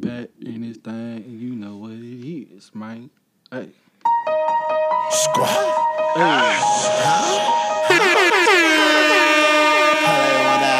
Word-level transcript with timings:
back 0.00 0.28
in 0.40 0.62
this 0.62 0.76
thing, 0.78 0.94
and 0.94 1.40
you 1.40 1.54
know 1.54 1.76
what 1.76 1.90
it 1.90 2.54
is, 2.56 2.70
man. 2.74 3.10
Hey. 3.50 3.70
Squad. 5.10 5.48
Hey. 6.14 6.54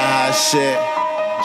Hot 0.08 0.32
shit. 0.32 0.78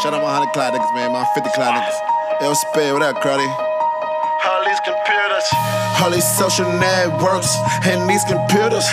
Shout 0.02 0.14
out 0.14 0.22
my 0.22 0.34
100 0.38 0.54
cloud 0.54 0.74
niggas, 0.74 0.94
man. 0.96 1.12
My 1.12 1.26
50 1.34 1.50
cloud 1.52 1.74
niggas. 1.74 2.42
Yo, 2.42 2.54
spit, 2.54 2.94
what 2.94 3.02
up, 3.02 3.16
Cruddy? 3.24 3.48
All 3.48 4.66
these 4.66 4.80
computers. 4.84 5.93
All 6.04 6.12
these 6.12 6.28
social 6.36 6.68
networks 6.68 7.56
and 7.88 8.10
these 8.12 8.28
computers 8.28 8.84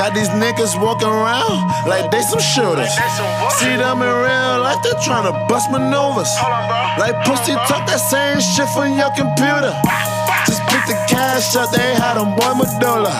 got 0.00 0.16
these 0.16 0.32
niggas 0.32 0.80
walking 0.80 1.12
around 1.12 1.68
like 1.84 2.08
they 2.08 2.24
some 2.24 2.40
shooters. 2.40 2.88
They? 2.88 3.48
See 3.60 3.76
them 3.76 4.00
in 4.00 4.08
real 4.08 4.64
life, 4.64 4.80
they're 4.80 4.96
trying 5.04 5.28
to 5.28 5.36
bust 5.44 5.68
maneuvers. 5.68 6.32
Like 6.96 7.20
pussy, 7.28 7.52
talk 7.68 7.84
that 7.84 8.00
same 8.00 8.40
shit 8.40 8.64
from 8.72 8.96
your 8.96 9.12
computer. 9.12 9.76
Just 10.48 10.64
pick 10.72 10.88
the 10.88 10.96
cash 11.04 11.52
up, 11.52 11.68
they 11.68 11.92
had 12.00 12.16
them 12.16 12.32
boy 12.32 12.56
medulla. 12.56 13.12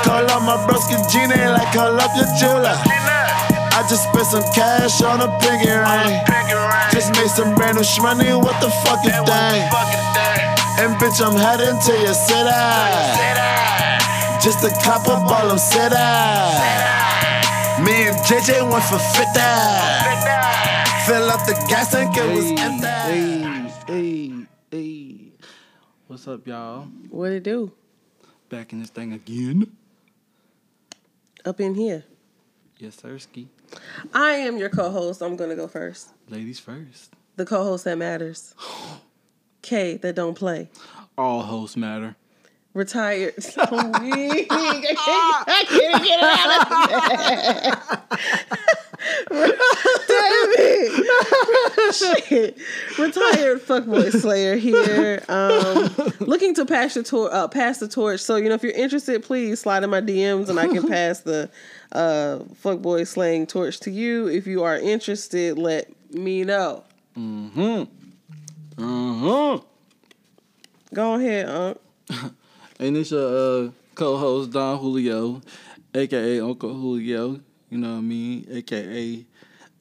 Call 0.00 0.24
up 0.32 0.40
my 0.40 0.56
broski 0.64 0.96
Gina 1.12 1.52
like 1.52 1.68
call 1.76 1.92
up 2.00 2.16
your 2.16 2.32
jeweler. 2.40 2.80
I 3.76 3.84
just 3.92 4.08
spent 4.08 4.24
some 4.24 4.46
cash 4.56 5.04
on 5.04 5.20
a 5.20 5.28
pinky 5.36 5.68
ring. 5.68 6.16
Just 6.96 7.12
made 7.12 7.28
some 7.28 7.52
brand 7.54 7.76
new 7.76 7.84
shmoney, 7.84 8.40
what 8.40 8.56
the 8.64 8.72
fuck 8.72 9.04
is 9.04 9.12
And 9.12 10.09
And 10.80 10.94
bitch, 10.96 11.20
I'm 11.20 11.36
heading 11.36 11.78
to 11.86 11.92
your 12.00 12.14
city. 12.14 12.60
Just 14.42 14.60
to 14.64 14.70
cop 14.82 15.06
up 15.08 15.30
all 15.30 15.48
them 15.48 15.58
city. 15.58 15.94
Me 17.84 18.08
and 18.08 18.16
JJ 18.24 18.62
went 18.70 18.84
for 18.84 18.98
50. 18.98 19.24
Say. 19.34 20.20
Fill 21.06 21.28
up 21.28 21.44
the 21.46 21.52
gas 21.68 21.90
tank, 21.92 22.16
it 22.16 22.34
was 22.34 22.44
Hey, 22.46 22.56
empty. 22.64 22.86
hey, 22.86 23.76
hey, 23.86 24.46
hey. 24.70 25.32
What's 26.06 26.26
up, 26.26 26.46
y'all? 26.46 26.84
What 27.10 27.32
it 27.32 27.42
do? 27.42 27.72
Back 28.48 28.72
in 28.72 28.80
this 28.80 28.88
thing 28.90 29.12
again. 29.12 29.70
Up 31.44 31.60
in 31.60 31.74
here. 31.74 32.04
Yes, 32.78 32.96
sir, 32.96 33.18
ski. 33.18 33.48
I 34.14 34.30
am 34.32 34.56
your 34.56 34.70
co-host. 34.70 35.20
I'm 35.22 35.36
gonna 35.36 35.56
go 35.56 35.68
first. 35.68 36.08
Ladies 36.30 36.58
first. 36.58 37.12
The 37.36 37.44
co-host 37.44 37.84
that 37.84 37.98
matters. 37.98 38.54
K 39.62 39.96
that 39.98 40.14
don't 40.14 40.34
play. 40.34 40.68
All 41.18 41.42
hosts 41.42 41.76
matter. 41.76 42.16
Retired. 42.72 43.34
Weak. 43.38 44.46
I 44.50 45.64
can't 45.68 46.04
get 46.04 46.18
it 46.18 46.24
out 46.24 46.62
of 46.62 46.68
that. 47.90 48.00
Damn 50.08 50.52
it. 50.58 51.94
Shit. 51.94 52.58
Retired 52.98 53.60
fuckboy 53.60 54.12
slayer 54.20 54.56
here. 54.56 55.22
Um, 55.28 55.90
looking 56.20 56.54
to 56.54 56.64
pass 56.64 56.94
the 56.94 57.02
tor- 57.02 57.32
uh, 57.32 57.48
pass 57.48 57.78
the 57.78 57.88
torch. 57.88 58.20
So 58.20 58.36
you 58.36 58.48
know, 58.48 58.54
if 58.54 58.62
you're 58.62 58.72
interested, 58.72 59.22
please 59.24 59.60
slide 59.60 59.82
in 59.82 59.90
my 59.90 60.00
DMs 60.00 60.48
and 60.48 60.60
I 60.60 60.68
can 60.68 60.86
pass 60.88 61.20
the 61.20 61.50
uh, 61.92 62.38
fuckboy 62.62 63.06
slaying 63.06 63.46
torch 63.48 63.80
to 63.80 63.90
you. 63.90 64.28
If 64.28 64.46
you 64.46 64.62
are 64.62 64.76
interested, 64.76 65.58
let 65.58 65.90
me 66.14 66.44
know. 66.44 66.84
Uh 67.16 67.84
huh. 68.80 69.58
Go 70.94 71.14
ahead, 71.14 71.48
Unc. 71.48 71.78
And 72.80 72.96
it's 72.96 73.10
your 73.10 73.66
uh, 73.66 73.70
co-host 73.94 74.52
Don 74.52 74.78
Julio, 74.78 75.42
aka 75.94 76.40
Uncle 76.40 76.72
Julio. 76.72 77.38
You 77.68 77.76
know 77.78 77.90
what 77.92 77.98
I 77.98 78.00
mean? 78.00 78.46
Aka 78.50 79.26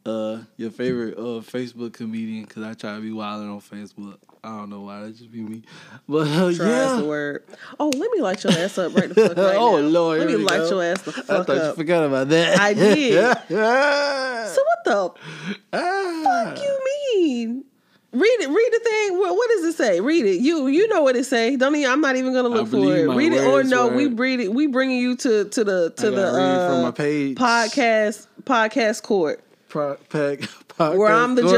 uh, 0.05 0.39
your 0.58 0.70
favorite 0.72 1.17
uh, 1.17 1.39
Facebook 1.39 1.94
comedian. 1.94 2.45
Cause 2.45 2.61
I 2.64 2.73
try 2.73 2.95
to 2.95 3.02
be 3.02 3.14
wilding 3.14 3.50
on 3.50 3.61
Facebook. 3.61 4.17
I 4.44 4.50
don't 4.50 4.70
know 4.70 4.81
why 4.81 5.02
that 5.03 5.16
just 5.16 5.31
be 5.31 5.39
me, 5.42 5.64
but 6.09 6.27
uh, 6.27 6.47
yeah. 6.47 6.97
the 6.97 7.05
word. 7.05 7.44
Oh, 7.80 7.88
let 7.88 8.11
me 8.11 8.20
light 8.22 8.44
your 8.44 8.52
ass 8.53 8.77
up 8.77 8.94
right 8.94 9.08
the 9.08 9.16
fuck 9.30 9.38
right 9.38 9.55
oh 9.58 9.77
now. 9.81 9.88
Lord, 9.88 10.20
Let 10.20 10.27
me 10.27 10.36
light 10.36 10.58
go. 10.59 10.70
your 10.70 10.83
ass 10.83 11.02
the 11.02 11.11
I 11.11 11.14
fuck 11.22 11.47
thought 11.47 11.55
you 11.55 11.61
up. 11.61 11.75
forgot 11.77 12.03
about 12.05 12.27
that. 12.30 12.59
I 12.59 12.73
did. 12.73 13.38
So 13.49 14.61
what 14.64 14.83
the 14.86 15.14
Ah. 15.73 16.21
fuck 16.54 16.64
you 16.64 16.80
mean? 17.15 17.65
Read 18.11 18.42
it. 18.42 18.49
Read 18.49 18.70
the 18.71 18.80
thing. 18.83 19.20
What, 19.20 19.36
what 19.36 19.49
does 19.52 19.65
it 19.65 19.73
say? 19.77 20.02
Read 20.02 20.25
it. 20.25 20.42
You 20.42 20.65
you 20.67 20.87
know 20.87 21.03
what 21.03 21.15
it 21.15 21.25
say. 21.25 21.55
Don't 21.55 21.75
even. 21.75 21.92
I'm 21.92 22.02
not 22.02 22.15
even 22.15 22.33
gonna 22.33 22.49
look 22.49 22.67
for 22.70 22.77
it. 22.77 23.08
Read 23.08 23.33
it 23.33 23.43
or 23.45 23.64
no. 23.64 23.87
We 23.87 24.08
read 24.08 24.39
it. 24.39 24.52
We 24.52 24.65
bringing 24.67 24.97
you 24.97 25.15
to 25.17 25.45
to 25.45 25.64
the 25.64 25.92
to 25.97 26.09
the 26.09 26.27
it 26.27 26.31
from 26.31 26.75
uh, 26.80 26.81
my 26.83 26.92
page. 26.92 27.37
podcast 27.37 28.25
podcast 28.43 29.03
court 29.03 29.43
Pro- 29.67 29.95
pack, 30.09 30.39
podcast 30.70 30.97
where 30.97 31.11
I'm 31.14 31.36
the 31.36 31.43
court. 31.43 31.53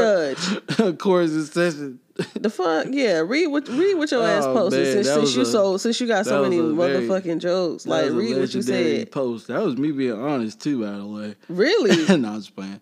judge. 0.76 0.98
Course 0.98 1.30
in 1.32 1.44
session. 1.46 1.98
The 2.34 2.50
fuck 2.50 2.88
yeah. 2.90 3.20
Read 3.20 3.46
what 3.46 3.66
read 3.68 3.94
what 3.96 4.10
your 4.10 4.22
ass 4.22 4.44
Oh, 4.44 4.52
posted 4.52 4.82
man, 4.82 4.92
since, 5.04 5.08
since 5.08 5.34
you 5.36 5.42
a- 5.42 5.46
so 5.46 5.76
since 5.78 5.98
you 6.02 6.06
got 6.06 6.26
so 6.26 6.42
many 6.42 6.58
a 6.58 6.62
very- 6.64 7.06
motherfucking 7.08 7.38
jokes. 7.40 7.86
Like 7.86 8.10
read 8.12 8.36
what 8.36 8.52
you 8.52 8.60
said. 8.60 9.10
Post. 9.10 9.46
That 9.46 9.62
was 9.62 9.78
me 9.78 9.90
being 9.92 10.12
honest 10.20 10.60
too, 10.60 10.82
by 10.84 10.98
the 10.98 11.06
way. 11.06 11.34
Really. 11.48 11.96
no, 12.18 12.28
I'm 12.28 12.36
just 12.40 12.54
playing. 12.54 12.80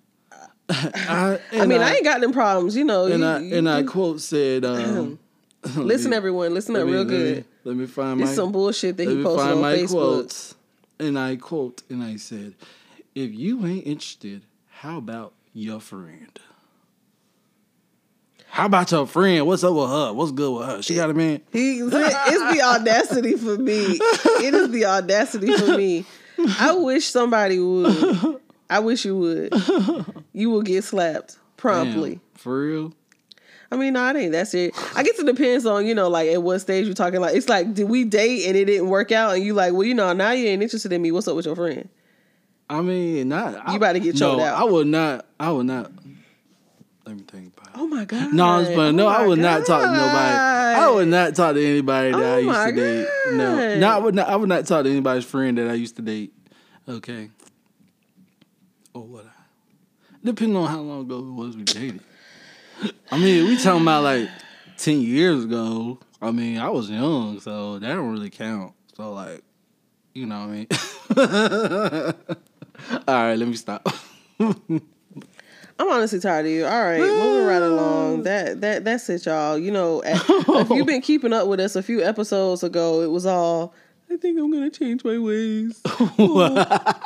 I, 0.94 1.38
I 1.52 1.66
mean, 1.66 1.80
I, 1.80 1.94
ain't 1.94 2.04
got 2.04 2.20
them 2.20 2.32
problems, 2.32 2.76
you 2.76 2.84
know. 2.84 3.06
and 3.06 3.20
you, 3.20 3.26
I 3.26 3.38
you- 3.38 3.56
and 3.56 3.68
I 3.68 3.82
quote 3.82 4.20
said, 4.20 4.64
um, 4.64 5.18
listen, 5.76 6.10
me- 6.10 6.16
everyone, 6.16 6.54
listen 6.54 6.76
up 6.76 6.86
me- 6.86 6.92
real 6.92 7.02
let 7.02 7.10
me- 7.10 7.16
good. 7.16 7.44
Let 7.64 7.76
me 7.76 7.86
find 7.86 8.20
It's 8.20 8.30
my 8.30 8.34
some 8.36 8.52
bullshit 8.52 8.96
that 8.96 9.08
he 9.08 9.22
posted 9.22 9.52
on 9.52 9.60
my 9.60 9.74
Facebook. 9.76 9.90
quotes. 9.90 10.54
And 10.98 11.18
I 11.18 11.36
quote 11.36 11.82
and 11.90 12.02
I 12.02 12.16
said, 12.16 12.54
"If 13.14 13.34
you 13.34 13.66
ain't 13.66 13.86
interested, 13.86 14.42
how 14.68 14.96
about 14.98 15.32
your 15.52 15.80
friend?" 15.80 16.38
How 18.48 18.66
about 18.66 18.90
your 18.90 19.06
friend? 19.06 19.46
What's 19.46 19.62
up 19.62 19.74
with 19.74 19.88
her? 19.88 20.12
What's 20.12 20.32
good 20.32 20.50
with 20.58 20.66
her? 20.68 20.82
She 20.82 20.94
got 20.96 21.08
a 21.10 21.14
man. 21.14 21.40
He, 21.52 21.78
it's 21.78 21.90
the 21.92 22.62
audacity 22.64 23.34
for 23.36 23.56
me. 23.56 23.74
It 24.42 24.54
is 24.54 24.70
the 24.70 24.86
audacity 24.86 25.56
for 25.56 25.76
me. 25.76 26.04
I 26.58 26.72
wish 26.74 27.06
somebody 27.06 27.60
would. 27.60 28.40
I 28.70 28.78
wish 28.78 29.04
you 29.04 29.18
would. 29.18 29.52
You 30.32 30.48
will 30.48 30.62
get 30.62 30.84
slapped 30.84 31.38
promptly. 31.56 32.14
Damn, 32.14 32.20
for 32.34 32.60
real. 32.60 32.94
I 33.72 33.76
mean, 33.76 33.92
no, 33.92 34.08
it 34.08 34.16
ain't 34.16 34.32
that 34.32 34.48
serious. 34.48 34.76
I 34.96 35.02
guess 35.02 35.18
it 35.18 35.26
depends 35.26 35.66
on 35.66 35.86
you 35.86 35.94
know, 35.94 36.08
like 36.08 36.28
at 36.30 36.42
what 36.42 36.60
stage 36.60 36.86
you're 36.86 36.94
talking. 36.94 37.20
Like, 37.20 37.36
it's 37.36 37.48
like, 37.48 37.74
did 37.74 37.88
we 37.88 38.04
date 38.04 38.46
and 38.46 38.56
it 38.56 38.64
didn't 38.66 38.88
work 38.88 39.12
out, 39.12 39.34
and 39.34 39.44
you 39.44 39.54
like, 39.54 39.72
well, 39.72 39.82
you 39.82 39.94
know, 39.94 40.12
now 40.12 40.30
you 40.30 40.46
ain't 40.46 40.62
interested 40.62 40.92
in 40.92 41.02
me. 41.02 41.10
What's 41.12 41.28
up 41.28 41.36
with 41.36 41.46
your 41.46 41.56
friend? 41.56 41.88
I 42.70 42.80
mean, 42.80 43.28
not. 43.28 43.68
You 43.68 43.76
about 43.76 43.94
to 43.94 44.00
get 44.00 44.16
choked 44.16 44.38
no, 44.38 44.44
out. 44.44 44.60
I 44.60 44.64
would 44.64 44.86
not. 44.86 45.26
I 45.38 45.50
would 45.50 45.66
not. 45.66 45.90
Let 47.04 47.16
me 47.16 47.22
think 47.26 47.58
about 47.58 47.74
it. 47.74 47.80
Oh 47.80 47.86
my 47.88 48.04
god. 48.04 48.32
No, 48.32 48.62
just. 48.62 48.76
No, 48.94 49.06
Oh 49.06 49.10
I 49.10 49.26
would 49.26 49.40
not 49.40 49.66
talk 49.66 49.82
to 49.82 49.88
nobody. 49.88 50.36
I 50.36 50.74
God. 50.76 50.94
would 50.94 51.08
not 51.08 51.34
talk 51.34 51.54
to 51.54 51.64
anybody 51.64 52.12
that 52.12 52.22
Oh 52.22 52.34
I 52.34 52.38
used 52.38 52.60
to 52.60 52.72
date. 52.72 53.08
No, 53.32 53.78
no, 53.78 53.88
I 53.88 53.98
would 53.98 54.14
not. 54.14 54.28
I 54.28 54.36
would 54.36 54.48
not 54.48 54.66
talk 54.66 54.84
to 54.84 54.90
anybody's 54.90 55.24
friend 55.24 55.58
that 55.58 55.68
I 55.68 55.74
used 55.74 55.96
to 55.96 56.02
date. 56.02 56.32
Okay. 56.88 57.30
Or 58.94 59.02
what? 59.02 59.24
I, 59.26 59.30
depending 60.24 60.56
on 60.56 60.68
how 60.68 60.80
long 60.80 61.02
ago 61.02 61.18
it 61.18 61.30
was 61.32 61.56
we 61.56 61.62
dated. 61.64 62.00
I 63.12 63.18
mean, 63.18 63.46
we 63.46 63.56
talking 63.62 63.82
about 63.82 64.02
like 64.04 64.28
ten 64.78 65.00
years 65.00 65.44
ago. 65.44 65.98
I 66.22 66.30
mean, 66.30 66.58
I 66.58 66.68
was 66.68 66.90
young, 66.90 67.40
so 67.40 67.78
that 67.78 67.88
don't 67.88 68.12
really 68.12 68.30
count. 68.30 68.74
So 68.96 69.12
like, 69.12 69.42
you 70.14 70.26
know 70.26 70.46
what 70.46 70.48
I 70.48 72.06
mean. 72.06 72.14
All 73.08 73.14
right, 73.14 73.36
let 73.38 73.48
me 73.48 73.54
stop. 73.56 73.86
I'm 74.38 75.88
honestly 75.90 76.20
tired 76.20 76.44
of 76.46 76.52
you. 76.52 76.64
All 76.66 76.82
right, 76.82 77.00
moving 77.00 77.46
right 77.46 77.62
along. 77.62 78.22
That 78.24 78.60
that 78.60 78.84
that's 78.84 79.08
it, 79.08 79.24
y'all. 79.26 79.58
You 79.58 79.70
know, 79.70 80.02
at- 80.02 80.22
if 80.28 80.70
you've 80.70 80.86
been 80.86 81.00
keeping 81.02 81.32
up 81.32 81.46
with 81.48 81.60
us 81.60 81.76
a 81.76 81.82
few 81.82 82.02
episodes 82.02 82.62
ago, 82.62 83.00
it 83.02 83.10
was 83.10 83.24
all. 83.26 83.74
I 84.10 84.16
think 84.16 84.38
I'm 84.38 84.50
gonna 84.50 84.70
change 84.70 85.04
my 85.04 85.18
ways. 85.18 85.80
Oh, 85.86 86.42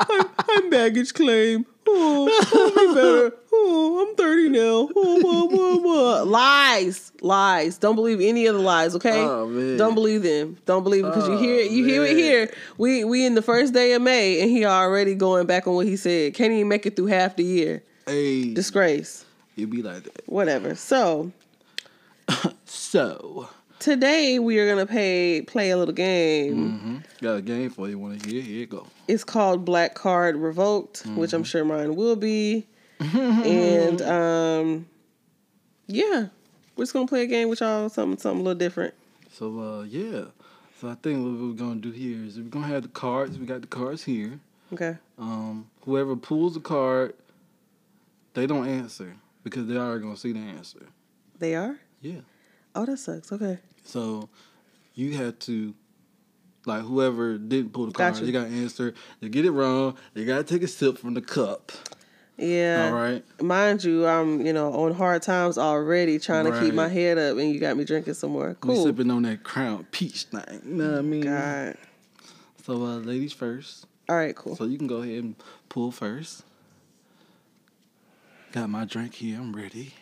I'm, 0.09 0.27
I'm 0.49 0.71
baggage 0.71 1.13
claim. 1.13 1.67
Oh, 1.87 2.27
be 2.27 2.95
better. 2.95 3.37
Oh, 3.53 4.07
I'm 4.09 4.17
30 4.17 4.49
now. 4.49 4.89
Oh, 4.97 5.21
blah, 5.21 5.47
blah, 5.47 5.79
blah. 5.79 6.23
Lies, 6.23 7.13
lies. 7.21 7.79
Don't 7.79 7.95
believe 7.95 8.21
any 8.21 8.47
of 8.47 8.55
the 8.55 8.61
lies. 8.61 8.95
Okay, 8.97 9.21
Oh, 9.21 9.47
man. 9.47 9.77
don't 9.77 9.95
believe 9.95 10.23
them. 10.23 10.57
Don't 10.67 10.83
believe 10.83 11.05
it. 11.05 11.09
because 11.09 11.29
you 11.29 11.35
Oh, 11.35 11.39
hear 11.39 11.55
it. 11.61 11.71
You 11.71 11.85
hear 11.85 12.05
it 12.05 12.13
oh, 12.13 12.17
here. 12.17 12.55
We 12.79 13.05
we 13.05 13.25
in 13.27 13.35
the 13.35 13.43
first 13.43 13.75
day 13.75 13.93
of 13.93 14.03
May, 14.03 14.41
and 14.41 14.51
he 14.51 14.65
already 14.65 15.15
going 15.15 15.47
back 15.47 15.67
on 15.67 15.75
what 15.75 15.87
he 15.87 15.97
said. 15.97 16.35
Can't 16.35 16.53
even 16.53 16.69
make 16.69 16.87
it 16.87 16.97
through 16.97 17.07
half 17.07 17.37
the 17.37 17.45
year. 17.45 17.83
hey, 18.07 18.55
Disgrace. 18.55 19.25
You'd 19.57 19.71
be 19.71 19.83
like 19.83 20.03
that. 20.05 20.23
Whatever. 20.27 20.75
So 20.75 21.33
So. 22.65 23.49
Today 23.85 24.39
we 24.39 24.59
are 24.59 24.67
gonna 24.67 24.87
pay 24.87 25.43
play 25.43 25.69
a 25.69 25.77
little 25.77 25.93
game. 25.93 26.57
Mm-hmm. 26.57 26.97
Got 27.23 27.37
a 27.37 27.43
game 27.43 27.69
for 27.69 27.87
you. 27.87 27.99
Want 27.99 28.23
to 28.23 28.31
hear? 28.31 28.41
Here 28.41 28.61
you 28.61 28.67
go. 28.67 28.87
It's 29.09 29.25
called 29.25 29.67
Black 29.67 29.95
Card 29.95 30.37
Revoked, 30.37 31.05
which 31.09 31.35
I'm 31.35 31.45
sure 31.45 31.67
mine 31.67 31.95
will 31.95 32.17
be. 32.17 32.67
and 32.99 34.01
um, 34.01 34.87
yeah, 35.87 36.29
we're 36.77 36.85
just 36.85 36.95
gonna 36.95 37.07
play 37.07 37.25
a 37.25 37.27
game 37.27 37.51
with 37.51 37.61
y'all. 37.61 37.91
Something 37.91 38.19
something 38.19 38.41
a 38.41 38.43
little 38.43 38.59
different. 38.59 38.95
So 39.31 39.61
uh, 39.61 39.83
yeah. 39.83 40.25
So 40.81 40.89
I 40.89 40.95
think 40.95 41.23
what 41.23 41.39
we're 41.41 41.53
gonna 41.53 41.81
do 41.81 41.91
here 41.91 42.25
is 42.25 42.39
we're 42.39 42.45
gonna 42.45 42.67
have 42.67 42.85
the 42.85 42.89
cards. 42.89 43.39
We 43.39 43.45
got 43.45 43.61
the 43.61 43.67
cards 43.67 44.03
here. 44.03 44.41
Okay. 44.73 44.97
Um, 45.19 45.69
whoever 45.83 46.17
pulls 46.17 46.55
the 46.55 46.61
card, 46.61 47.15
they 48.33 48.47
don't 48.47 48.67
answer 48.67 49.15
because 49.43 49.67
they 49.67 49.77
are 49.77 49.99
gonna 49.99 50.17
see 50.17 50.33
the 50.33 50.41
answer. 50.41 50.87
They 51.39 51.55
are. 51.55 51.77
Yeah. 52.01 52.21
Oh, 52.75 52.87
that 52.87 52.97
sucks. 52.97 53.31
Okay. 53.31 53.59
So 53.85 54.29
you 54.95 55.17
had 55.17 55.39
to, 55.41 55.75
like, 56.67 56.83
whoever 56.83 57.39
didn't 57.39 57.73
pull 57.73 57.87
the 57.87 57.93
card, 57.93 58.15
Gotcha. 58.15 58.27
they 58.27 58.33
got 58.33 58.45
to 58.49 58.55
answer. 58.55 58.95
They 59.21 59.29
get 59.29 59.45
it 59.45 59.51
wrong. 59.53 59.97
They 60.15 60.25
got 60.25 60.39
to 60.39 60.45
take 60.45 60.63
a 60.63 60.69
sip 60.69 60.99
from 60.99 61.15
the 61.15 61.21
cup. 61.21 61.71
Yeah. 62.37 62.87
All 62.87 62.93
right. 62.95 63.25
Mind 63.41 63.85
you, 63.85 64.07
I'm 64.07 64.45
you 64.45 64.53
know 64.53 64.73
on 64.73 64.93
hard 64.93 65.23
times 65.23 65.57
already, 65.57 66.19
trying 66.19 66.51
to 66.51 66.61
keep 66.61 66.75
my 66.75 66.89
head 66.89 67.17
up, 67.17 67.39
and 67.39 67.53
you 67.53 67.61
got 67.61 67.77
me 67.77 67.85
drinking 67.85 68.15
some 68.15 68.33
more. 68.33 68.57
We 68.63 68.75
Cool. 68.75 68.85
sipping 68.85 69.11
on 69.13 69.23
that 69.23 69.45
Crown 69.45 69.87
Peach 69.93 70.25
thing. 70.25 70.61
You 70.67 70.75
know 70.75 70.91
what 70.91 70.99
I 70.99 71.03
mean? 71.03 71.21
God. 71.23 71.77
So, 72.65 72.83
uh, 72.83 72.97
ladies 72.97 73.33
first. 73.33 73.87
All 74.09 74.17
right. 74.17 74.35
Cool. 74.35 74.57
So 74.57 74.65
you 74.65 74.79
can 74.79 74.89
go 74.89 74.97
ahead 75.03 75.23
and 75.23 75.37
pull 75.69 75.93
first. 75.93 76.43
Got 78.53 78.69
my 78.69 78.85
drink 78.85 79.15
here. 79.15 79.39
I'm 79.39 79.55
ready. 79.55 79.95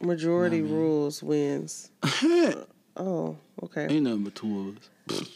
Majority 0.00 0.60
man. 0.60 0.72
rules 0.72 1.22
wins. 1.22 1.90
Oh, 2.98 3.36
okay. 3.62 3.86
Ain't 3.88 4.02
nothing 4.04 4.24
but 4.24 4.34
two 4.34 4.76
of 5.08 5.16
us. 5.20 5.28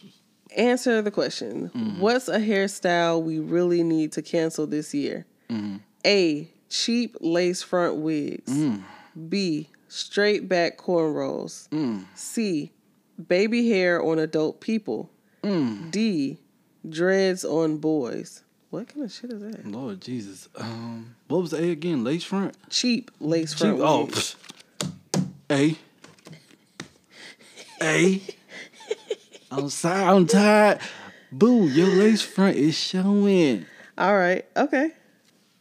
Answer 0.56 1.00
the 1.00 1.10
question. 1.10 1.70
Mm-hmm. 1.70 2.00
What's 2.00 2.28
a 2.28 2.38
hairstyle 2.38 3.22
we 3.22 3.38
really 3.38 3.82
need 3.82 4.12
to 4.12 4.22
cancel 4.22 4.66
this 4.66 4.92
year? 4.92 5.24
Mm-hmm. 5.48 5.76
A. 6.06 6.48
Cheap 6.68 7.16
lace 7.20 7.62
front 7.62 7.96
wigs. 7.96 8.50
Mm. 8.52 8.82
B. 9.28 9.68
Straight 9.88 10.48
back 10.48 10.78
cornrows. 10.78 11.68
Mm. 11.68 12.04
C. 12.14 12.72
Baby 13.28 13.68
hair 13.68 14.02
on 14.02 14.18
adult 14.18 14.60
people. 14.60 15.10
Mm. 15.42 15.90
D. 15.90 16.38
Dreads 16.88 17.44
on 17.44 17.76
boys. 17.78 18.42
What 18.70 18.88
kind 18.88 19.04
of 19.04 19.12
shit 19.12 19.30
is 19.30 19.40
that? 19.42 19.66
Lord 19.66 20.00
Jesus. 20.00 20.48
Um, 20.56 21.14
what 21.28 21.42
was 21.42 21.52
A 21.52 21.70
again? 21.70 22.04
Lace 22.04 22.24
front. 22.24 22.56
Cheap 22.70 23.10
lace 23.20 23.50
Cheap. 23.52 23.58
front 23.76 23.80
Oh, 23.80 24.04
wigs. 24.06 24.36
psh. 24.80 25.24
A. 25.50 25.76
A. 27.82 28.22
I'm 29.50 29.68
sorry. 29.68 30.02
I'm 30.04 30.26
tired. 30.26 30.80
Boo, 31.30 31.66
your 31.68 31.88
lace 31.88 32.22
front 32.22 32.56
is 32.56 32.74
showing. 32.76 33.66
All 33.98 34.16
right. 34.16 34.44
Okay. 34.56 34.90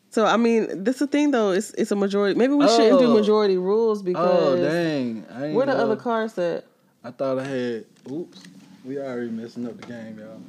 So 0.09 0.25
I 0.25 0.37
mean, 0.37 0.83
this 0.83 0.95
is 0.95 0.99
the 1.01 1.07
thing 1.07 1.31
though. 1.31 1.51
It's 1.51 1.71
it's 1.71 1.91
a 1.91 1.95
majority. 1.95 2.37
Maybe 2.37 2.53
we 2.53 2.67
shouldn't 2.67 2.99
do 2.99 3.05
Oh. 3.07 3.13
majority 3.13 3.57
rules 3.57 4.01
because 4.01 4.25
Oh 4.25 4.55
because 4.55 4.73
dang! 4.73 5.25
I 5.33 5.45
ain't 5.45 5.55
where 5.55 5.65
the 5.65 5.73
know. 5.73 5.79
other 5.83 5.95
cards 5.95 6.37
at? 6.37 6.65
I 7.03 7.11
thought 7.11 7.39
I 7.39 7.43
had. 7.45 7.85
Oops, 8.11 8.37
we 8.83 8.97
already 8.99 9.29
messing 9.29 9.65
up 9.65 9.79
the 9.79 9.87
game, 9.87 10.19
y'all. 10.19 10.41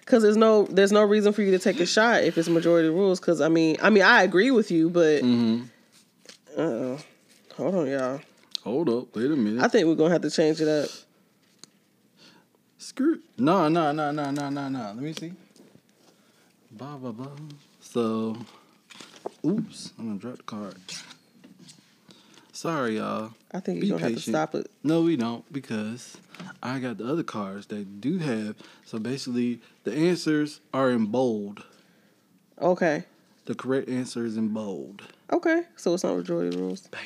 Because 0.00 0.22
there's 0.22 0.36
no 0.36 0.64
there's 0.66 0.92
no 0.92 1.02
reason 1.02 1.32
for 1.32 1.42
you 1.42 1.50
to 1.50 1.58
take 1.58 1.80
a 1.80 1.86
shot 1.86 2.22
if 2.22 2.38
it's 2.38 2.48
majority 2.48 2.88
rules. 2.88 3.18
Because 3.18 3.40
I 3.40 3.48
mean 3.48 3.76
I 3.82 3.90
mean 3.90 4.04
I 4.04 4.22
agree 4.22 4.52
with 4.52 4.70
you, 4.70 4.88
but 4.88 5.22
Mm-hmm. 5.24 5.64
uh 6.56 6.62
oh, 6.62 6.98
hold 7.56 7.74
on, 7.74 7.86
y'all. 7.88 8.20
Hold 8.66 8.88
up, 8.88 9.14
wait 9.14 9.30
a 9.30 9.36
minute. 9.36 9.62
I 9.62 9.68
think 9.68 9.86
we're 9.86 9.94
gonna 9.94 10.10
have 10.10 10.22
to 10.22 10.30
change 10.30 10.60
it 10.60 10.66
up. 10.66 10.90
Screw. 12.78 13.20
No, 13.38 13.68
no, 13.68 13.92
no, 13.92 14.10
no, 14.10 14.32
no, 14.32 14.50
no, 14.50 14.68
no. 14.68 14.80
Let 14.86 14.96
me 14.96 15.12
see. 15.12 15.32
Blah 16.72 16.96
blah 16.96 17.12
blah. 17.12 17.28
So, 17.78 18.36
oops, 19.46 19.92
I'm 19.96 20.08
gonna 20.08 20.18
drop 20.18 20.38
the 20.38 20.42
card. 20.42 20.74
Sorry, 22.52 22.96
y'all. 22.96 23.34
I 23.52 23.60
think 23.60 23.82
Be 23.82 23.86
you're 23.86 23.98
gonna 24.00 24.10
have 24.10 24.20
to 24.20 24.30
stop 24.30 24.56
it. 24.56 24.68
No, 24.82 25.02
we 25.02 25.16
don't 25.16 25.44
because 25.52 26.16
I 26.60 26.80
got 26.80 26.98
the 26.98 27.06
other 27.06 27.22
cards 27.22 27.66
that 27.66 28.00
do 28.00 28.18
have. 28.18 28.56
So 28.84 28.98
basically, 28.98 29.60
the 29.84 29.94
answers 29.94 30.60
are 30.74 30.90
in 30.90 31.06
bold. 31.06 31.62
Okay. 32.60 33.04
The 33.44 33.54
correct 33.54 33.88
answer 33.88 34.26
is 34.26 34.36
in 34.36 34.48
bold. 34.48 35.02
Okay. 35.32 35.62
So 35.76 35.94
it's 35.94 36.02
not 36.02 36.16
majority 36.16 36.56
rules. 36.56 36.80
Bam. 36.88 37.00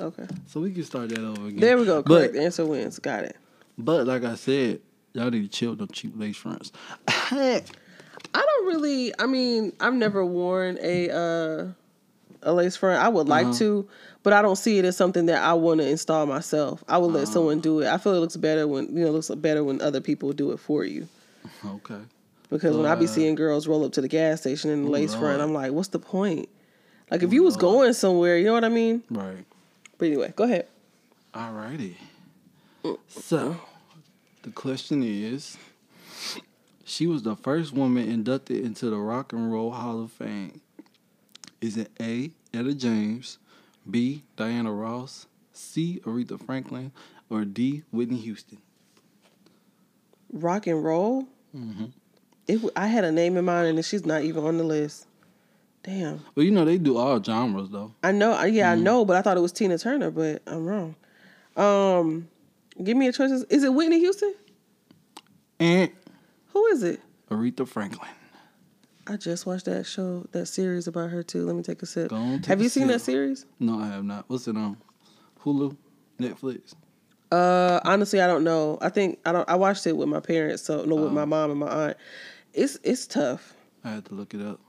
Okay. 0.00 0.26
So 0.46 0.60
we 0.60 0.72
can 0.72 0.82
start 0.84 1.10
that 1.10 1.18
over 1.24 1.46
again. 1.48 1.60
There 1.60 1.78
we 1.78 1.84
go. 1.84 2.02
Correct 2.02 2.32
But 2.34 2.40
answer 2.40 2.64
wins. 2.66 2.98
Got 2.98 3.24
it. 3.24 3.36
but 3.78 4.06
like 4.06 4.24
I 4.24 4.34
said, 4.34 4.80
y'all 5.12 5.30
need 5.30 5.42
to 5.42 5.48
chill 5.48 5.74
them 5.76 5.88
cheap 5.92 6.12
lace 6.16 6.36
fronts. 6.36 6.72
I 7.08 7.62
don't 8.34 8.66
really. 8.66 9.12
I 9.18 9.26
mean, 9.26 9.72
I've 9.80 9.94
never 9.94 10.24
worn 10.24 10.78
a 10.80 11.10
uh, 11.10 11.66
a 12.42 12.52
lace 12.52 12.76
front. 12.76 13.02
I 13.02 13.08
would 13.08 13.28
like 13.28 13.46
Uh-huh. 13.48 13.58
to, 13.58 13.88
but 14.22 14.32
I 14.32 14.40
don't 14.42 14.56
see 14.56 14.78
it 14.78 14.84
as 14.84 14.96
something 14.96 15.26
that 15.26 15.42
I 15.42 15.52
want 15.54 15.80
to 15.80 15.88
install 15.88 16.26
myself. 16.26 16.82
I 16.88 16.98
would 16.98 17.12
let 17.12 17.24
Uh-huh. 17.24 17.32
someone 17.32 17.60
do 17.60 17.80
it. 17.80 17.88
I 17.88 17.98
feel 17.98 18.14
it 18.14 18.20
looks 18.20 18.36
better 18.36 18.66
when 18.66 18.86
you 18.96 19.02
know 19.02 19.08
it 19.08 19.12
looks 19.12 19.28
better 19.30 19.62
when 19.64 19.80
other 19.82 20.00
people 20.00 20.32
do 20.32 20.52
it 20.52 20.58
for 20.60 20.84
you. 20.84 21.08
okay. 21.66 22.00
Because 22.48 22.76
when 22.76 22.86
I 22.86 22.94
be 22.96 23.04
Uh, 23.04 23.08
seeing 23.08 23.34
girls 23.36 23.68
roll 23.68 23.84
up 23.84 23.92
to 23.92 24.00
the 24.00 24.08
gas 24.08 24.40
station 24.40 24.70
in 24.70 24.84
the 24.86 24.90
lace 24.90 25.14
front, 25.14 25.40
I'm 25.40 25.52
like, 25.52 25.70
what's 25.72 25.88
the 25.88 26.00
point? 26.00 26.48
Like 27.10 27.22
if 27.22 27.32
you 27.32 27.42
was 27.44 27.56
going 27.56 27.92
somewhere, 27.92 28.38
you 28.38 28.44
know 28.44 28.52
what 28.54 28.64
I 28.64 28.68
mean? 28.68 29.02
Right. 29.10 29.44
But 30.00 30.06
anyway, 30.06 30.32
go 30.34 30.44
ahead. 30.44 30.66
Alrighty. 31.34 31.94
So, 33.08 33.60
the 34.42 34.50
question 34.50 35.02
is 35.02 35.58
She 36.84 37.06
was 37.06 37.22
the 37.22 37.36
first 37.36 37.74
woman 37.74 38.10
inducted 38.10 38.64
into 38.64 38.88
the 38.88 38.96
Rock 38.96 39.34
and 39.34 39.52
Roll 39.52 39.72
Hall 39.72 40.02
of 40.02 40.10
Fame. 40.10 40.62
Is 41.60 41.76
it 41.76 41.90
A. 42.00 42.30
Etta 42.54 42.74
James, 42.74 43.36
B. 43.88 44.22
Diana 44.36 44.72
Ross, 44.72 45.26
C. 45.52 46.00
Aretha 46.04 46.42
Franklin, 46.42 46.92
or 47.28 47.44
D. 47.44 47.82
Whitney 47.92 48.16
Houston? 48.16 48.56
Rock 50.32 50.66
and 50.66 50.82
roll. 50.82 51.26
Mm-hmm. 51.54 51.84
It, 52.48 52.60
I 52.74 52.86
had 52.86 53.04
a 53.04 53.12
name 53.12 53.36
in 53.36 53.44
mind, 53.44 53.68
and 53.68 53.84
she's 53.84 54.06
not 54.06 54.22
even 54.22 54.44
on 54.44 54.56
the 54.56 54.64
list. 54.64 55.06
Damn. 55.82 56.20
Well, 56.34 56.44
you 56.44 56.50
know 56.50 56.64
they 56.64 56.76
do 56.78 56.96
all 56.98 57.22
genres 57.22 57.70
though. 57.70 57.92
I 58.02 58.12
know. 58.12 58.32
Yeah, 58.44 58.72
Mm-hmm. 58.72 58.80
I 58.80 58.82
know, 58.84 59.04
but 59.04 59.16
I 59.16 59.22
thought 59.22 59.36
it 59.36 59.40
was 59.40 59.52
Tina 59.52 59.78
Turner, 59.78 60.10
but 60.10 60.42
I'm 60.46 60.66
wrong. 60.66 60.94
Um, 61.56 62.28
give 62.82 62.96
me 62.96 63.06
a 63.08 63.12
choice. 63.12 63.30
Is 63.48 63.64
it 63.64 63.72
Whitney 63.72 63.98
Houston? 64.00 64.34
And 65.58 65.90
Who 66.48 66.66
is 66.66 66.82
it? 66.82 67.00
Aretha 67.30 67.66
Franklin. 67.66 68.08
I 69.06 69.16
just 69.16 69.46
watched 69.46 69.64
that 69.64 69.86
show, 69.86 70.26
that 70.32 70.46
series 70.46 70.86
about 70.86 71.10
her 71.10 71.22
too. 71.22 71.44
Let 71.46 71.56
me 71.56 71.62
take 71.62 71.82
a 71.82 71.86
sip. 71.86 72.10
Go 72.10 72.16
on, 72.16 72.36
take 72.38 72.46
have 72.46 72.60
a 72.60 72.62
you 72.62 72.68
seen 72.68 72.86
that 72.88 73.00
series? 73.00 73.46
No, 73.58 73.80
I 73.80 73.86
have 73.88 74.04
not. 74.04 74.24
What's 74.28 74.46
it 74.48 74.56
on? 74.56 74.76
Hulu, 75.42 75.76
Netflix. 76.18 76.74
Uh, 77.32 77.80
honestly, 77.84 78.20
I 78.20 78.26
don't 78.26 78.44
know. 78.44 78.78
I 78.82 78.88
think 78.88 79.18
I 79.24 79.32
don't. 79.32 79.48
I 79.48 79.54
watched 79.56 79.86
it 79.86 79.96
with 79.96 80.08
my 80.08 80.20
parents, 80.20 80.62
so 80.62 80.84
no, 80.84 80.96
with 80.96 81.12
my 81.12 81.22
Oh. 81.22 81.26
mom 81.26 81.50
and 81.50 81.60
my 81.60 81.68
aunt. 81.88 81.96
It's 82.52 82.78
it's 82.82 83.06
tough. 83.06 83.54
I 83.84 83.90
had 83.90 84.04
to 84.06 84.14
look 84.14 84.34
it 84.34 84.42
up. 84.42 84.60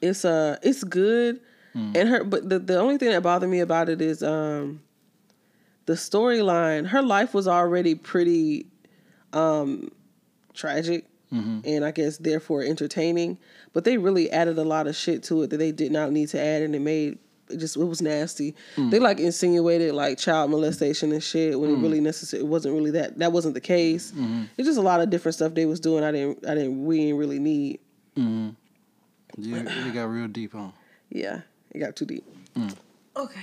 It's 0.00 0.24
uh, 0.24 0.56
it's 0.62 0.84
good, 0.84 1.40
and 1.74 2.08
her. 2.08 2.24
But 2.24 2.48
the 2.48 2.58
the 2.58 2.78
only 2.78 2.98
thing 2.98 3.10
that 3.10 3.22
bothered 3.22 3.50
me 3.50 3.60
about 3.60 3.88
it 3.88 4.00
is 4.00 4.22
um, 4.22 4.82
the 5.86 5.94
storyline. 5.94 6.86
Her 6.86 7.02
life 7.02 7.34
was 7.34 7.46
already 7.48 7.94
pretty, 7.94 8.66
um, 9.32 9.90
tragic, 10.54 11.06
and 11.66 11.84
I 11.84 11.90
guess 11.90 12.18
therefore 12.18 12.62
entertaining. 12.62 13.38
But 13.72 13.84
they 13.84 13.98
really 13.98 14.30
added 14.30 14.58
a 14.58 14.64
lot 14.64 14.86
of 14.86 14.96
shit 14.96 15.22
to 15.24 15.42
it 15.42 15.50
that 15.50 15.58
they 15.58 15.72
did 15.72 15.92
not 15.92 16.12
need 16.12 16.28
to 16.30 16.40
add, 16.40 16.62
and 16.62 16.74
it 16.74 16.80
made 16.80 17.18
it 17.50 17.58
just 17.58 17.76
it 17.76 17.84
was 17.84 18.02
nasty. 18.02 18.54
They 18.76 18.98
like 18.98 19.20
insinuated 19.20 19.94
like 19.94 20.18
child 20.18 20.50
molestation 20.50 21.12
and 21.12 21.22
shit 21.22 21.58
when 21.60 21.70
it 21.70 21.74
really 21.78 22.00
necessary. 22.00 22.42
It 22.42 22.46
wasn't 22.46 22.74
really 22.74 22.90
that. 22.92 23.18
That 23.18 23.32
wasn't 23.32 23.54
the 23.54 23.60
case. 23.60 24.12
It's 24.56 24.66
just 24.66 24.78
a 24.78 24.82
lot 24.82 25.00
of 25.00 25.10
different 25.10 25.34
stuff 25.34 25.54
they 25.54 25.66
was 25.66 25.78
doing. 25.80 26.04
I 26.04 26.12
didn't. 26.12 26.46
I 26.46 26.54
didn't. 26.54 26.84
We 26.84 26.98
didn't 27.00 27.16
really 27.18 27.38
need. 27.38 27.80
Mm-hmm. 28.16 28.50
Yeah, 29.38 29.86
it 29.86 29.94
got 29.94 30.04
real 30.04 30.28
deep 30.28 30.52
huh? 30.52 30.68
Yeah, 31.10 31.42
it 31.72 31.78
got 31.78 31.96
too 31.96 32.06
deep. 32.06 32.24
Mm. 32.56 32.74
Okay. 33.16 33.40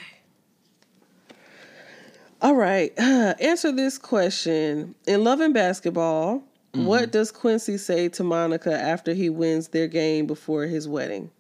All 2.41 2.55
right. 2.55 2.91
answer 2.99 3.71
this 3.71 3.97
question. 3.97 4.95
In 5.07 5.23
Love 5.23 5.39
and 5.39 5.53
Basketball, 5.53 6.43
mm-hmm. 6.73 6.85
what 6.85 7.11
does 7.11 7.31
Quincy 7.31 7.77
say 7.77 8.09
to 8.09 8.23
Monica 8.23 8.73
after 8.73 9.13
he 9.13 9.29
wins 9.29 9.69
their 9.69 9.87
game 9.87 10.27
before 10.27 10.65
his 10.65 10.87
wedding? 10.87 11.31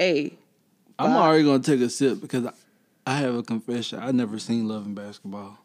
A. 0.00 0.36
I'm 0.98 1.12
Bye. 1.12 1.16
already 1.16 1.44
gonna 1.44 1.62
take 1.62 1.80
a 1.80 1.88
sip 1.88 2.20
because 2.20 2.46
I, 2.46 2.52
I 3.06 3.16
have 3.18 3.34
a 3.34 3.42
confession. 3.42 4.00
I 4.00 4.10
never 4.10 4.38
seen 4.38 4.66
Love 4.66 4.84
and 4.86 4.94
Basketball. 4.94 5.58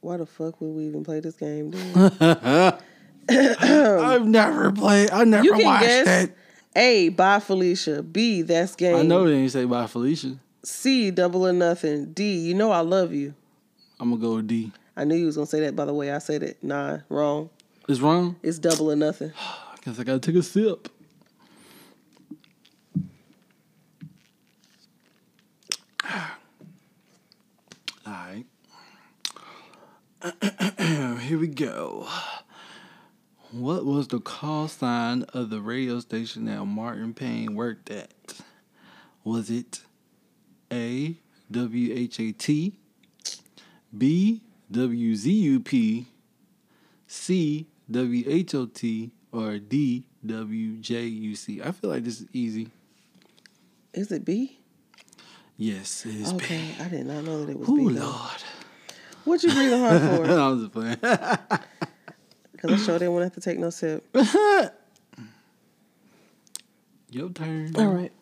Why 0.00 0.16
the 0.16 0.26
fuck 0.26 0.60
would 0.60 0.74
we 0.74 0.84
even 0.86 1.04
play 1.04 1.20
this 1.20 1.36
game? 1.36 1.70
Dude? 1.70 2.18
I've 3.60 4.26
never 4.26 4.72
played. 4.72 5.10
I 5.10 5.24
never 5.24 5.44
You 5.44 5.52
can 5.52 5.64
watched 5.64 5.82
guess. 5.84 6.06
that. 6.06 6.36
A. 6.76 7.08
By 7.10 7.38
Felicia. 7.40 8.02
B. 8.02 8.42
That's 8.42 8.74
game. 8.76 8.96
I 8.96 9.02
know 9.02 9.24
they 9.26 9.34
ain't 9.34 9.52
say 9.52 9.64
by 9.64 9.86
Felicia. 9.86 10.38
C. 10.64 11.10
Double 11.10 11.46
or 11.46 11.52
nothing. 11.52 12.12
D. 12.12 12.38
You 12.38 12.54
know 12.54 12.70
I 12.70 12.80
love 12.80 13.12
you. 13.12 13.34
I'm 14.00 14.10
gonna 14.10 14.20
go 14.22 14.36
with 14.36 14.46
D. 14.48 14.72
I 14.96 15.04
knew 15.04 15.14
you 15.16 15.26
was 15.26 15.36
gonna 15.36 15.46
say 15.46 15.60
that 15.60 15.76
by 15.76 15.84
the 15.84 15.94
way 15.94 16.10
I 16.12 16.18
said 16.18 16.42
it. 16.42 16.62
Nah, 16.62 16.98
wrong. 17.08 17.50
It's 17.88 18.00
wrong. 18.00 18.36
It's 18.42 18.58
double 18.58 18.90
or 18.90 18.96
nothing. 18.96 19.32
I 19.38 19.76
guess 19.84 19.98
I 19.98 20.04
gotta 20.04 20.18
take 20.20 20.36
a 20.36 20.42
sip. 20.42 20.88
All 26.04 26.12
right. 28.06 28.44
Here 31.20 31.38
we 31.38 31.48
go. 31.48 32.06
What 33.52 33.84
was 33.84 34.08
the 34.08 34.20
call 34.20 34.66
sign 34.68 35.24
of 35.34 35.50
the 35.50 35.60
radio 35.60 36.00
station 36.00 36.46
that 36.46 36.64
Martin 36.64 37.12
Payne 37.12 37.54
worked 37.54 37.90
at? 37.90 38.12
Was 39.24 39.50
it 39.50 39.82
A. 40.72 41.16
W 41.50 41.92
H 41.94 42.18
A 42.18 42.32
T, 42.32 42.72
B 43.98 44.40
W 44.70 45.14
Z 45.14 45.30
U 45.30 45.60
P, 45.60 46.06
C 47.06 47.66
W 47.90 48.24
H 48.26 48.54
O 48.54 48.64
T, 48.64 49.10
or 49.32 49.58
D 49.58 50.04
W 50.24 50.76
J 50.78 51.02
U 51.04 51.36
C? 51.36 51.60
I 51.62 51.72
feel 51.72 51.90
like 51.90 52.04
this 52.04 52.22
is 52.22 52.26
easy. 52.32 52.70
Is 53.92 54.10
it 54.12 54.24
B? 54.24 54.60
Yes, 55.58 56.06
it 56.06 56.14
is 56.14 56.32
Okay, 56.32 56.56
B. 56.78 56.82
I 56.82 56.88
did 56.88 57.04
not 57.04 57.22
know 57.24 57.44
that 57.44 57.50
it 57.50 57.58
was 57.58 57.68
Oh 57.68 57.76
B. 57.76 57.92
though. 57.92 58.00
Lord. 58.06 58.42
What'd 59.24 59.44
you 59.50 59.54
breathing 59.54 59.78
hard 59.80 60.00
for? 60.00 60.24
I 60.40 60.48
was 60.48 60.60
just 60.62 60.72
playing. 60.72 60.96
Because 62.62 62.80
I 62.80 62.84
sure 62.86 62.98
didn't 62.98 63.12
want 63.14 63.22
to 63.22 63.26
have 63.26 63.34
to 63.34 63.40
take 63.40 63.58
no 63.58 63.70
sip. 63.70 64.06
Your 67.10 67.28
turn. 67.30 67.74
All 67.76 67.88
right. 67.88 68.12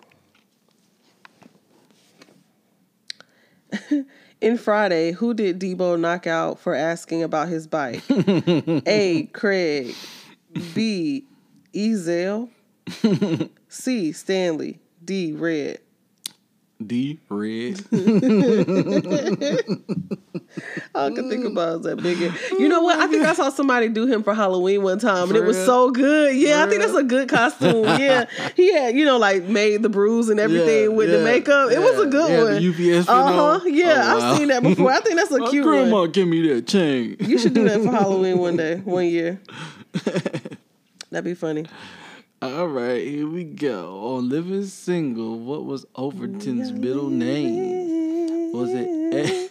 In 4.40 4.56
Friday, 4.56 5.12
who 5.12 5.34
did 5.34 5.60
Debo 5.60 6.00
knock 6.00 6.26
out 6.26 6.58
for 6.58 6.74
asking 6.74 7.22
about 7.22 7.48
his 7.48 7.66
bike? 7.66 8.02
A. 8.10 9.28
Craig. 9.32 9.94
B. 10.74 11.26
Ezal. 11.74 12.48
C. 13.68 14.12
Stanley. 14.12 14.80
D. 15.04 15.32
Red. 15.32 15.80
D 16.84 17.18
red. 17.28 17.80
All 20.94 21.06
I 21.06 21.10
could 21.14 21.28
think 21.28 21.44
about 21.44 21.76
is 21.76 21.82
that 21.82 22.02
bigger. 22.02 22.32
You 22.58 22.68
know 22.68 22.80
what? 22.80 22.98
I 22.98 23.06
think 23.06 23.24
I 23.24 23.34
saw 23.34 23.50
somebody 23.50 23.88
do 23.88 24.06
him 24.06 24.22
for 24.22 24.34
Halloween 24.34 24.82
one 24.82 24.98
time, 24.98 25.24
and 25.24 25.30
For 25.32 25.36
it 25.36 25.44
was 25.46 25.56
real? 25.58 25.66
so 25.66 25.90
good. 25.90 26.34
Yeah, 26.36 26.64
I 26.64 26.68
think 26.68 26.82
For 26.82 26.88
that's 26.88 26.98
a 26.98 27.04
good 27.04 27.28
costume. 27.28 27.84
Yeah, 28.00 28.24
he 28.56 28.72
had 28.72 28.94
you 28.96 29.04
know 29.04 29.18
like 29.18 29.44
made 29.44 29.82
the 29.82 29.88
bruise 29.90 30.28
and 30.30 30.40
everything 30.40 30.82
Yeah, 30.84 30.88
with 30.96 31.10
the 31.10 31.18
yeah, 31.18 31.24
makeup. 31.24 31.70
It 31.70 31.78
was 31.80 32.00
a 32.00 32.06
good 32.06 32.30
Yeah, 32.30 32.44
one. 32.44 32.54
the 32.62 32.96
UPS 32.98 33.08
Uh 33.08 33.26
huh. 33.26 33.60
Yeah, 33.66 33.84
Oh, 34.02 34.18
wow. 34.18 34.30
I've 34.32 34.38
seen 34.38 34.48
that 34.48 34.62
before. 34.62 34.90
I 34.90 35.00
think 35.00 35.16
that's 35.16 35.30
a 35.32 35.38
My 35.40 35.50
cute 35.50 35.64
grandma 35.64 36.00
one. 36.00 36.10
give 36.12 36.26
me 36.28 36.48
that 36.48 36.66
chain. 36.66 37.16
You 37.20 37.38
should 37.38 37.52
do 37.54 37.64
that 37.68 37.80
for 37.82 37.90
Halloween 37.90 38.38
one 38.38 38.56
day, 38.56 38.76
one 38.76 39.06
year. 39.06 39.38
That'd 41.10 41.24
be 41.24 41.34
funny. 41.34 41.66
All 42.42 42.68
right, 42.68 43.06
here 43.06 43.28
we 43.28 43.44
go. 43.44 44.14
On 44.14 44.30
Living 44.30 44.64
Single, 44.64 45.38
what 45.40 45.66
was 45.66 45.84
Overton's 45.94 46.72
middle 46.72 47.10
name? 47.10 48.52
Was 48.52 48.70
it 48.70 48.88
A? 49.14 49.50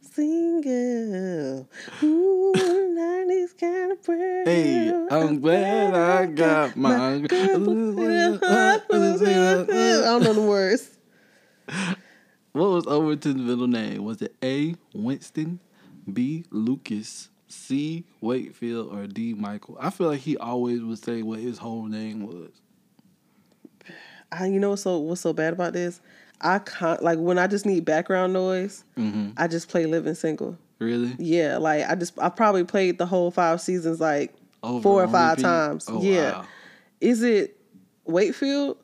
Single. 0.00 1.68
Ooh, 2.04 2.52
90s 2.56 3.58
kind 3.58 3.90
of. 3.90 3.98
Hey, 4.06 4.88
I'm 5.10 5.40
glad 5.40 5.94
I 5.94 6.26
got 6.26 6.76
my. 6.76 7.14
I 7.14 7.18
don't 7.18 7.64
know 10.22 10.32
the 10.32 10.40
words. 10.46 10.90
What 12.52 12.70
was 12.70 12.86
Overton's 12.86 13.42
middle 13.42 13.66
name? 13.66 14.04
Was 14.04 14.22
it 14.22 14.36
A. 14.44 14.76
Winston, 14.94 15.58
B. 16.12 16.44
Lucas, 16.52 17.30
C. 17.48 18.04
Wakefield, 18.20 18.94
or 18.94 19.06
D. 19.06 19.34
Michael? 19.34 19.76
I 19.80 19.90
feel 19.90 20.08
like 20.08 20.20
he 20.20 20.36
always 20.36 20.80
would 20.82 21.02
say 21.02 21.22
what 21.22 21.40
his 21.40 21.58
whole 21.58 21.84
name 21.84 22.26
was. 22.26 22.50
I, 24.30 24.46
you 24.46 24.60
know 24.60 24.70
what's 24.70 24.82
so 24.82 24.98
what's 24.98 25.22
so 25.22 25.32
bad 25.32 25.54
about 25.54 25.72
this? 25.72 26.00
I 26.40 26.58
can't 26.58 27.02
like 27.02 27.18
when 27.18 27.38
I 27.38 27.46
just 27.46 27.64
need 27.66 27.84
background 27.84 28.32
noise. 28.32 28.84
Mm-hmm. 28.96 29.30
I 29.36 29.48
just 29.48 29.68
play 29.68 29.86
Living 29.86 30.14
Single. 30.14 30.58
Really? 30.78 31.16
Yeah, 31.18 31.56
like 31.58 31.88
I 31.88 31.94
just 31.94 32.18
I 32.18 32.28
probably 32.28 32.64
played 32.64 32.98
the 32.98 33.06
whole 33.06 33.30
five 33.30 33.60
seasons 33.60 34.00
like 34.00 34.34
Over 34.62 34.82
four 34.82 35.02
or 35.02 35.08
five 35.08 35.32
repeat? 35.38 35.42
times. 35.42 35.86
Oh, 35.88 36.02
yeah. 36.02 36.32
wow. 36.32 36.44
Is 37.00 37.22
it 37.22 37.58
Wakefield? 38.04 38.76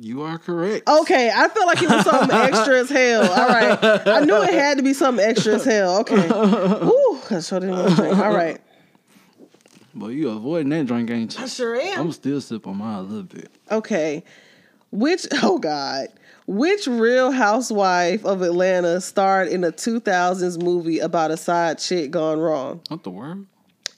You 0.00 0.22
are 0.22 0.38
correct. 0.38 0.88
Okay, 0.88 1.32
I 1.34 1.48
felt 1.48 1.66
like 1.66 1.82
it 1.82 1.88
was 1.88 2.04
something 2.04 2.30
extra 2.36 2.80
as 2.80 2.90
hell. 2.90 3.22
All 3.22 3.48
right, 3.48 4.06
I 4.06 4.24
knew 4.24 4.42
it 4.42 4.52
had 4.52 4.76
to 4.76 4.82
be 4.84 4.92
something 4.92 5.24
extra 5.24 5.54
as 5.54 5.64
hell. 5.64 6.00
Okay, 6.00 6.28
I 7.32 7.40
sure 7.40 7.60
didn't 7.60 7.76
want 7.76 7.90
to 7.90 7.96
drink. 7.96 8.16
All 8.18 8.32
right, 8.34 8.60
But 9.94 10.08
you 10.08 10.30
avoiding 10.30 10.70
that 10.70 10.86
drink, 10.86 11.10
ain't 11.10 11.36
you? 11.36 11.44
I 11.44 11.48
sure 11.48 11.74
am. 11.74 12.00
I'm 12.00 12.12
still 12.12 12.40
sipping 12.40 12.76
mine 12.76 12.98
a 12.98 13.02
little 13.02 13.22
bit. 13.24 13.50
Okay. 13.70 14.22
Which 14.92 15.26
oh 15.42 15.58
god. 15.58 16.08
Which 16.46 16.86
real 16.86 17.30
housewife 17.30 18.24
of 18.24 18.42
Atlanta 18.42 19.00
starred 19.00 19.48
in 19.48 19.62
a 19.62 19.70
2000s 19.70 20.62
movie 20.62 20.98
about 20.98 21.30
a 21.30 21.36
side 21.36 21.78
chick 21.78 22.10
gone 22.10 22.40
wrong? 22.40 22.80
What 22.88 23.04
the 23.04 23.10
word? 23.10 23.46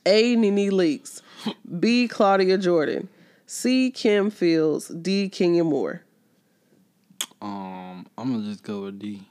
A. 0.04 0.36
NeNe 0.36 0.70
Leakes. 0.70 1.22
B. 1.80 2.08
Claudia 2.08 2.58
Jordan. 2.58 3.08
C. 3.46 3.90
Kim 3.90 4.30
Fields. 4.30 4.88
D. 4.88 5.28
Kenya 5.28 5.64
Moore. 5.64 6.02
Um, 7.40 8.06
I'm 8.16 8.32
gonna 8.32 8.44
just 8.44 8.62
go 8.62 8.82
with 8.82 8.98
D. 8.98 9.22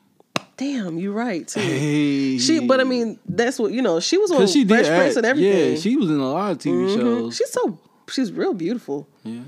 Damn, 0.61 0.99
you're 0.99 1.11
right 1.11 1.47
too. 1.47 1.59
Hey, 1.59 2.37
She, 2.37 2.59
but 2.59 2.79
I 2.79 2.83
mean, 2.83 3.17
that's 3.27 3.57
what 3.57 3.71
you 3.71 3.81
know. 3.81 3.99
She 3.99 4.19
was 4.19 4.31
on 4.31 4.45
she 4.45 4.63
Fresh 4.63 4.85
did 4.85 4.95
Prince 4.95 5.15
and 5.15 5.25
everything. 5.25 5.71
Yeah, 5.73 5.79
she 5.79 5.95
was 5.97 6.07
in 6.11 6.19
a 6.19 6.31
lot 6.31 6.51
of 6.51 6.57
TV 6.59 6.85
Mhm. 6.85 6.95
shows. 6.95 7.35
She's 7.35 7.49
so 7.49 7.79
she's 8.07 8.31
real 8.31 8.53
beautiful. 8.53 9.07
yeah, 9.23 9.41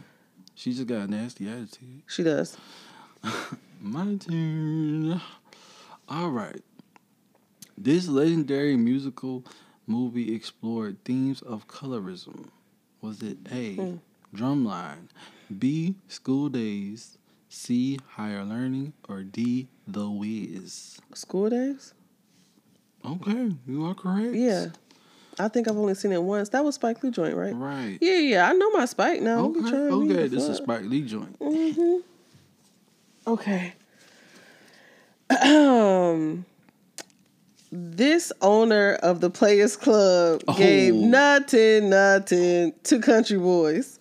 she 0.56 0.74
just 0.74 0.88
got 0.88 1.08
a 1.08 1.12
nasty 1.12 1.48
attitude. 1.48 2.02
She 2.08 2.24
does. 2.24 2.58
My 3.80 4.16
turn. 4.16 5.22
All 6.10 6.32
right. 6.32 6.62
This 7.78 8.08
legendary 8.08 8.76
musical 8.76 9.46
movie 9.86 10.34
explored 10.34 10.98
themes 11.06 11.44
of 11.44 11.68
colorism. 11.68 12.48
Was 13.02 13.22
it 13.22 13.38
A. 13.52 13.76
Hmm. 13.76 13.96
Drumline, 14.36 15.10
B. 15.60 15.94
School 16.08 16.50
Days, 16.50 17.20
C. 17.58 18.00
Higher 18.16 18.44
Learning, 18.44 18.94
or 19.08 19.22
D. 19.22 19.68
The 19.88 20.10
Wiz? 20.10 21.00
School 21.14 21.50
days. 21.52 21.94
Okay, 23.06 23.52
you 23.68 23.86
are 23.86 23.94
correct. 23.94 24.34
Yeah, 24.34 24.68
I 25.40 25.50
think 25.50 25.68
I've 25.68 25.78
only 25.78 25.94
seen 25.94 26.12
it 26.14 26.24
once. 26.24 26.50
That 26.50 26.64
was 26.66 26.76
Spike 26.76 27.04
Lee 27.04 27.12
joint, 27.12 27.36
right? 27.36 27.54
Right. 27.54 27.98
Yeah, 28.02 28.18
yeah. 28.18 28.50
I 28.50 28.54
know 28.54 28.70
my 28.72 28.86
Spike 28.86 29.22
now. 29.22 29.46
Okay. 29.46 29.76
Okay. 29.76 30.28
This 30.28 30.44
is. 30.44 30.58
Spike 30.58 30.84
Lee 30.84 31.04
joint. 31.04 31.38
Mm-hmm. 31.40 31.98
Okay. 33.28 33.74
Um, 35.42 36.46
this 37.72 38.32
owner 38.42 38.94
of 39.04 39.20
the 39.22 39.30
Players 39.30 39.76
Club 39.78 40.42
gave 40.58 40.94
Oh. 40.96 41.06
nothing, 41.06 41.90
nothing 41.90 42.74
to 42.84 43.00
Country 43.00 43.38
Boys. 43.38 44.00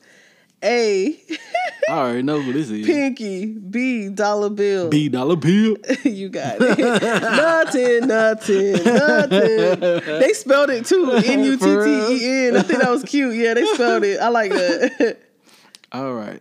A. 0.62 1.18
I 1.88 1.92
already 1.92 2.22
know 2.22 2.40
who 2.40 2.52
this 2.52 2.70
is. 2.70 2.86
Pinky. 2.86 3.46
B. 3.46 4.08
Dollar 4.08 4.50
Bill. 4.50 4.88
B 4.88 5.08
dollar 5.08 5.36
bill. 5.36 5.76
you 6.04 6.28
got 6.28 6.56
it. 6.60 6.78
nothing, 6.78 8.06
nothing, 8.06 8.72
nothing. 8.84 10.20
They 10.20 10.32
spelled 10.32 10.70
it 10.70 10.86
too. 10.86 11.10
N 11.24 11.44
U 11.44 11.56
T 11.56 11.64
T 11.64 12.24
E 12.24 12.48
N. 12.48 12.56
I 12.56 12.62
think 12.62 12.80
that 12.80 12.90
was 12.90 13.02
cute. 13.04 13.34
Yeah, 13.34 13.54
they 13.54 13.64
spelled 13.66 14.04
it. 14.04 14.20
I 14.20 14.28
like 14.28 14.52
that. 14.52 15.18
All 15.92 16.14
right. 16.14 16.40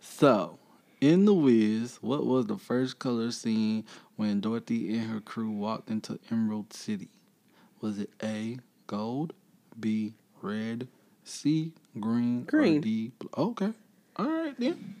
So, 0.00 0.58
in 1.00 1.24
The 1.26 1.34
Wiz, 1.34 1.98
what 2.00 2.24
was 2.26 2.46
the 2.46 2.56
first 2.56 2.98
color 2.98 3.30
seen 3.30 3.84
when 4.16 4.40
Dorothy 4.40 4.96
and 4.96 5.10
her 5.10 5.20
crew 5.20 5.50
walked 5.50 5.90
into 5.90 6.18
Emerald 6.30 6.72
City? 6.72 7.08
Was 7.80 7.98
it 7.98 8.10
A, 8.22 8.58
gold, 8.86 9.32
B, 9.78 10.14
red, 10.40 10.88
C, 11.24 11.72
green, 12.00 12.44
Green. 12.44 12.78
or 12.78 12.80
D. 12.80 13.12
Okay. 13.36 13.72
All 14.16 14.26
right, 14.26 14.54
then. 14.58 14.96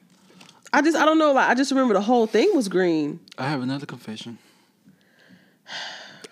I 0.72 0.80
just, 0.82 0.96
I 0.96 1.04
don't 1.04 1.18
know. 1.18 1.32
Like, 1.32 1.48
I 1.50 1.54
just 1.54 1.70
remember 1.70 1.94
the 1.94 2.00
whole 2.00 2.26
thing 2.26 2.50
was 2.54 2.68
green. 2.68 3.20
I 3.36 3.48
have 3.48 3.62
another 3.62 3.86
confession. 3.86 4.38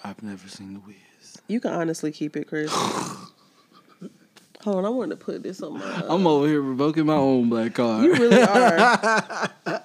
I've 0.02 0.22
never 0.22 0.48
seen 0.48 0.74
The 0.74 0.80
Wiz. 0.80 0.96
You 1.46 1.60
can 1.60 1.72
honestly 1.72 2.10
keep 2.10 2.36
it, 2.36 2.46
Chris. 2.48 2.72
Hold 4.62 4.76
on, 4.76 4.84
I 4.84 4.88
wanted 4.90 5.18
to 5.18 5.24
put 5.24 5.42
this 5.42 5.62
on 5.62 5.78
my. 5.78 5.84
Uh, 5.84 6.14
I'm 6.14 6.26
over 6.26 6.46
here 6.46 6.60
revoking 6.60 7.06
my 7.06 7.14
own 7.14 7.48
black 7.48 7.74
card. 7.74 8.04
you 8.04 8.12
really 8.12 8.42
are. 8.42 9.50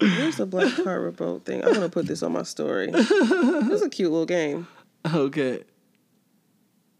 There's 0.00 0.40
a 0.40 0.46
black 0.46 0.74
card 0.74 1.16
remote 1.18 1.44
thing. 1.44 1.64
I'm 1.64 1.74
gonna 1.74 1.88
put 1.88 2.06
this 2.06 2.22
on 2.24 2.32
my 2.32 2.42
story. 2.42 2.90
It's 2.92 3.82
a 3.82 3.88
cute 3.88 4.10
little 4.10 4.26
game. 4.26 4.66
okay. 5.14 5.62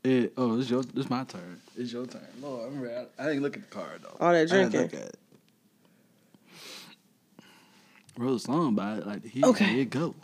It, 0.03 0.33
oh, 0.37 0.59
it's 0.59 0.71
your, 0.71 0.81
it's 0.97 1.11
my 1.11 1.25
turn. 1.25 1.61
It's 1.77 1.93
your 1.93 2.07
turn. 2.07 2.23
Lord, 2.41 2.73
I'm 2.73 2.81
ready. 2.81 3.07
I, 3.19 3.25
didn't 3.27 3.43
look 3.43 3.57
at 3.57 3.69
the 3.69 3.75
card 3.75 4.03
though. 4.03 4.17
All 4.19 4.33
that 4.33 4.49
drinking. 4.49 4.81
I 4.81 4.83
didn't 4.85 4.93
look 5.01 5.03
at 5.03 5.09
it. 5.09 5.19
Wrote 8.17 8.37
a 8.37 8.39
song 8.39 8.75
by 8.75 8.97
it. 8.97 9.07
Like 9.07 9.25
here, 9.25 9.45
Okay. 9.47 9.65
here 9.67 9.81
it 9.83 9.91
go. 9.91 10.15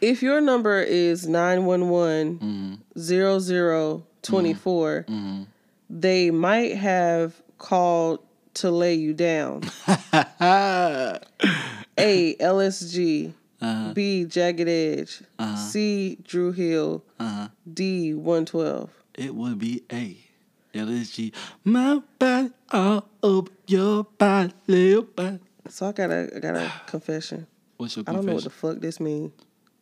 If 0.00 0.22
your 0.22 0.40
number 0.40 0.80
is 0.82 1.26
911 1.28 2.78
Mm-hmm. 2.96 4.00
0024, 4.22 5.04
Mm-hmm. 5.08 5.42
they 5.88 6.30
might 6.30 6.76
have 6.76 7.40
called 7.58 8.18
to 8.54 8.70
lay 8.70 8.94
you 8.94 9.14
down. 9.14 9.62
A. 10.40 11.20
LSG. 11.96 13.32
B. 13.94 14.24
Jagged 14.24 14.68
Edge. 14.68 15.22
Uh-huh. 15.38 15.56
C. 15.56 16.18
Dru 16.22 16.52
Hill. 16.52 17.02
Uh-huh. 17.18 17.48
D. 17.72 18.14
112. 18.14 18.90
It 19.14 19.34
would 19.34 19.58
be 19.58 19.82
A. 19.92 20.16
LSG. 20.74 21.32
My 21.62 22.02
body 22.18 22.50
all 22.72 23.08
over 23.22 23.48
your 23.68 24.04
body, 24.04 24.52
little 24.66 25.02
body. 25.04 25.38
So 25.68 25.86
I 25.88 25.92
got 25.92 26.10
a 26.10 26.28
I 26.34 26.38
got 26.40 26.56
a 26.56 26.72
confession. 26.86 27.46
What's 27.76 27.96
your 27.96 28.04
I 28.08 28.12
don't 28.12 28.26
know 28.26 28.34
what 28.34 28.44
the 28.44 28.50
fuck 28.50 28.78
this 28.80 28.98
means. 28.98 29.30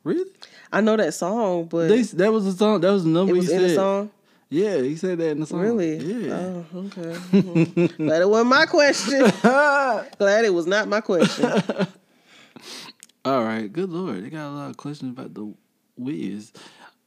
Really? 0.05 0.31
I 0.73 0.81
know 0.81 0.97
that 0.97 1.15
song, 1.15 1.65
but 1.67 1.89
They, 1.89 2.03
that 2.03 2.31
was 2.33 2.45
the 2.45 2.53
song. 2.53 2.81
That 2.83 2.91
was 2.93 3.05
the 3.05 3.11
number 3.11 3.33
it 3.33 3.37
was 3.39 3.47
he 3.49 3.55
in 3.55 3.61
said. 3.61 3.71
the 3.71 3.75
song. 3.75 4.11
Yeah, 4.51 4.77
he 4.83 4.97
said 4.97 5.17
that 5.19 5.31
in 5.31 5.41
the 5.41 5.47
song. 5.47 5.61
Really? 5.61 5.97
Yeah. 5.97 6.35
Oh, 6.35 6.67
okay. 6.75 7.15
Mhm. 7.33 7.97
Glad 7.97 8.21
it 8.23 8.29
wasn't 8.29 8.51
my 8.51 8.67
question. 8.67 9.21
Glad 9.43 10.45
it 10.45 10.53
was 10.53 10.67
not 10.67 10.89
my 10.89 11.01
question. 11.01 11.51
All 13.25 13.45
right. 13.45 13.73
Good 13.73 13.91
lord, 13.91 14.25
they 14.25 14.31
got 14.31 14.49
a 14.49 14.51
lot 14.51 14.71
of 14.71 14.77
questions 14.77 15.17
about 15.17 15.35
the 15.35 15.55
Wiz. 15.97 16.53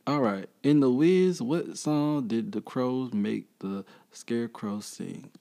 All 0.07 0.22
right. 0.22 0.48
In 0.63 0.79
the 0.79 0.89
Wiz, 0.89 1.41
what 1.41 1.77
song 1.77 2.27
did 2.27 2.51
the 2.53 2.62
Crows 2.62 3.13
make 3.13 3.48
the 3.60 3.84
Scarecrow 4.12 4.79
sing? 4.79 5.31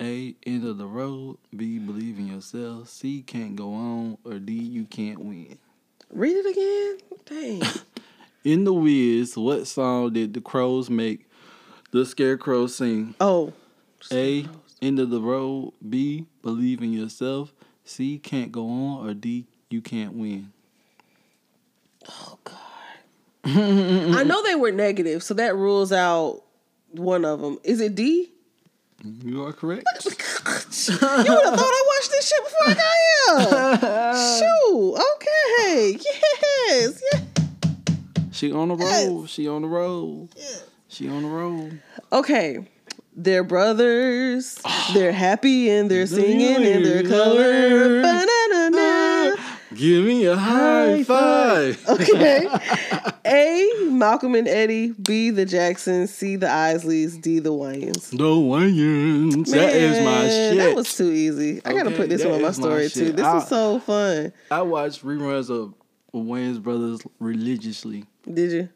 A. 0.00 0.34
End 0.46 0.64
of 0.66 0.78
the 0.78 0.86
road. 0.86 1.36
B. 1.54 1.78
Believe 1.78 2.18
in 2.18 2.28
yourself. 2.28 2.88
C. 2.88 3.20
Can't 3.20 3.56
go 3.56 3.74
on. 3.74 4.16
Or 4.24 4.38
D. 4.38 4.54
You 4.54 4.84
can't 4.84 5.18
win. 5.18 5.58
Read 6.10 6.36
it 6.36 6.46
again. 6.46 7.18
Dang. 7.26 7.70
In 8.44 8.64
the 8.64 8.72
Wiz, 8.72 9.36
what 9.36 9.66
song 9.66 10.14
did 10.14 10.32
the 10.32 10.40
Crows 10.40 10.88
make 10.88 11.28
the 11.90 12.06
Scarecrow 12.06 12.66
sing? 12.68 13.14
Oh. 13.20 13.52
A. 14.10 14.46
End 14.80 14.98
of 14.98 15.10
the 15.10 15.20
road. 15.20 15.74
B. 15.86 16.24
Believe 16.40 16.80
in 16.80 16.94
yourself. 16.94 17.52
C. 17.84 18.18
Can't 18.18 18.50
go 18.50 18.66
on. 18.66 19.06
Or 19.06 19.12
D. 19.12 19.46
You 19.70 19.80
can't 19.80 20.14
win. 20.14 20.52
Oh 22.08 22.38
God. 22.44 22.56
I 23.44 24.24
know 24.24 24.42
they 24.42 24.56
were 24.56 24.72
negative, 24.72 25.22
so 25.22 25.34
that 25.34 25.54
rules 25.54 25.92
out 25.92 26.42
one 26.90 27.24
of 27.24 27.40
them. 27.40 27.58
Is 27.62 27.80
it 27.80 27.94
D? 27.94 28.32
You 29.24 29.44
are 29.44 29.52
correct. 29.52 29.84
you 30.04 30.12
would 30.12 31.00
have 31.00 31.54
thought 31.54 31.58
I 31.58 31.84
watched 31.86 32.10
this 32.10 32.28
shit 32.28 32.44
before 32.44 32.68
I 32.68 32.74
got 32.74 33.80
here. 33.80 34.38
Shoot. 34.38 34.98
Okay. 35.14 35.98
Yes. 36.68 37.02
Yeah. 37.12 37.20
She 38.32 38.52
on 38.52 38.68
the 38.68 38.76
road. 38.76 39.30
She 39.30 39.48
on 39.48 39.62
the 39.62 39.68
road. 39.68 40.28
She 40.88 41.08
on 41.08 41.22
the 41.22 41.28
road. 41.28 41.80
Okay. 42.12 42.66
They're 43.16 43.44
brothers. 43.44 44.58
They're 44.92 45.12
happy 45.12 45.70
and 45.70 45.90
they're 45.90 46.06
singing 46.06 46.62
in 46.62 46.82
their 46.82 47.02
color. 47.02 48.02
Give 49.80 50.04
me 50.04 50.26
a 50.26 50.36
high 50.36 50.96
High 50.98 51.04
five. 51.04 51.84
Okay. 51.88 52.46
A. 53.24 53.70
Malcolm 53.90 54.34
and 54.34 54.46
Eddie. 54.46 54.92
B. 54.92 55.30
The 55.30 55.46
Jacksons. 55.46 56.12
C. 56.12 56.36
The 56.36 56.46
Isleys. 56.46 57.20
D. 57.20 57.38
The 57.38 57.50
Wayans. 57.50 58.10
The 58.10 58.24
Wayans. 58.24 59.50
That 59.50 59.74
is 59.74 60.04
my 60.04 60.20
shit. 60.28 60.56
That 60.58 60.76
was 60.76 60.94
too 60.94 61.10
easy. 61.10 61.62
I 61.64 61.72
gotta 61.72 61.92
put 61.92 62.10
this 62.10 62.22
on 62.24 62.42
my 62.42 62.48
is 62.48 62.58
my 62.58 62.62
story 62.68 62.88
too. 62.90 63.12
This 63.12 63.24
I- 63.24 63.38
is 63.38 63.48
so 63.48 63.78
fun. 63.80 64.32
I 64.50 64.60
watch 64.62 65.00
reruns 65.02 65.48
of 65.48 65.72
Wayans 66.14 66.62
Brothers 66.62 67.00
religiously. 67.18 68.04
Did 68.30 68.52
you? 68.52 68.68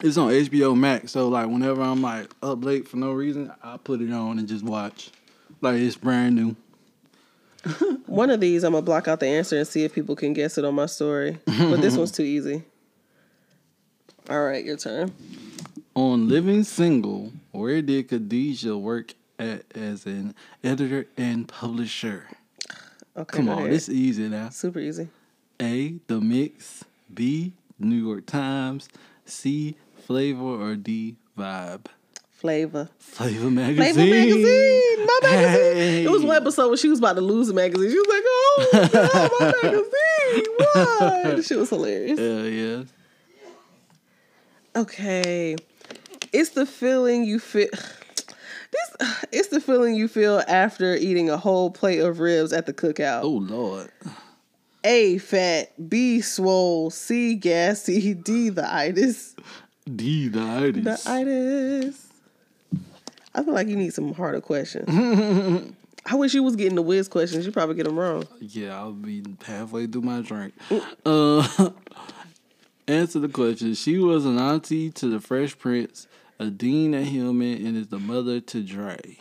It's 0.00 0.16
on 0.16 0.30
HBO 0.30 0.76
Max, 0.76 1.10
so 1.10 1.28
like 1.28 1.48
whenever 1.48 1.82
I'm 1.82 2.02
like 2.02 2.30
up 2.40 2.64
late 2.64 2.86
for 2.86 2.98
no 2.98 3.10
reason, 3.10 3.52
I 3.64 3.78
put 3.78 4.00
it 4.00 4.12
on 4.12 4.38
and 4.38 4.46
just 4.46 4.64
watch. 4.64 5.10
Like 5.60 5.80
it's 5.80 5.96
brand 5.96 6.36
new. 6.36 6.54
One 8.06 8.30
of 8.30 8.40
these, 8.40 8.64
I'm 8.64 8.72
gonna 8.72 8.82
block 8.82 9.08
out 9.08 9.20
the 9.20 9.26
answer 9.26 9.56
and 9.58 9.66
see 9.66 9.84
if 9.84 9.92
people 9.94 10.16
can 10.16 10.32
guess 10.32 10.58
it 10.58 10.64
on 10.64 10.74
my 10.74 10.86
story. 10.86 11.38
But 11.46 11.80
this 11.80 11.96
one's 11.96 12.12
too 12.12 12.22
easy. 12.22 12.62
All 14.30 14.44
right, 14.44 14.64
your 14.64 14.76
turn. 14.76 15.12
On 15.94 16.28
Living 16.28 16.62
Single, 16.64 17.32
where 17.50 17.82
did 17.82 18.08
Khadijah 18.08 18.76
work 18.78 19.14
at 19.38 19.64
as 19.74 20.06
an 20.06 20.34
editor 20.62 21.06
and 21.16 21.46
publisher? 21.48 22.26
Okay, 23.16 23.38
Come 23.38 23.48
on, 23.48 23.58
ahead. 23.58 23.72
this 23.72 23.88
easy 23.88 24.28
now. 24.28 24.48
super 24.50 24.78
easy. 24.78 25.08
A. 25.60 25.94
The 26.06 26.20
Mix. 26.20 26.84
B. 27.12 27.52
New 27.76 27.96
York 27.96 28.26
Times. 28.26 28.88
C. 29.24 29.74
Flavor 30.06 30.44
or 30.44 30.76
D. 30.76 31.16
Vibe. 31.36 31.86
Flavor. 32.38 32.88
Flavor 33.00 33.50
magazine. 33.50 33.94
Flavor 33.94 34.10
magazine. 34.14 35.06
My 35.06 35.18
magazine. 35.22 35.76
Hey. 35.76 36.04
It 36.04 36.10
was 36.10 36.22
one 36.22 36.36
episode 36.36 36.68
where 36.68 36.76
she 36.76 36.88
was 36.88 37.00
about 37.00 37.16
to 37.16 37.20
lose 37.20 37.48
the 37.48 37.54
magazine. 37.54 37.90
She 37.90 37.98
was 37.98 38.06
like, 38.06 38.22
"Oh 38.24 38.88
God, 38.92 39.30
my 39.40 39.46
magazine! 39.62 41.34
What?" 41.34 41.44
Shit 41.44 41.58
was 41.58 41.70
hilarious. 41.70 42.16
Hell 42.16 42.46
yeah. 42.46 42.84
Okay, 44.76 45.56
it's 46.32 46.50
the 46.50 46.64
feeling 46.64 47.24
you 47.24 47.40
feel. 47.40 47.70
This 47.72 49.24
it's 49.32 49.48
the 49.48 49.60
feeling 49.60 49.96
you 49.96 50.06
feel 50.06 50.40
after 50.46 50.94
eating 50.94 51.28
a 51.30 51.38
whole 51.38 51.72
plate 51.72 51.98
of 51.98 52.20
ribs 52.20 52.52
at 52.52 52.66
the 52.66 52.72
cookout. 52.72 53.22
Oh 53.24 53.30
Lord. 53.30 53.90
A 54.84 55.18
fat, 55.18 55.72
B 55.88 56.20
swole, 56.20 56.90
C 56.90 57.34
gassy, 57.34 58.14
D 58.14 58.48
the 58.50 58.72
itis. 58.72 59.34
D. 59.92 60.28
The 60.28 60.40
itis. 60.40 60.84
The 60.84 61.10
itis. 61.10 62.07
I 63.34 63.42
feel 63.42 63.54
like 63.54 63.68
you 63.68 63.76
need 63.76 63.92
some 63.94 64.14
harder 64.14 64.40
questions. 64.40 64.88
I 66.06 66.14
wish 66.14 66.32
you 66.32 66.42
was 66.42 66.56
getting 66.56 66.74
the 66.76 66.82
whiz 66.82 67.08
questions. 67.08 67.44
You 67.44 67.52
probably 67.52 67.74
get 67.74 67.84
them 67.84 67.98
wrong. 67.98 68.26
Yeah, 68.40 68.78
I'll 68.78 68.92
be 68.92 69.22
halfway 69.44 69.86
through 69.86 70.02
my 70.02 70.22
drink. 70.22 70.54
Uh, 71.04 71.70
answer 72.88 73.18
the 73.18 73.28
question. 73.28 73.74
She 73.74 73.98
was 73.98 74.24
an 74.24 74.38
auntie 74.38 74.90
to 74.92 75.08
the 75.08 75.20
Fresh 75.20 75.58
Prince, 75.58 76.06
a 76.38 76.46
dean 76.46 76.94
at 76.94 77.04
Hillman, 77.04 77.66
and 77.66 77.76
is 77.76 77.88
the 77.88 77.98
mother 77.98 78.40
to 78.40 78.62
Dre. 78.62 79.18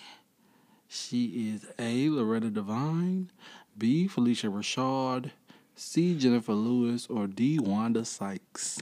She 0.87 1.51
is 1.53 1.65
A. 1.77 2.09
Loretta 2.09 2.49
Devine, 2.49 3.29
B. 3.77 4.07
Phylicia 4.07 4.49
Rashad, 4.49 5.31
C. 5.75 6.17
Jennifer 6.17 6.53
Lewis, 6.53 7.07
or 7.07 7.27
D. 7.27 7.59
Wanda 7.59 8.05
Sykes. 8.05 8.79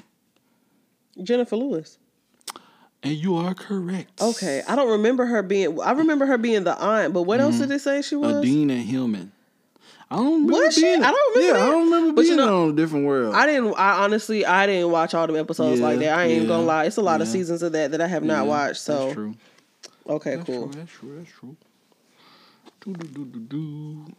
Jennifer 1.22 1.56
Lewis. 1.56 1.98
And 3.06 3.14
you 3.14 3.36
are 3.38 3.54
correct. 3.54 4.20
Okay, 4.22 4.64
I 4.68 4.76
don't 4.76 4.90
remember 4.90 5.26
her 5.28 5.44
being. 5.44 5.80
I 5.80 5.92
remember 5.92 6.26
her 6.26 6.38
being 6.40 6.64
the 6.64 6.76
aunt, 6.76 7.14
but 7.14 7.22
what 7.22 7.40
else 7.40 7.60
did 7.60 7.70
they 7.70 7.78
say 7.78 8.02
she 8.02 8.16
was? 8.16 8.32
Mm-hmm. 8.32 8.40
A 8.40 8.42
dean 8.42 8.72
at 8.72 8.78
Hillman. 8.86 9.32
I 10.10 10.16
don't 10.18 10.46
remember 10.48 10.54
Was 10.66 10.74
she? 10.76 10.82
being. 10.82 11.04
I 11.04 11.12
don't 11.12 11.36
remember 11.36 11.58
Yeah, 11.60 11.64
I 11.66 11.70
don't 11.70 11.84
remember 11.86 12.14
But 12.14 12.22
you 12.26 12.36
being 12.36 12.38
know- 12.48 12.64
on 12.64 12.70
a 12.72 12.74
different 12.74 13.06
world. 13.06 13.36
I 13.36 13.46
didn't. 13.46 13.74
I 13.78 14.04
honestly, 14.04 14.44
I 14.46 14.66
didn't 14.66 14.92
watch 14.92 15.14
all 15.14 15.28
the 15.28 15.38
episodes 15.40 15.80
Yeah, 15.80 15.86
like 15.86 16.00
that. 16.00 16.18
I 16.18 16.26
ain't 16.26 16.42
yeah, 16.44 16.48
gonna 16.48 16.64
lie. 16.64 16.86
It's 16.86 16.98
a 16.98 17.02
lot 17.02 17.22
of 17.22 17.28
seasons 17.28 17.62
of 17.62 17.72
that 17.74 17.92
that 17.92 18.02
I 18.02 18.08
have 18.08 18.24
not 18.24 18.44
Yeah, 18.46 18.50
watched. 18.50 18.82
So 18.82 18.98
that's 19.06 19.14
true. 19.14 19.36
okay, 20.10 20.36
That's 20.38 20.46
cool. 20.48 20.70
true. 20.70 20.80
That's 20.82 20.92
true. 20.92 21.18
That's 21.20 21.32
true. 21.32 21.56
Do, 22.82 22.94
do, 22.94 23.08
do, 23.08 23.26
do, 23.26 23.40
do. 23.40 24.16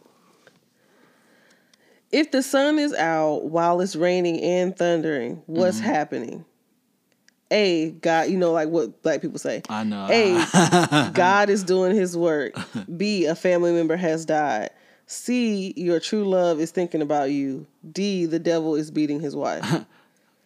If 2.11 2.31
the 2.31 2.41
sun 2.41 2.79
is 2.79 2.93
out 2.93 3.45
while 3.45 3.81
it's 3.81 3.95
raining 3.97 4.41
and 4.41 4.75
thundering, 4.77 5.41
what's 5.45 5.77
Mm-hmm. 5.77 5.85
happening? 5.89 6.45
A 7.49 7.91
God, 7.91 8.29
you 8.29 8.37
know, 8.37 8.51
like 8.51 8.69
what 8.69 9.01
black 9.03 9.21
people 9.21 9.39
say. 9.39 9.61
I 9.69 9.83
know. 9.83 10.07
A, 10.09 11.11
God 11.13 11.49
is 11.49 11.63
doing 11.63 11.95
his 11.95 12.17
work. 12.17 12.53
B, 12.97 13.25
a 13.25 13.35
family 13.35 13.71
member 13.71 13.95
has 13.95 14.25
died. 14.25 14.69
C, 15.05 15.73
your 15.77 16.01
true 16.01 16.25
love 16.25 16.59
is 16.59 16.71
thinking 16.71 17.01
about 17.01 17.31
you. 17.31 17.65
D, 17.89 18.25
the 18.25 18.39
devil 18.39 18.75
is 18.75 18.91
beating 18.91 19.19
his 19.19 19.35
wife. 19.35 19.85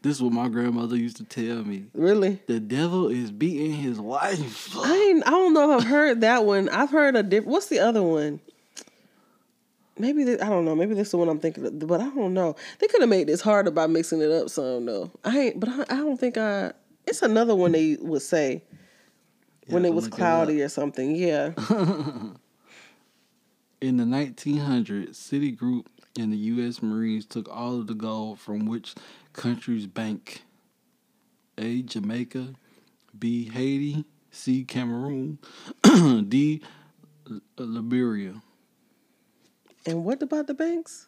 This 0.04 0.16
is 0.16 0.24
what 0.24 0.34
my 0.34 0.50
grandmother 0.50 0.96
used 0.96 1.18
to 1.18 1.24
tell 1.24 1.64
me. 1.64 1.86
really? 1.94 2.40
The 2.48 2.60
devil 2.60 3.08
is 3.08 3.30
beating 3.30 3.72
his 3.72 4.00
wife. 4.00 4.76
I 4.76 4.96
ain't, 4.96 5.28
I 5.28 5.30
don't 5.30 5.54
know 5.54 5.74
if 5.78 5.84
I've 5.84 5.88
heard 5.88 6.22
that 6.22 6.44
one. 6.44 6.70
I've 6.70 6.90
heard 6.90 7.16
a 7.16 7.22
different. 7.22 7.52
What's 7.52 7.68
the 7.68 7.78
other 7.78 8.02
one? 8.02 8.40
Maybe 10.00 10.24
this, 10.24 10.42
I 10.42 10.50
don't 10.50 10.66
know. 10.66 10.76
Maybe 10.76 10.96
this 10.96 11.10
is 11.10 11.12
the 11.12 11.18
one 11.18 11.30
I'm 11.30 11.38
thinking 11.40 11.68
of, 11.68 11.88
but 11.88 12.02
I 12.02 12.10
don't 12.10 12.34
know. 12.34 12.56
They 12.80 12.88
could 12.88 13.02
have 13.02 13.12
made 13.12 13.28
this 13.28 13.42
harder 13.42 13.70
by 13.70 13.86
mixing 13.86 14.22
it 14.22 14.32
up 14.32 14.50
some 14.50 14.88
though. 14.88 15.12
I 15.24 15.38
ain't, 15.38 15.60
but 15.60 15.70
I, 15.70 15.82
I 15.82 15.98
don't 15.98 16.20
think 16.20 16.36
I. 16.36 16.72
It's 17.12 17.22
another 17.22 17.54
one 17.54 17.74
they 17.74 17.98
would 18.00 18.22
say 18.22 18.64
when 19.68 19.84
it 19.84 19.94
was 19.94 20.08
it 20.08 20.12
cloudy 20.12 20.62
or 20.62 20.70
something. 20.70 21.14
Yeah. 21.14 21.48
In 23.82 23.98
the 23.98 24.06
1900s, 24.06 25.10
Citigroup 25.10 25.88
and 26.18 26.32
the 26.32 26.38
U.S. 26.38 26.82
Marines 26.82 27.26
took 27.26 27.50
all 27.54 27.82
of 27.82 27.88
the 27.88 27.96
gold 27.96 28.40
from 28.40 28.66
which 28.66 28.96
country's 29.34 29.88
bank? 29.88 30.44
A. 31.58 31.82
Jamaica, 31.82 32.54
B. 33.20 33.50
Haiti, 33.50 34.06
C. 34.32 34.64
Cameroon, 34.64 35.38
D. 35.84 36.62
Liberia. 37.58 38.36
and 39.86 40.06
what 40.06 40.24
about 40.24 40.48
the 40.48 40.54
banks? 40.54 41.08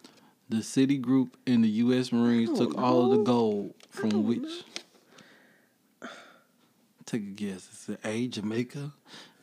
The 0.49 0.57
Citigroup 0.57 1.29
and 1.47 1.63
the 1.63 1.69
U.S. 1.69 2.11
Marines 2.11 2.57
took 2.59 2.77
all 2.77 3.05
of 3.05 3.17
the 3.17 3.23
gold 3.23 3.73
from 3.89 4.25
which? 4.25 4.65
Take 7.13 7.21
a 7.21 7.25
guess. 7.25 7.69
Is 7.71 7.89
it 7.89 7.99
A. 8.03 8.27
Jamaica, 8.27 8.91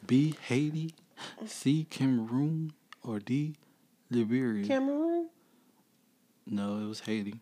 B. 0.04 0.34
Haiti, 0.48 0.92
C. 1.46 1.86
Cameroon, 1.88 2.72
or 3.04 3.20
D. 3.20 3.54
Liberia? 4.10 4.66
Cameroon? 4.66 5.28
no, 6.48 6.78
it 6.80 6.88
was 6.88 6.98
Haiti. 6.98 7.40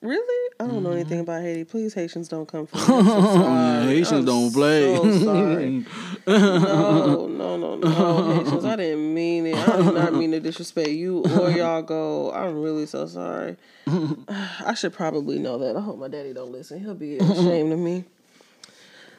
Really? 0.00 0.50
I 0.58 0.66
don't 0.66 0.82
know 0.82 0.90
anything 0.90 1.18
Mm-hmm. 1.20 1.30
about 1.30 1.42
Haiti. 1.42 1.62
Please, 1.62 1.94
Haitians 1.94 2.26
don't 2.26 2.48
come 2.48 2.66
for 2.66 2.76
me. 2.76 2.82
So. 2.82 3.02
Haitians 3.84 4.10
I'm 4.12 4.24
don't 4.24 4.52
play. 4.52 4.96
So 4.96 5.18
sorry. 5.20 5.86
No, 6.26 7.26
no, 7.28 7.56
no, 7.56 7.76
no, 7.76 8.32
Haitians. 8.34 8.64
I 8.64 8.74
didn't 8.74 9.14
mean 9.14 9.46
it. 9.46 9.56
I 9.56 9.76
did 9.76 9.94
not 9.94 10.12
mean 10.14 10.32
to 10.32 10.40
disrespect 10.40 10.88
you 10.88 11.22
or 11.38 11.50
y'all 11.52 11.82
go. 11.82 12.32
I'm 12.32 12.60
really 12.60 12.86
so 12.86 13.06
sorry. 13.06 13.56
I 13.86 14.74
should 14.74 14.92
probably 14.92 15.38
know 15.38 15.58
that. 15.58 15.76
I 15.76 15.80
hope 15.80 15.98
my 16.00 16.08
daddy 16.08 16.32
don't 16.32 16.50
listen. 16.50 16.80
He'll 16.80 16.94
be 16.94 17.18
ashamed 17.18 17.72
of 17.72 17.78
me. 17.78 18.04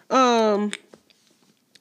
Um, 0.10 0.72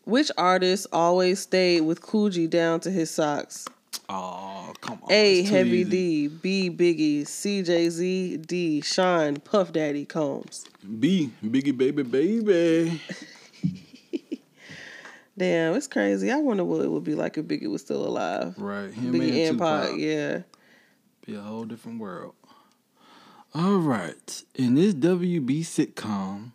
which 0.05 0.31
artist 0.37 0.87
always 0.93 1.41
stayed 1.41 1.83
with 1.83 2.01
Coogi 2.01 2.49
down 2.49 2.81
to 2.81 2.91
his 2.91 3.11
socks? 3.11 3.67
Oh, 4.09 4.73
come 4.81 4.99
on. 5.03 5.13
A. 5.13 5.43
Heavy 5.43 5.79
easy. 5.79 6.29
D. 6.29 6.29
B. 6.29 6.71
Biggie. 6.71 7.27
C. 7.27 7.63
Jay 7.63 7.89
Z. 7.89 8.39
D. 8.39 8.81
Sean 8.81 9.37
Puff 9.37 9.73
Daddy 9.73 10.05
Combs. 10.05 10.67
B. 11.01 11.31
Biggie 11.45 11.77
baby 11.77 12.03
baby. 12.03 13.01
Damn, 15.39 15.75
it's 15.75 15.87
crazy. 15.87 16.31
I 16.31 16.37
wonder 16.37 16.65
what 16.65 16.83
it 16.83 16.91
would 16.91 17.05
be 17.05 17.15
like 17.15 17.39
if 17.39 17.47
Biggie 17.47 17.71
was 17.71 17.81
still 17.81 18.07
alive. 18.07 18.55
Right. 18.59 18.93
Him 18.93 19.15
Biggie 19.15 19.49
and 19.49 19.59
Tupac. 19.59 19.97
Yeah. 19.97 20.43
Be 21.25 21.35
a 21.35 21.41
whole 21.41 21.65
different 21.65 22.01
world. 22.01 22.35
All 23.55 23.79
right. 23.79 24.43
In 24.55 24.75
this 24.75 24.95
WB 24.95 25.61
sitcom, 25.61 26.53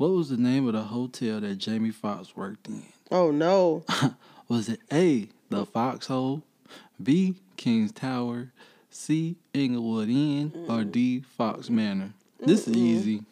what 0.00 0.12
was 0.12 0.30
the 0.30 0.36
name 0.38 0.66
of 0.66 0.72
the 0.72 0.80
hotel 0.82 1.40
that 1.40 1.56
Jamie 1.58 1.90
Foxx 1.90 2.34
worked 2.34 2.66
in? 2.68 2.82
Oh 3.10 3.30
no. 3.30 3.84
Was 4.48 4.70
it 4.70 4.80
A, 4.90 5.28
the 5.50 5.66
Foxhole, 5.66 6.42
B, 7.02 7.34
King's 7.58 7.92
Tower, 7.92 8.50
C, 8.88 9.36
Inglewood 9.52 10.08
Inn, 10.08 10.52
or 10.68 10.84
D, 10.84 11.20
Fox 11.20 11.68
Manor? 11.68 12.14
This 12.40 12.66
is 12.66 12.74
easy. 12.76 13.22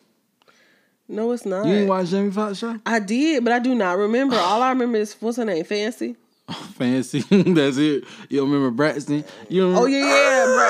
No, 1.08 1.32
it's 1.32 1.46
not. 1.46 1.64
You 1.64 1.72
didn't 1.72 1.88
watch 1.88 2.08
Jamie 2.10 2.30
Foxx 2.30 2.58
show? 2.58 2.78
I 2.84 3.00
did, 3.00 3.42
but 3.44 3.54
I 3.54 3.60
do 3.60 3.74
not 3.74 3.96
remember. 3.96 4.36
All 4.36 4.60
I 4.60 4.68
remember 4.68 4.98
is 4.98 5.16
what's 5.20 5.38
her 5.38 5.44
name? 5.46 5.64
Fancy. 5.64 6.16
Fancy. 6.74 7.20
That's 7.30 7.78
it. 7.78 8.04
You 8.28 8.40
don't 8.40 8.50
remember 8.50 8.70
Braxton? 8.70 9.24
You 9.48 9.62
don't 9.62 9.74
Oh 9.76 9.86
remember? 9.86 10.06
yeah, 10.06 10.06
yeah, 10.06 10.44
bro. 10.44 10.68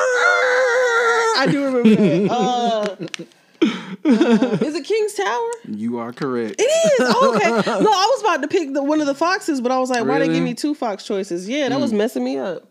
I 1.40 1.46
do 1.50 1.64
remember 1.64 1.94
that. 1.96 2.30
Uh, 2.30 2.96
uh, 4.04 4.58
is 4.62 4.74
it 4.74 4.84
King's 4.84 5.14
Tower? 5.14 5.50
You 5.68 5.98
are 5.98 6.12
correct. 6.12 6.56
It 6.58 6.64
is. 6.64 7.00
Oh, 7.00 7.34
okay. 7.37 7.48
No, 7.82 7.90
I 7.90 8.12
was 8.14 8.20
about 8.22 8.42
to 8.42 8.48
pick 8.48 8.72
the, 8.72 8.82
one 8.82 9.00
of 9.00 9.06
the 9.06 9.14
foxes, 9.14 9.61
but 9.61 9.72
I 9.72 9.78
was 9.78 9.90
like, 9.90 10.04
why 10.04 10.18
did 10.18 10.28
they 10.28 10.34
give 10.34 10.44
me 10.44 10.54
two 10.54 10.74
fox 10.74 11.04
choices? 11.04 11.48
Yeah, 11.48 11.68
that 11.68 11.80
was 11.80 11.92
messing 11.92 12.24
me 12.24 12.38
up. 12.38 12.66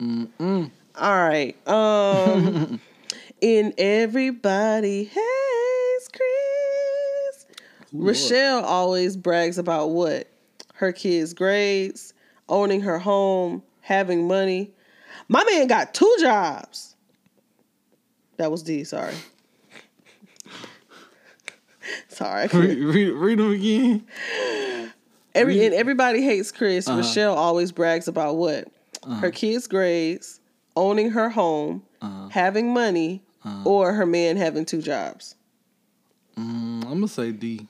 All 0.00 0.70
right. 0.98 1.56
Um, 1.68 2.80
in 3.40 3.74
everybody 3.78 5.04
hates 5.04 6.08
Chris. 6.12 7.46
Rochelle 7.92 8.64
always 8.64 9.16
brags 9.16 9.58
about 9.58 9.90
what? 9.90 10.28
Her 10.74 10.92
kids' 10.92 11.32
grades, 11.32 12.12
owning 12.48 12.82
her 12.82 12.98
home, 12.98 13.62
having 13.80 14.26
money. 14.28 14.72
My 15.28 15.42
man 15.50 15.66
got 15.66 15.94
two 15.94 16.14
jobs. 16.20 16.94
That 18.36 18.50
was 18.50 18.62
D, 18.62 18.84
sorry. 18.84 19.14
sorry. 22.08 22.48
Read, 22.52 22.78
read, 22.78 23.10
read 23.12 23.38
them 23.38 23.52
again. 23.52 24.92
Every 25.34 25.64
and 25.64 25.74
everybody 25.74 26.22
hates 26.22 26.50
Chris. 26.50 26.88
Uh-huh. 26.88 26.98
Rochelle 26.98 27.34
always 27.34 27.72
brags 27.72 28.08
about 28.08 28.36
what? 28.36 28.68
Uh-huh. 29.02 29.14
Her 29.16 29.30
kids' 29.30 29.66
grades, 29.66 30.40
owning 30.74 31.10
her 31.10 31.28
home, 31.28 31.82
uh-huh. 32.00 32.28
having 32.28 32.72
money, 32.72 33.22
or 33.64 33.92
her 33.92 34.06
man 34.06 34.36
having 34.36 34.64
two 34.64 34.82
jobs. 34.82 35.36
Mm, 36.36 36.84
I'm 36.84 36.94
gonna 36.94 37.08
say 37.08 37.32
D. 37.32 37.68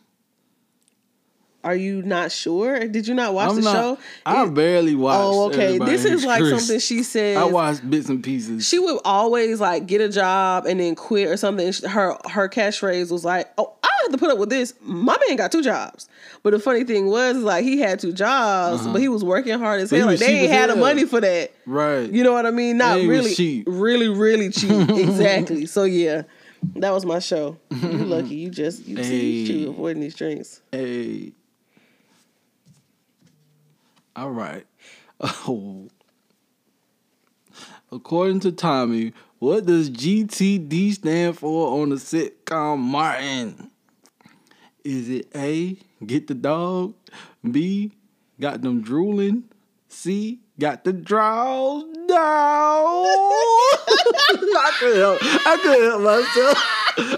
Are 1.66 1.74
you 1.74 2.00
not 2.02 2.30
sure? 2.30 2.86
Did 2.86 3.08
you 3.08 3.14
not 3.14 3.34
watch 3.34 3.50
I'm 3.50 3.56
the 3.56 3.62
not. 3.62 3.74
show? 3.74 3.98
I 4.24 4.44
It- 4.44 4.54
barely 4.54 4.94
oh, 4.94 4.98
watched. 4.98 5.20
oh, 5.24 5.42
okay. 5.48 5.78
This 5.78 6.04
is 6.04 6.24
like 6.24 6.38
Chris. 6.40 6.50
something 6.60 6.78
she 6.78 7.02
says. 7.02 7.36
I 7.36 7.44
watched 7.44 7.88
bits 7.90 8.08
and 8.08 8.22
pieces. 8.22 8.68
she 8.68 8.78
would 8.78 9.00
always 9.04 9.60
like 9.60 9.86
get 9.86 10.00
a 10.00 10.08
job 10.08 10.66
and 10.66 10.78
then 10.78 10.94
quit 10.94 11.26
or 11.26 11.36
something. 11.36 11.72
Her 11.88 12.16
her 12.30 12.48
catchphrase 12.48 13.10
was 13.10 13.24
like, 13.24 13.52
"Oh, 13.58 13.72
I 13.82 13.88
have 14.06 14.12
to 14.12 14.18
put 14.18 14.30
up 14.30 14.38
with 14.38 14.48
this. 14.50 14.74
My 14.80 15.16
man 15.28 15.36
got 15.36 15.52
two 15.52 15.62
jobs." 15.62 16.08
But 16.42 16.50
the 16.50 16.58
funny 16.58 16.84
thing 16.84 17.06
was, 17.08 17.36
like 17.36 17.64
he 17.64 17.78
had 17.80 17.98
two 18.00 18.12
jobs, 18.12 18.86
but 18.86 19.00
he 19.00 19.08
was 19.08 19.22
working 19.24 19.58
hard 19.58 19.80
as 19.80 19.92
Uh-huh. 19.92 19.96
He 19.96 20.00
hell. 20.00 20.08
Like 20.10 20.18
they 20.20 20.38
ain't 20.40 20.52
had 20.52 20.70
the 20.70 20.76
money 20.76 21.04
for 21.04 21.20
that. 21.20 21.52
right. 21.66 22.10
You 22.10 22.22
know 22.24 22.32
what 22.32 22.46
I 22.46 22.50
mean? 22.50 22.78
Not 22.78 22.92
And 22.92 23.02
he 23.02 23.08
was 23.08 23.18
really 23.18 23.34
cheap. 23.34 23.64
really, 23.68 24.08
really 24.08 24.50
cheap. 24.50 24.70
exactly. 24.90 25.66
So 25.66 25.84
yeah, 25.84 26.22
that 26.76 26.90
was 26.92 27.04
my 27.04 27.18
show. 27.18 27.58
You 27.70 27.88
lucky. 27.90 28.34
You 28.36 28.50
just 28.50 28.86
you 28.86 29.02
see 29.02 29.46
Hey. 29.46 29.52
you 29.52 29.70
avoiding 29.70 30.02
these 30.02 30.14
drinks. 30.14 30.60
Hey. 30.72 31.32
All 34.14 34.30
right. 34.30 34.66
Oh. 35.20 35.88
According 37.92 38.40
to 38.40 38.52
Tommy, 38.52 39.12
what 39.38 39.66
does 39.66 39.90
GTD 39.90 40.92
stand 40.94 41.38
for 41.38 41.80
on 41.80 41.90
the 41.90 41.96
sitcom 41.96 42.78
Martin? 42.78 43.70
Is 44.86 45.08
it 45.08 45.26
A, 45.34 45.76
get 46.06 46.28
the 46.28 46.34
dog? 46.34 46.94
B, 47.42 47.90
got 48.38 48.62
them 48.62 48.82
drooling? 48.82 49.42
C, 49.88 50.38
got 50.60 50.84
the 50.84 50.92
draws 50.92 51.82
down? 52.06 52.06
I 52.14 53.10
couldn't 54.78 55.00
help, 55.00 55.18
I 55.24 55.56
couldn't 55.60 55.90
help 55.90 56.02
myself. 56.02 56.56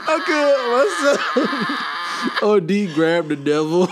I 0.09 0.19
couldn't 0.25 0.49
help 0.49 0.81
myself. 0.81 2.41
or 2.49 2.59
D, 2.63 2.87
grab 2.95 3.29
the 3.29 3.37
devil. 3.37 3.83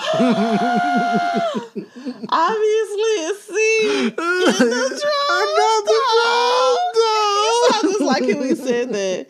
Obviously, 2.31 3.15
it's 3.29 3.43
C. 3.45 3.53
Get 4.09 4.17
the 4.17 4.23
I 7.69 7.83
just 7.83 8.01
like 8.01 8.23
it 8.23 8.39
when 8.39 8.49
he 8.49 8.55
said 8.55 8.91
that. 8.95 9.27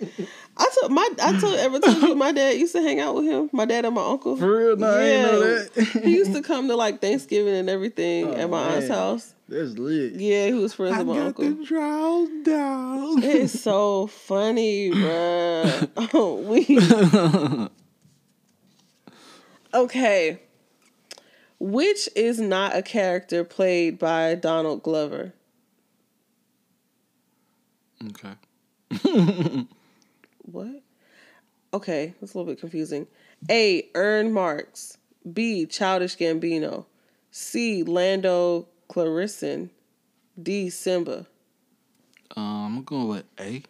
I 0.59 0.71
told 0.81 0.92
my 0.92 1.09
I 1.23 1.38
told 1.38 1.55
ever 1.59 1.79
told 1.79 2.03
you 2.03 2.14
my 2.14 2.33
dad 2.33 2.57
used 2.57 2.73
to 2.75 2.81
hang 2.81 3.01
out 3.01 3.14
with 3.14 3.27
him. 3.27 3.51
My 3.53 3.66
dad 3.66 3.85
and 3.85 3.95
my 3.95 4.05
uncle. 4.05 4.37
For 4.37 4.57
real? 4.57 4.77
No, 4.77 4.90
I 4.90 5.03
ain't 5.03 5.33
know 5.33 5.40
that. 5.40 6.03
he 6.05 6.16
used 6.16 6.33
to 6.33 6.42
come 6.42 6.69
to 6.69 6.77
like 6.77 7.01
Thanksgiving 7.01 7.55
and 7.55 7.69
everything 7.69 8.29
oh, 8.29 8.35
at 8.35 8.51
my 8.51 8.77
aunt's 8.77 8.88
house. 8.88 9.35
That's 9.49 9.79
lit. 9.79 10.14
Yeah, 10.14 10.47
he 10.47 10.55
was 10.55 10.73
friends 10.73 10.97
I 10.97 11.03
with 11.03 11.16
my 11.16 11.27
uncle. 11.27 11.45
the 11.45 12.42
down. 12.45 13.23
It's 13.23 13.61
so 13.62 14.07
funny, 14.09 14.90
bruh. 14.90 15.90
Oh, 16.14 16.37
we 16.40 17.69
okay. 19.75 20.40
Which 21.59 22.09
is 22.16 22.40
not 22.40 22.77
a 22.77 22.83
character 22.83 23.45
played 23.45 23.99
by 23.99 24.35
Donald 24.35 24.83
Glover? 24.83 25.33
okay. 28.09 29.66
What? 30.50 30.82
Okay, 31.74 32.14
that's 32.20 32.35
a 32.35 32.38
little 32.38 32.50
bit 32.52 32.61
confusing. 32.61 33.06
A. 33.50 33.88
Earn 33.94 34.32
Marks. 34.32 34.98
B. 35.30 35.66
Childish 35.66 36.16
Gambino. 36.16 36.87
C. 37.30 37.82
Lando 37.82 38.68
Calrissian. 38.88 39.70
D. 40.40 40.70
Simba. 40.70 41.26
Um, 42.37 42.78
I'm 42.78 42.82
going 42.85 43.09
with 43.09 43.24
A. 43.40 43.62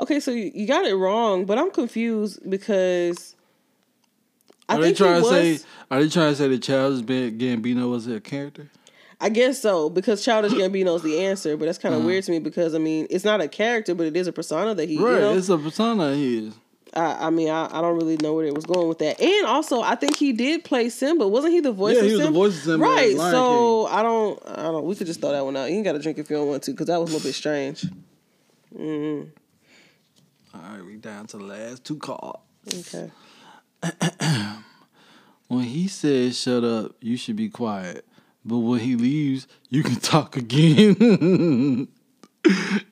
Okay, 0.00 0.20
so 0.20 0.30
you, 0.30 0.52
you 0.54 0.66
got 0.66 0.84
it 0.86 0.94
wrong, 0.94 1.44
but 1.44 1.58
I'm 1.58 1.70
confused 1.70 2.48
because 2.48 3.34
I 4.68 4.76
Are 4.76 4.80
they 4.80 4.86
think 4.88 4.98
he 4.98 5.04
trying 5.04 5.22
was. 5.22 5.30
to 5.30 5.56
say? 5.58 5.64
Are 5.90 6.02
they 6.02 6.08
trying 6.08 6.32
to 6.32 6.36
say 6.36 6.48
that 6.48 6.62
Childish 6.62 7.04
Gambino 7.04 7.90
was 7.90 8.06
a 8.06 8.20
character? 8.20 8.68
I 9.20 9.28
guess 9.30 9.60
so 9.60 9.90
because 9.90 10.24
Childish 10.24 10.52
Gambino's 10.60 11.02
the 11.02 11.20
answer, 11.20 11.56
but 11.56 11.66
that's 11.66 11.78
kind 11.78 11.94
of 11.94 12.04
weird 12.04 12.24
to 12.24 12.30
me 12.30 12.38
because 12.38 12.74
I 12.74 12.78
mean 12.78 13.06
it's 13.10 13.24
not 13.24 13.40
a 13.40 13.48
character, 13.48 13.94
but 13.94 14.06
it 14.06 14.16
is 14.16 14.26
a 14.26 14.32
persona 14.32 14.74
that 14.74 14.88
he. 14.88 14.96
Uh-huh. 14.96 15.06
Right. 15.06 15.14
You 15.14 15.20
know, 15.20 15.36
It's 15.36 15.48
a 15.48 15.58
persona 15.58 16.14
he 16.14 16.46
is. 16.46 16.54
I, 16.94 17.26
I 17.26 17.30
mean 17.30 17.50
I, 17.50 17.66
I 17.66 17.80
don't 17.82 17.96
really 17.96 18.16
know 18.16 18.34
where 18.34 18.46
it 18.46 18.54
was 18.54 18.64
going 18.64 18.88
with 18.88 18.98
that, 18.98 19.20
and 19.20 19.46
also 19.46 19.82
I 19.82 19.94
think 19.94 20.16
he 20.16 20.32
did 20.32 20.64
play 20.64 20.88
Simba. 20.88 21.26
Wasn't 21.26 21.52
he 21.52 21.60
the 21.60 21.72
voice? 21.72 21.96
Yeah, 21.96 22.02
of 22.02 22.06
he 22.06 22.12
was 22.12 22.18
the 22.20 22.24
Simba? 22.26 22.38
voice 22.38 22.56
of 22.56 22.62
Simba 22.62 22.84
Right. 22.86 23.16
So 23.16 23.86
I 23.86 24.02
don't. 24.02 24.42
I 24.46 24.62
don't. 24.62 24.84
We 24.84 24.94
could 24.94 25.06
just 25.06 25.20
throw 25.20 25.32
that 25.32 25.44
one 25.44 25.56
out. 25.56 25.70
You 25.70 25.76
ain't 25.76 25.84
got 25.84 25.92
to 25.92 25.98
drink 25.98 26.18
if 26.18 26.30
you 26.30 26.36
don't 26.36 26.48
want 26.48 26.62
to, 26.64 26.70
because 26.70 26.86
that 26.86 26.98
was 26.98 27.10
a 27.10 27.12
little 27.14 27.28
bit 27.28 27.34
strange. 27.34 27.84
All 30.54 30.60
right, 30.60 30.84
we 30.84 30.96
down 30.96 31.26
to 31.28 31.38
the 31.38 31.44
last 31.44 31.84
two 31.84 31.96
cards. 31.96 32.38
Okay. 32.72 33.10
When 35.48 35.64
he 35.64 35.88
says 35.88 36.38
"shut 36.38 36.62
up," 36.62 36.96
you 37.00 37.16
should 37.16 37.36
be 37.36 37.48
quiet. 37.48 38.04
But 38.48 38.58
when 38.60 38.80
he 38.80 38.96
leaves, 38.96 39.46
you 39.68 39.82
can 39.82 39.96
talk 40.00 40.36
again. 40.38 41.86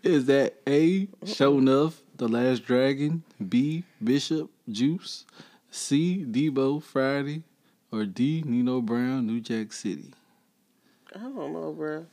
Is 0.02 0.26
that 0.26 0.56
A. 0.68 1.06
Sho'nuff, 1.24 1.94
the 2.16 2.28
Last 2.28 2.64
Dragon, 2.66 3.22
B. 3.48 3.84
Bishop 4.04 4.50
Juice, 4.68 5.24
C. 5.70 6.26
Debo 6.28 6.82
Friday, 6.82 7.42
or 7.90 8.04
D. 8.04 8.42
Nino 8.44 8.82
Brown, 8.82 9.26
New 9.26 9.40
Jack 9.40 9.72
City? 9.72 10.12
I 11.14 11.20
don't 11.20 11.34
know, 11.54 11.72
bro. 11.72 12.04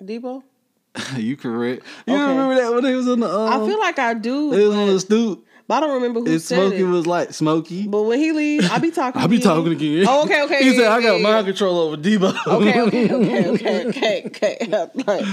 Debo. 0.00 0.44
you 1.16 1.36
correct. 1.36 1.84
You 2.06 2.14
Okay. 2.14 2.22
remember 2.30 2.54
that 2.54 2.72
when 2.72 2.84
they 2.84 2.94
was 2.94 3.08
on 3.08 3.18
the? 3.18 3.28
Um, 3.28 3.52
I 3.52 3.66
feel 3.66 3.80
like 3.80 3.98
I 3.98 4.14
do. 4.14 4.50
they 4.52 4.64
was 4.64 4.76
on 4.76 4.86
the 4.86 5.00
stoop. 5.00 5.44
But 5.66 5.74
I 5.76 5.80
don't 5.80 5.94
remember 5.94 6.20
who 6.20 6.26
And 6.26 6.42
said 6.42 6.56
Smokey 6.56 6.80
it. 6.80 6.84
was 6.84 7.06
like 7.06 7.32
Smokey. 7.32 7.88
but 7.88 8.02
when 8.02 8.18
he 8.18 8.32
leaves, 8.32 8.68
I 8.70 8.78
be 8.78 8.90
talking. 8.90 9.22
I 9.22 9.26
be 9.26 9.36
again. 9.36 9.46
talking 9.48 9.72
again. 9.72 10.04
Oh, 10.06 10.24
okay, 10.24 10.42
okay. 10.42 10.58
he 10.62 10.70
yeah, 10.70 10.76
said, 10.76 10.86
"I 10.88 10.98
yeah, 10.98 11.02
got 11.08 11.16
yeah. 11.16 11.22
mind 11.22 11.46
control 11.46 11.78
over 11.78 11.96
Debo." 11.96 12.34
Okay, 12.46 12.80
okay, 12.82 13.12
okay, 13.14 13.48
okay, 13.50 13.86
okay, 13.86 14.22
okay. 14.26 14.88
Right. 15.06 15.24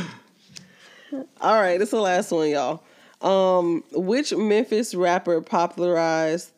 All 1.41 1.59
right, 1.59 1.77
this 1.77 1.87
is 1.87 1.91
the 1.91 1.99
last 1.99 2.31
one, 2.31 2.49
y'all. 2.49 2.81
Um, 3.21 3.83
which 3.91 4.33
Memphis 4.33 4.95
rapper 4.95 5.41
popularized 5.41 6.51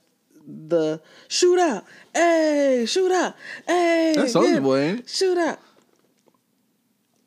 the 0.47 1.01
shootout? 1.27 1.83
Hey, 2.13 2.83
shootout! 2.85 3.33
Hey, 3.65 4.13
That's 4.15 4.33
Soulja 4.33 4.53
yeah, 4.53 4.59
Boy, 4.59 4.79
ain't? 4.79 5.05
Shootout. 5.07 5.57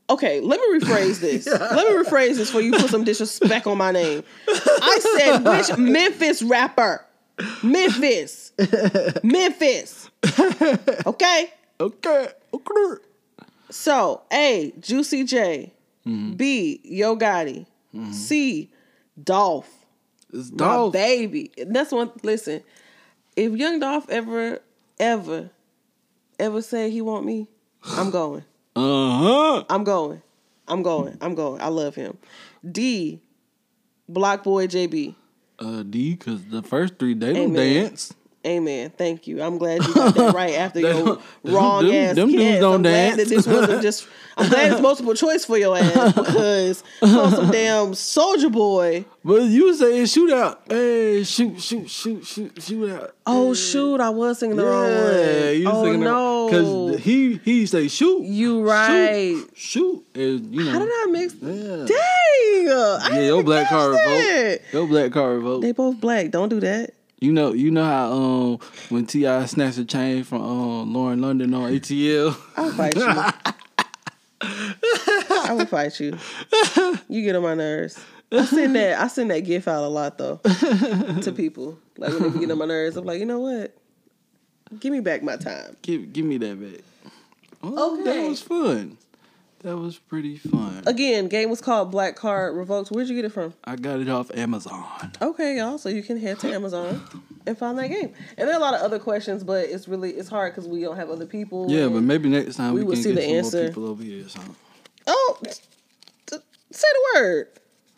Okay, 0.09 0.41
let 0.41 0.61
me 0.61 0.79
rephrase 0.79 1.19
this. 1.21 1.47
Let 1.51 1.75
me 1.89 2.05
rephrase 2.05 2.37
this 2.37 2.51
for 2.51 2.61
you 2.61 2.71
put 2.73 2.91
some 2.91 3.03
disrespect 3.03 3.67
on 3.67 3.77
my 3.77 3.91
name. 3.91 4.23
I 4.49 4.99
said 5.19 5.39
which 5.45 5.77
Memphis 5.79 6.43
rapper? 6.43 7.05
Memphis. 7.63 8.53
Memphis. 9.25 10.09
Okay? 11.07 11.53
Okay, 11.81 12.29
okay. 12.55 13.03
So, 13.71 14.23
A, 14.33 14.73
Juicy 14.81 15.25
J. 15.25 15.73
Mm-hmm. 16.07 16.35
B, 16.35 16.81
Yo 16.85 17.17
Gotti. 17.17 17.67
C, 18.13 18.71
Dolph. 19.23 19.69
It's 20.33 20.51
My 20.53 20.57
Dolph. 20.59 20.93
baby. 20.93 21.51
And 21.59 21.75
That's 21.75 21.91
one. 21.91 22.13
Listen, 22.23 22.63
if 23.35 23.53
Young 23.53 23.81
Dolph 23.81 24.09
ever, 24.09 24.61
ever, 25.01 25.51
ever 26.39 26.63
say 26.63 26.91
he 26.91 27.01
want 27.03 27.25
me, 27.25 27.49
I'm 27.83 28.11
going. 28.11 28.45
Uh 28.77 29.19
huh. 29.19 29.65
I'm 29.71 29.85
going. 29.85 30.23
I'm 30.69 30.83
going. 30.83 31.17
I'm 31.23 31.35
going. 31.35 31.63
I 31.63 31.69
love 31.69 31.95
him. 31.95 32.19
D, 32.71 33.23
Block 34.07 34.45
Boy 34.45 34.67
JB. 34.67 35.15
Uh, 35.59 35.83
D, 35.83 36.13
because 36.15 36.45
the 36.45 36.63
first 36.63 36.99
three 36.99 37.15
they 37.15 37.33
don't 37.33 37.57
Amen. 37.57 37.85
dance. 37.85 38.13
Amen. 38.47 38.91
Thank 38.97 39.27
you. 39.27 39.43
I'm 39.43 39.59
glad 39.59 39.85
you 39.85 39.93
got 39.93 40.15
that 40.15 40.35
right 40.35 40.55
after 40.55 40.81
your 40.81 41.19
wrong 41.45 41.85
them- 41.85 41.95
ass. 41.95 42.15
them 42.15 42.31
dudes 42.31 42.61
don't 42.61 42.75
I'm 42.77 42.83
glad 42.83 42.93
dance. 42.93 43.17
that 43.17 43.29
this 43.29 43.47
wasn't 43.47 43.83
just. 43.83 44.07
I'm 44.39 44.51
glad 44.51 44.73
it's 44.73 44.81
multiple 44.83 45.15
choice 45.15 45.45
for 45.47 45.57
your 45.57 45.77
ass 45.77 46.13
because 46.15 46.85
on 47.03 47.31
some 47.33 47.51
damn 47.51 47.87
Soulja 47.93 48.53
Boy. 48.53 49.05
But 49.25 49.43
you 49.45 49.75
saying 49.75 50.05
shootout. 50.05 50.59
Hey, 50.69 51.25
shoot, 51.25 51.61
shoot, 51.61 51.89
shoot, 51.91 52.25
shoot, 52.25 52.63
shoot 52.63 52.91
out. 52.93 53.17
Oh 53.27 53.55
shoot! 53.55 53.99
I 54.01 54.11
was 54.11 54.39
singing 54.39 54.57
the 54.57 54.65
wrong 54.65 54.83
one. 54.85 55.61
you 55.61 55.69
oh 55.69 55.85
singing 55.85 56.01
no! 56.01 56.47
Because 56.49 57.03
he 57.03 57.39
he 57.39 57.67
say 57.67 57.89
shoot. 57.89 58.23
You 58.25 58.63
right. 58.63 59.43
Shoot. 59.55 60.07
And, 60.15 60.55
you 60.55 60.65
know. 60.65 60.71
How 60.71 60.79
did 60.81 60.89
I 60.89 61.07
mix? 61.11 61.35
Yeah. 61.41 61.87
Dang! 61.87 62.69
I 62.69 63.09
Yeah, 63.15 63.21
your 63.21 63.43
black 63.43 63.69
car 63.69 63.91
vote. 63.93 64.59
Your 64.73 64.87
black 64.87 65.13
card 65.13 65.41
vote. 65.43 65.61
They 65.63 65.73
both 65.73 65.99
black. 66.01 66.31
Don't 66.31 66.49
do 66.49 66.61
that. 66.61 66.91
You 67.19 67.33
know, 67.33 67.53
you 67.55 67.71
know 67.71 67.85
how 67.85 68.13
um 68.13 68.59
when 68.91 69.07
T.I. 69.07 69.47
snatched 69.47 69.79
a 69.79 69.85
chain 69.85 70.23
from 70.25 70.43
um 70.43 70.93
Lauren 70.93 71.21
London 71.21 71.55
on 71.55 71.73
ATL. 71.73 72.37
I'll 72.57 72.73
fight 72.73 72.95
you. 72.97 73.07
I 74.43 75.53
will 75.55 75.67
fight 75.67 75.99
you. 75.99 76.19
You 77.09 77.23
get 77.23 77.37
on 77.37 77.43
my 77.43 77.55
nerves. 77.55 77.99
I 78.31 78.45
send 78.45 78.75
that. 78.77 79.01
I 79.01 79.07
send 79.09 79.31
that 79.31 79.41
gift 79.41 79.67
out 79.69 79.85
a 79.85 79.89
lot 79.89 80.19
though 80.19 80.37
to 81.23 81.33
people. 81.35 81.79
Like 81.97 82.13
when 82.13 82.33
they 82.33 82.41
get 82.41 82.51
on 82.51 82.59
my 82.59 82.67
nerves, 82.67 82.97
I'm 82.97 83.05
like, 83.07 83.19
you 83.19 83.27
know 83.27 83.41
what? 83.41 83.75
Give 84.81 84.93
me 84.93 85.01
back 85.01 85.23
my 85.23 85.37
time. 85.37 85.77
give 85.83 86.13
give 86.13 86.25
me 86.27 86.37
that 86.39 86.61
back. 86.61 86.81
Oh, 87.63 87.95
Okay. 88.01 88.05
that 88.23 88.29
was 88.29 88.43
fun. 88.43 88.99
That 89.61 89.77
was 89.79 89.99
pretty 89.99 90.37
fun. 90.37 90.83
Again, 90.87 91.29
game 91.29 91.51
was 91.51 91.61
called 91.61 91.91
Black 91.91 92.15
Card 92.15 92.55
Revoked. 92.55 92.91
Where'd 92.91 93.09
you 93.09 93.17
get 93.17 93.25
it 93.25 93.33
from? 93.33 93.55
I 93.65 93.77
got 93.77 94.01
it 94.01 94.09
off 94.09 94.31
Amazon. 94.35 95.13
Okay, 95.21 95.57
y'all. 95.57 95.79
So 95.79 95.89
you 95.89 96.03
can 96.03 96.19
head 96.21 96.39
to 96.41 96.53
Amazon 96.53 97.03
and 97.47 97.57
find 97.57 97.79
that 97.79 97.89
game. 97.89 98.13
And 98.37 98.47
there 98.47 98.55
are 98.55 98.59
a 98.59 98.61
lot 98.61 98.75
of 98.75 98.83
other 98.83 98.99
questions, 98.99 99.43
but 99.43 99.67
it's 99.67 99.89
really 99.89 100.11
it's 100.11 100.29
hard 100.29 100.55
because 100.55 100.69
we 100.69 100.83
don't 100.83 100.97
have 100.97 101.11
other 101.11 101.27
people. 101.27 101.71
Yeah, 101.71 101.89
but 101.89 102.03
maybe 102.03 102.29
next 102.29 102.57
time 102.57 102.75
we 102.75 102.81
we, 102.81 102.85
will 102.85 102.93
can 102.93 103.03
see 103.03 103.15
get 103.15 103.17
the 103.17 103.23
some 103.23 103.31
more 103.31 103.39
answer. 103.39 103.69
people 103.69 103.87
over 103.89 104.03
here 104.03 104.27
or 104.27 104.29
something. 104.29 104.57
oh, 105.07 105.39
say 106.71 106.89
the 106.93 107.21
word. 107.21 107.49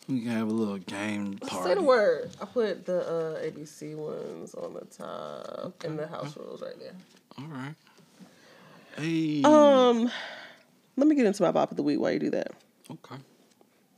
We 0.09 0.21
can 0.21 0.31
have 0.31 0.49
a 0.49 0.53
little 0.53 0.79
game 0.79 1.37
party. 1.39 1.69
Say 1.69 1.75
the 1.75 1.83
word. 1.83 2.31
I 2.41 2.47
put 2.47 2.87
the 2.87 3.01
uh, 3.01 3.43
ABC 3.43 3.95
ones 3.95 4.55
on 4.55 4.73
the 4.73 4.87
top 4.87 5.85
and 5.85 5.99
the 5.99 6.07
house 6.07 6.35
rules 6.37 6.63
right 6.63 6.79
there. 6.79 6.95
All 7.39 7.45
right. 7.45 7.75
Hey. 8.97 9.43
Um, 9.43 10.11
let 10.99 11.07
me 11.07 11.15
get 11.15 11.27
into 11.27 11.43
my 11.43 11.53
bop 11.53 11.71
of 11.71 11.77
the 11.77 11.83
week 11.83 12.01
while 12.01 12.13
you 12.13 12.19
do 12.19 12.31
that. 12.31 12.51
okay. 12.91 13.17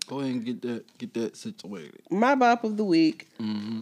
Go 0.07 0.19
ahead 0.21 0.33
and 0.33 0.45
get 0.45 0.63
that 0.63 0.99
get 0.99 1.15
that 1.15 1.37
situated. 1.37 2.01
My 2.11 2.35
bop 2.35 2.65
of 2.65 2.77
the 2.77 2.85
week. 2.85 3.29
Mm-hmm. 3.41 3.81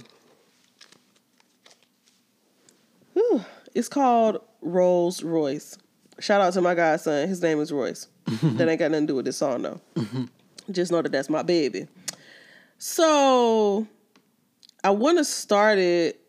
Whew, 3.14 3.44
it's 3.74 3.88
called 3.88 4.42
Rolls 4.60 5.22
Royce. 5.22 5.78
Shout 6.20 6.40
out 6.40 6.52
to 6.52 6.60
my 6.60 6.74
godson. 6.74 7.28
His 7.28 7.40
name 7.42 7.60
is 7.60 7.72
Royce. 7.72 8.08
that 8.26 8.68
ain't 8.68 8.78
got 8.78 8.90
nothing 8.90 9.06
to 9.06 9.12
do 9.12 9.16
with 9.16 9.24
this 9.24 9.38
song 9.38 9.62
though. 9.62 9.80
Just 10.70 10.92
know 10.92 11.00
that 11.00 11.10
that's 11.12 11.30
my 11.30 11.42
baby. 11.42 11.88
So 12.76 13.86
I 14.84 14.90
want 14.90 15.16
to 15.18 15.24
start 15.24 15.78
it. 15.78 16.20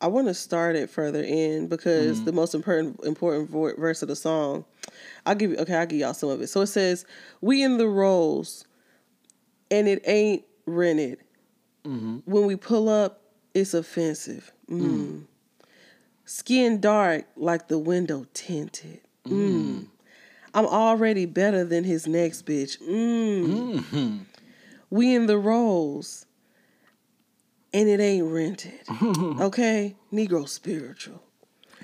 I 0.00 0.06
want 0.06 0.28
to 0.28 0.34
start 0.34 0.76
it 0.76 0.88
further 0.88 1.22
in 1.22 1.66
because 1.68 2.24
the 2.24 2.32
most 2.32 2.54
important 2.54 3.00
important 3.04 3.50
verse 3.50 4.02
of 4.02 4.08
the 4.08 4.16
song. 4.16 4.64
I'll 5.26 5.34
give 5.34 5.50
you 5.50 5.56
okay. 5.58 5.74
I'll 5.74 5.86
give 5.86 5.98
y'all 5.98 6.14
some 6.14 6.30
of 6.30 6.40
it. 6.40 6.46
So 6.48 6.62
it 6.62 6.68
says, 6.68 7.04
"We 7.40 7.62
in 7.62 7.76
the 7.76 7.88
rolls, 7.88 8.66
and 9.70 9.86
it 9.86 10.02
ain't 10.06 10.44
rented. 10.66 11.18
When 11.84 12.46
we 12.46 12.56
pull 12.56 12.88
up, 12.88 13.22
it's 13.54 13.74
offensive. 13.74 14.52
Mm. 14.70 15.24
Skin 16.24 16.80
dark 16.80 17.26
like 17.36 17.68
the 17.68 17.78
window 17.78 18.26
tinted. 18.34 19.00
Mm. 19.24 19.86
I'm 20.54 20.66
already 20.66 21.26
better 21.26 21.64
than 21.64 21.84
his 21.84 22.06
next 22.06 22.46
bitch. 22.46 22.80
Mm. 22.82 24.20
We 24.90 25.14
in 25.14 25.26
the 25.26 25.38
rolls, 25.38 26.26
and 27.72 27.88
it 27.88 28.00
ain't 28.00 28.26
rented. 28.26 28.80
okay, 29.40 29.96
Negro 30.12 30.48
spiritual. 30.48 31.22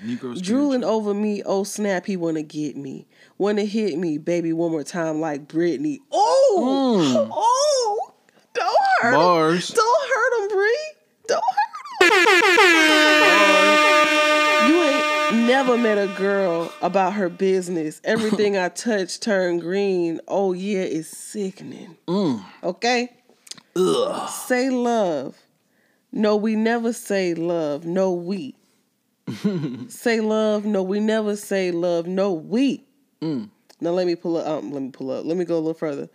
Negro 0.03 0.39
Drooling 0.39 0.83
over 0.83 1.13
me, 1.13 1.41
oh 1.43 1.63
snap, 1.63 2.05
he 2.05 2.15
wanna 2.17 2.43
get 2.43 2.77
me. 2.77 3.07
Wanna 3.37 3.65
hit 3.65 3.97
me, 3.97 4.17
baby, 4.17 4.53
one 4.53 4.71
more 4.71 4.83
time 4.83 5.19
like 5.19 5.47
Britney. 5.47 5.99
Oh, 6.11 7.29
oh, 7.33 8.13
don't 8.53 8.75
hurt 9.01 9.13
him. 9.13 9.19
Bars. 9.19 9.69
Don't 9.69 10.09
hurt 10.09 10.41
him, 10.41 10.47
Bree. 10.55 10.91
Don't 11.27 11.43
hurt 11.43 12.11
him. 14.67 14.71
you 14.71 14.83
ain't 14.83 15.17
never 15.47 15.77
met 15.77 15.97
a 15.97 16.07
girl 16.15 16.71
about 16.81 17.13
her 17.13 17.29
business. 17.29 17.99
Everything 18.03 18.55
I 18.57 18.69
touch 18.69 19.19
turn 19.19 19.57
green. 19.59 20.19
Oh 20.27 20.53
yeah, 20.53 20.81
it's 20.81 21.09
sickening. 21.09 21.97
Mm. 22.07 22.43
Okay? 22.63 23.13
Say 24.29 24.69
love. 24.69 25.37
No, 26.17 26.35
we 26.35 26.55
never 26.55 26.93
say 26.93 27.33
love. 27.35 27.85
No, 27.85 28.11
we. 28.11 28.55
say 29.87 30.19
love. 30.19 30.65
No, 30.65 30.81
we 30.81 30.99
never 30.99 31.35
say 31.35 31.71
love. 31.71 32.07
No, 32.07 32.33
we. 32.33 32.83
Now 33.79 33.91
let 33.91 34.07
me 34.07 34.15
pull 34.15 34.37
up. 34.37 34.47
Um, 34.47 34.71
let 34.71 34.81
me 34.81 34.89
pull 34.89 35.11
up. 35.11 35.25
Let 35.25 35.37
me 35.37 35.45
go 35.45 35.55
a 35.55 35.59
little 35.59 35.73
further. 35.73 36.09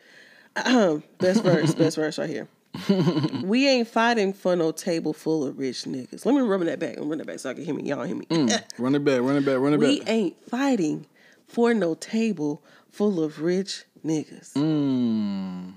best 1.19 1.43
verse. 1.43 1.75
Best 1.75 1.97
verse 1.97 2.19
right 2.19 2.29
here. 2.29 2.49
we 3.45 3.69
ain't 3.69 3.87
fighting 3.87 4.33
for 4.33 4.57
no 4.57 4.73
table 4.73 5.13
full 5.13 5.47
of 5.47 5.59
rich 5.59 5.85
niggas. 5.85 6.27
Let 6.27 6.35
me 6.35 6.41
run 6.41 6.65
that 6.67 6.81
back. 6.81 6.97
Run 6.99 7.19
that 7.19 7.27
back 7.27 7.39
so 7.39 7.51
I 7.51 7.55
can 7.55 7.65
hear 7.65 7.75
me. 7.75 7.85
Y'all 7.85 8.03
hear 8.03 8.17
me. 8.17 8.27
Run 8.79 8.95
it 8.95 9.05
back, 9.05 9.21
run 9.21 9.37
it 9.37 9.45
back, 9.45 9.59
run 9.59 9.75
it 9.75 9.79
we 9.79 9.99
back. 9.99 10.09
We 10.09 10.13
ain't 10.13 10.45
fighting 10.49 11.07
for 11.47 11.75
no 11.75 11.95
table 11.95 12.63
full 12.91 13.23
of 13.23 13.41
rich 13.41 13.85
niggas. 14.05 14.55
Mm. 14.55 15.75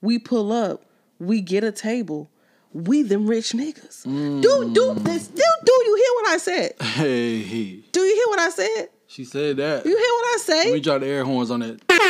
We 0.00 0.18
pull 0.18 0.52
up. 0.52 0.84
We 1.18 1.40
get 1.40 1.62
a 1.62 1.72
table. 1.72 2.28
We 2.74 3.02
them 3.02 3.26
rich 3.26 3.52
niggas. 3.52 4.04
Do 4.04 4.40
do 4.72 4.94
mm. 4.94 5.04
this. 5.04 5.28
Do 5.28 5.42
do 5.64 5.72
you 5.72 5.96
hear 5.96 6.14
what 6.14 6.28
I 6.28 6.38
said? 6.38 6.72
Hey, 6.80 7.82
Do 7.92 8.00
you 8.00 8.14
hear 8.14 8.26
what 8.28 8.40
I 8.40 8.50
said? 8.50 8.88
she 9.12 9.24
said 9.26 9.58
that. 9.58 9.84
You 9.84 9.90
hear 9.90 9.98
what 9.98 10.34
I 10.34 10.38
say? 10.38 10.54
Let 10.54 10.66
me 10.66 10.72
say? 10.72 10.80
drop 10.80 11.00
the 11.00 11.06
air 11.06 11.24
horns 11.24 11.50
on 11.50 11.60
it. 11.60 11.82
Thank 11.86 12.02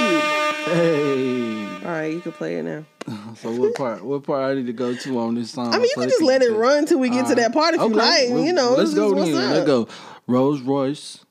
you. 0.00 0.20
Hey. 0.72 1.64
All 1.84 1.90
right, 1.90 2.12
you 2.12 2.20
can 2.20 2.32
play 2.32 2.56
it 2.56 2.62
now. 2.62 2.84
So 3.36 3.50
what 3.50 3.74
part? 3.74 4.04
What 4.04 4.22
part 4.22 4.52
I 4.52 4.54
need 4.54 4.66
to 4.66 4.72
go 4.72 4.94
to 4.94 5.18
on 5.18 5.34
this 5.34 5.50
song? 5.50 5.74
I 5.74 5.78
mean, 5.78 5.88
you 5.88 5.94
can 5.96 6.08
just 6.08 6.22
let 6.22 6.40
it 6.40 6.52
run 6.52 6.86
till 6.86 7.00
we 7.00 7.08
get 7.08 7.22
to 7.22 7.30
Alright. 7.30 7.36
that 7.38 7.52
part 7.52 7.74
if 7.74 7.80
you 7.80 7.88
like. 7.88 8.30
well, 8.30 8.44
you 8.44 8.52
know, 8.52 8.74
let's 8.74 8.94
go 8.94 9.18
is 9.18 9.34
then. 9.34 9.44
up. 9.44 9.50
Let's 9.50 9.66
go. 9.66 9.88
Rolls 10.28 10.60
Royce 10.60 11.24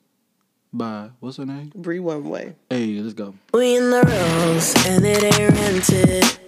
by 0.73 1.11
what's 1.21 1.37
her 1.37 1.45
name? 1.45 1.71
Bree 1.73 1.99
Runway. 1.99 2.55
Hey, 2.69 2.99
let's 2.99 3.13
go. 3.13 3.35
We 3.53 3.77
in 3.77 3.89
the 3.89 4.03
rooms 4.03 4.73
and 4.85 5.05
it 5.05 5.23
ain't 5.23 5.55
rented. 5.55 6.39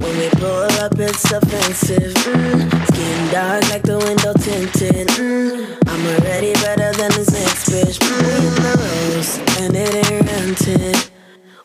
When 0.00 0.16
we 0.18 0.28
pull 0.30 0.70
up, 0.82 0.98
it's 0.98 1.30
offensive. 1.30 2.14
Mm. 2.14 2.86
Skin 2.88 3.32
dark 3.32 3.62
like 3.70 3.82
the 3.82 3.98
window 3.98 4.32
tinted. 4.34 5.08
Mm. 5.08 5.78
I'm 5.86 6.06
already 6.14 6.52
better 6.54 6.92
than 6.92 7.10
this 7.12 7.30
next 7.30 7.68
bitch. 7.70 7.98
Mm. 7.98 9.60
And 9.60 9.76
it 9.76 9.94
ain't 9.94 10.26
rented. 10.26 11.10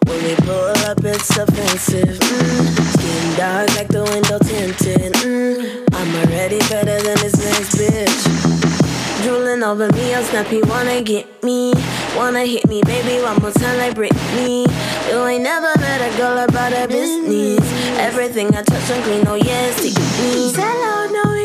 When 0.08 0.24
we 0.24 0.36
pull 0.48 0.76
up, 0.90 1.04
it's 1.04 1.38
offensive. 1.38 2.20
Mm. 2.20 2.66
Skin 2.94 3.38
dark 3.38 3.70
like 3.76 3.90
the 3.90 4.04
window 4.04 4.40
tinted. 4.40 5.14
Mm. 5.14 5.86
I'm 5.94 6.16
already 6.16 6.60
better 6.70 7.02
than 7.02 7.18
this 7.20 7.38
next 7.38 7.76
bitch. 7.76 9.24
Drooling 9.24 9.64
over 9.64 9.92
me, 9.92 10.16
I'm 10.16 10.24
snappy, 10.24 10.62
wanna 10.62 11.02
get 11.02 11.44
me. 11.44 11.74
Wanna 12.19 12.45
hit 12.45 12.67
me, 12.67 12.82
baby, 12.84 13.23
one 13.23 13.41
more 13.41 13.51
time 13.51 13.77
like 13.77 13.95
Britney. 13.95 14.67
You 15.10 15.25
ain't 15.25 15.41
never 15.41 15.71
met 15.79 16.01
a 16.01 16.17
girl 16.17 16.38
about 16.38 16.73
her 16.73 16.86
business. 16.86 17.62
Everything 17.97 18.47
I 18.53 18.62
touch 18.62 18.91
on 18.91 19.01
clean, 19.03 19.25
oh 19.25 19.36
yes, 19.36 19.77
take 19.82 19.95
me. 19.95 20.51
Sell 20.51 20.65
out, 20.67 21.10
no, 21.13 21.38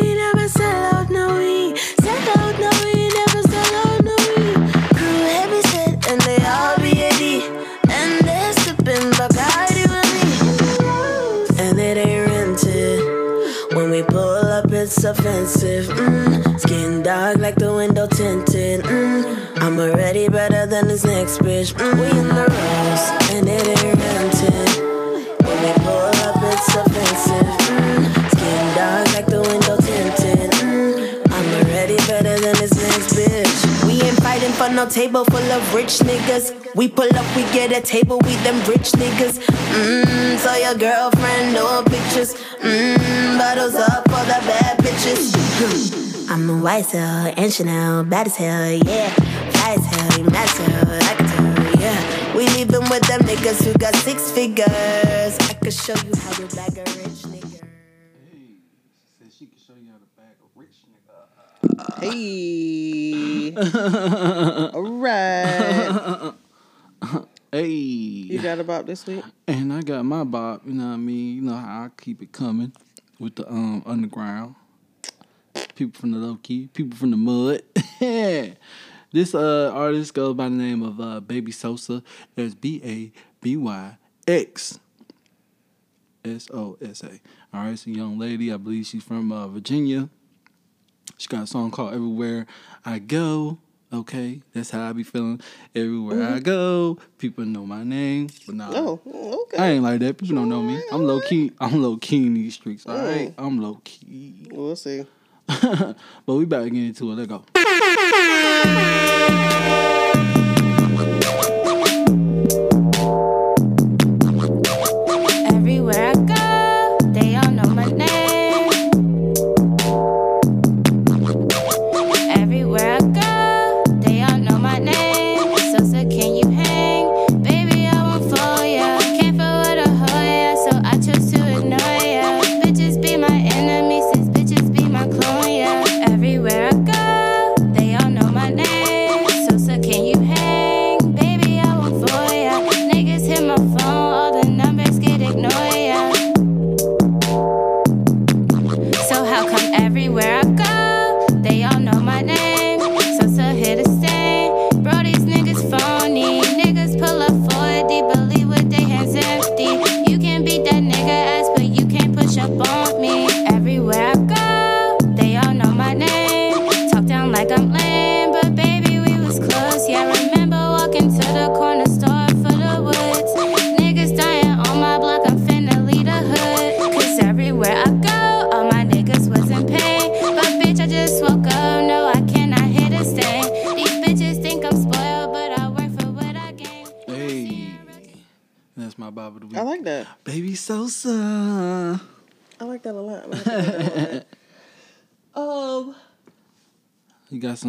it's 14.84 15.02
offensive. 15.02 15.86
Mm. 15.86 16.60
Skin 16.60 17.02
dark 17.02 17.38
like 17.38 17.54
the 17.54 17.72
window 17.72 18.06
tinted. 18.06 18.84
Mm. 18.84 19.62
I'm 19.62 19.78
already 19.78 20.28
better 20.28 20.66
than 20.66 20.88
this 20.88 21.04
next 21.04 21.38
bitch. 21.38 21.72
Mm. 21.72 21.94
We 22.00 22.18
in 22.20 22.28
the 22.28 22.46
rose, 22.54 23.32
and 23.32 23.48
it 23.48 23.84
ain't. 23.84 24.33
No 34.74 34.88
table 34.88 35.24
full 35.26 35.52
of 35.52 35.74
rich 35.74 35.98
niggas. 36.00 36.74
We 36.74 36.88
pull 36.88 37.08
up, 37.14 37.36
we 37.36 37.42
get 37.52 37.70
a 37.70 37.80
table, 37.80 38.18
with 38.18 38.42
them 38.42 38.58
rich 38.68 38.90
niggas. 38.92 39.38
Mmm, 39.38 40.36
so 40.38 40.54
your 40.56 40.74
girlfriend, 40.74 41.54
no 41.54 41.82
pictures. 41.84 42.34
Mmm, 42.60 43.38
bottles 43.38 43.76
up 43.76 44.04
for 44.10 44.24
the 44.26 44.40
bad 44.48 44.78
bitches. 44.78 46.28
I'm 46.30 46.50
a 46.50 46.58
white 46.58 46.86
cell 46.86 47.32
and 47.36 47.52
Chanel, 47.52 48.02
bad 48.04 48.26
as 48.26 48.36
hell, 48.36 48.72
yeah. 48.72 49.10
Fly 49.10 49.74
as 49.78 49.86
hell, 49.86 50.18
you 50.18 50.30
mad 50.30 50.48
as 50.48 51.30
hell, 51.30 51.80
yeah. 51.80 52.36
We 52.36 52.48
leaving 52.48 52.88
with 52.90 53.02
them 53.02 53.20
niggas 53.20 53.62
who 53.64 53.74
got 53.74 53.94
six 53.96 54.32
figures. 54.32 54.66
I 54.68 55.54
could 55.62 55.72
show 55.72 55.94
you 55.94 56.12
how 56.20 56.32
to 56.32 56.56
bag 56.56 56.78
a 56.78 56.84
rich 56.98 57.33
Hey. 62.00 63.54
All 64.74 64.82
right. 64.82 66.32
Hey. 67.52 67.66
You 67.68 68.42
got 68.42 68.58
a 68.58 68.64
bop 68.64 68.86
this 68.86 69.06
week? 69.06 69.24
And 69.46 69.72
I 69.72 69.80
got 69.82 70.04
my 70.04 70.24
bop, 70.24 70.62
you 70.66 70.74
know 70.74 70.88
what 70.88 70.94
I 70.94 70.96
mean? 70.96 71.36
You 71.36 71.42
know 71.42 71.54
how 71.54 71.84
I 71.84 71.88
keep 71.96 72.20
it 72.22 72.32
coming 72.32 72.72
with 73.18 73.36
the 73.36 73.48
um 73.50 73.82
underground. 73.86 74.56
People 75.74 76.00
from 76.00 76.10
the 76.10 76.18
low 76.18 76.38
key, 76.42 76.68
people 76.72 76.96
from 76.96 77.10
the 77.12 77.16
mud. 77.16 77.62
this 79.12 79.34
uh 79.34 79.70
artist 79.72 80.14
goes 80.14 80.34
by 80.34 80.44
the 80.44 80.50
name 80.50 80.82
of 80.82 81.00
uh 81.00 81.20
Baby 81.20 81.52
Sosa. 81.52 82.02
That's 82.34 82.54
B 82.54 82.80
A 82.84 83.12
B 83.40 83.56
Y 83.56 83.96
X 84.26 84.78
S 86.24 86.48
O 86.52 86.76
S 86.82 87.02
A. 87.04 87.20
All 87.52 87.64
right, 87.64 87.72
it's 87.72 87.86
a 87.86 87.90
young 87.90 88.18
lady. 88.18 88.52
I 88.52 88.56
believe 88.56 88.86
she's 88.86 89.04
from 89.04 89.30
uh, 89.30 89.46
Virginia. 89.48 90.08
She 91.18 91.28
got 91.28 91.44
a 91.44 91.46
song 91.46 91.70
called 91.70 91.94
Everywhere 91.94 92.46
I 92.84 92.98
Go. 92.98 93.58
Okay, 93.92 94.40
that's 94.52 94.70
how 94.70 94.88
I 94.88 94.92
be 94.92 95.04
feeling. 95.04 95.40
Everywhere 95.74 96.24
I 96.24 96.32
mm-hmm. 96.32 96.38
go, 96.40 96.98
people 97.18 97.44
know 97.44 97.64
my 97.64 97.84
name. 97.84 98.28
But 98.44 98.56
nah, 98.56 98.70
Oh, 98.74 99.00
okay. 99.44 99.56
I 99.56 99.68
ain't 99.68 99.84
like 99.84 100.00
that. 100.00 100.18
People 100.18 100.34
don't 100.36 100.48
know 100.48 100.62
me. 100.62 100.82
I'm 100.90 101.04
low 101.04 101.20
key. 101.20 101.52
I'm 101.60 101.80
low 101.80 101.96
key 101.98 102.26
in 102.26 102.34
these 102.34 102.54
streets. 102.54 102.86
All 102.86 102.96
right, 102.96 103.28
mm. 103.28 103.34
I'm 103.38 103.62
low 103.62 103.80
key. 103.84 104.48
We'll 104.50 104.74
see. 104.74 105.06
but 105.46 105.96
we 106.26 106.42
about 106.44 106.64
to 106.64 106.70
get 106.70 106.82
into 106.82 107.12
it. 107.12 107.14
Let's 107.14 107.28
go. 107.28 107.44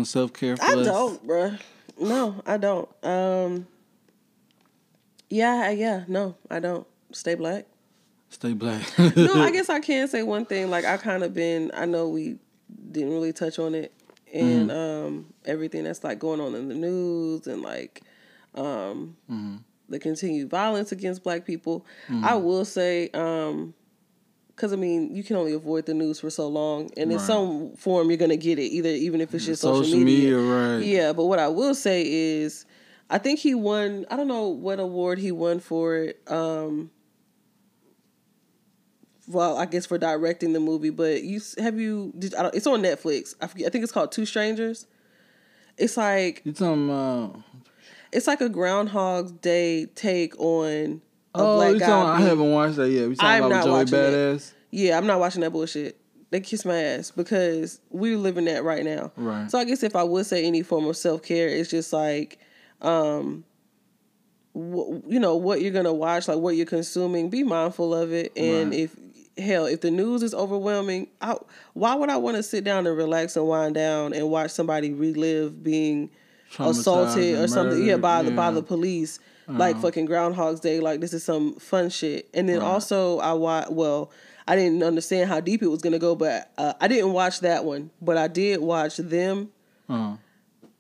some 0.05 0.21
self 0.21 0.33
care 0.33 0.55
for 0.57 0.63
I 0.63 0.75
us? 0.75 0.85
don't, 0.85 1.27
bruh. 1.27 1.59
No, 1.99 2.41
I 2.45 2.57
don't. 2.57 2.89
Um, 3.03 3.67
yeah, 5.29 5.69
yeah, 5.71 6.03
no, 6.07 6.35
I 6.49 6.59
don't. 6.59 6.85
Stay 7.11 7.35
black. 7.35 7.65
Stay 8.29 8.53
black. 8.53 8.81
no, 8.97 9.41
I 9.41 9.51
guess 9.53 9.69
I 9.69 9.79
can 9.79 10.07
say 10.07 10.23
one 10.23 10.45
thing. 10.45 10.69
Like 10.69 10.85
I 10.85 10.97
kind 10.97 11.23
of 11.23 11.33
been. 11.33 11.71
I 11.73 11.85
know 11.85 12.09
we 12.09 12.37
didn't 12.91 13.11
really 13.11 13.33
touch 13.33 13.59
on 13.59 13.75
it, 13.75 13.93
and 14.33 14.71
um, 14.71 15.33
everything 15.45 15.83
that's 15.83 16.03
like 16.03 16.19
going 16.19 16.41
on 16.41 16.55
in 16.55 16.67
the 16.67 16.75
news 16.75 17.47
and 17.47 17.61
like 17.61 18.01
um, 18.55 19.15
the 19.89 19.99
continued 19.99 20.49
violence 20.49 20.91
against 20.91 21.23
Black 21.23 21.45
people. 21.45 21.85
I 22.23 22.35
will 22.35 22.65
say, 22.65 23.09
um, 23.13 23.73
because 24.55 24.71
I 24.71 24.77
mean, 24.77 25.13
you 25.13 25.23
can 25.23 25.35
only 25.35 25.53
avoid 25.53 25.85
the 25.85 25.93
news 25.93 26.19
for 26.19 26.29
so 26.29 26.47
long, 26.47 26.89
and 26.95 27.11
in 27.11 27.19
some 27.19 27.75
form, 27.75 28.09
you're 28.09 28.17
gonna 28.17 28.37
get 28.37 28.57
it. 28.57 28.69
Either 28.69 28.89
even 28.89 29.19
if 29.19 29.33
it's 29.33 29.45
just 29.45 29.61
Social 29.61 29.83
social, 29.83 29.99
media, 29.99 30.37
media, 30.37 30.37
right. 30.37 30.79
Yeah, 30.79 31.13
but 31.13 31.25
what 31.25 31.39
I 31.39 31.49
will 31.49 31.75
say 31.75 32.03
is, 32.05 32.65
I 33.09 33.17
think 33.17 33.39
he 33.39 33.53
won. 33.53 34.05
I 34.09 34.15
don't 34.15 34.27
know 34.27 34.47
what 34.47 34.79
award 34.79 35.19
he 35.19 35.31
won 35.31 35.59
for 35.59 35.97
it. 35.97 36.21
Um, 36.27 36.89
well, 39.27 39.57
I 39.57 39.65
guess 39.65 39.85
for 39.85 39.97
directing 39.97 40.53
the 40.53 40.59
movie, 40.59 40.89
but 40.89 41.23
you 41.23 41.41
have 41.57 41.79
you? 41.79 42.13
Did, 42.17 42.35
I 42.35 42.43
don't, 42.43 42.55
it's 42.55 42.67
on 42.67 42.81
Netflix. 42.81 43.35
I 43.41 43.47
forget. 43.47 43.67
I 43.67 43.69
think 43.71 43.83
it's 43.83 43.91
called 43.91 44.12
Two 44.12 44.25
Strangers. 44.25 44.87
It's 45.77 45.97
like 45.97 46.41
you 46.45 46.53
talking 46.53 46.85
about? 46.89 47.41
it's 48.13 48.27
like 48.27 48.39
a 48.39 48.47
Groundhog's 48.47 49.33
Day 49.33 49.87
take 49.87 50.39
on 50.39 51.01
Oh, 51.40 51.56
black 51.58 51.79
guy. 51.79 51.86
talking, 51.88 52.23
I 52.23 52.27
haven't 52.27 52.52
watched 52.52 52.75
that 52.77 52.90
yet. 52.90 53.10
We 53.10 53.15
talking 53.15 53.44
I'm 53.44 53.52
about 53.52 53.65
Joey 53.65 53.81
it. 53.81 53.88
Badass. 53.90 54.54
Yeah, 54.71 54.98
I'm 54.98 55.08
not 55.08 55.19
watching 55.19 55.42
that 55.42 55.52
bullshit. 55.52 56.00
They 56.31 56.40
kiss 56.42 56.65
my 56.65 56.75
ass 56.81 57.12
because 57.12 57.79
we're 57.92 58.17
living 58.17 58.46
that 58.46 58.63
right 58.63 58.83
now. 58.83 59.12
Right. 59.15 59.50
So 59.50 59.58
I 59.60 59.63
guess 59.63 59.83
if 59.83 59.96
I 59.96 60.04
would 60.04 60.25
say 60.25 60.46
any 60.46 60.63
form 60.63 60.86
of 60.86 60.98
self 60.98 61.21
care, 61.23 61.48
it's 61.48 61.69
just 61.69 61.94
like, 61.94 62.40
um, 62.81 63.46
you 64.54 65.19
know, 65.19 65.36
what 65.36 65.62
you're 65.62 65.71
gonna 65.73 65.94
watch, 65.94 66.27
like 66.27 66.38
what 66.40 66.56
you're 66.56 66.65
consuming. 66.65 67.29
Be 67.29 67.44
mindful 67.44 67.94
of 67.94 68.13
it, 68.13 68.31
and 68.38 68.71
Right. 68.71 68.79
if 68.81 68.96
hell, 69.38 69.65
if 69.65 69.81
the 69.81 69.92
news 69.92 70.23
is 70.23 70.33
overwhelming, 70.33 71.08
I, 71.21 71.36
why 71.73 71.94
would 71.96 72.10
I 72.10 72.17
want 72.17 72.38
to 72.38 72.44
sit 72.44 72.63
down 72.63 72.88
and 72.88 72.96
relax 72.96 73.36
and 73.36 73.46
wind 73.48 73.75
down 73.75 74.13
and 74.13 74.29
watch 74.29 74.52
somebody 74.52 74.94
relive 74.94 75.62
being 75.62 76.10
assaulted 76.58 77.38
or 77.40 77.48
something? 77.48 77.83
Yeah, 77.86 77.98
by 77.98 78.23
the 78.23 78.31
by 78.31 78.52
the 78.52 78.63
police. 78.63 79.19
Like 79.48 79.77
fucking 79.81 80.06
Groundhog's 80.06 80.60
Day. 80.60 80.79
Like 80.79 81.00
this 81.02 81.13
is 81.13 81.23
some 81.23 81.56
fun 81.56 81.89
shit. 81.89 82.29
And 82.33 82.48
then 82.50 82.62
also 82.62 83.19
I 83.19 83.33
watch. 83.33 83.67
Well, 83.69 84.12
I 84.48 84.56
didn't 84.56 84.83
understand 84.83 85.29
how 85.29 85.39
deep 85.39 85.63
it 85.63 85.67
was 85.67 85.81
gonna 85.81 86.00
go, 86.00 86.15
but 86.15 86.52
uh, 86.58 86.73
I 86.79 86.87
didn't 86.87 87.13
watch 87.13 87.39
that 87.41 87.65
one. 87.65 87.89
But 88.02 88.17
I 88.17 88.27
did 88.27 88.60
watch 88.62 88.98
them. 88.98 89.50
Uh, 89.89 90.17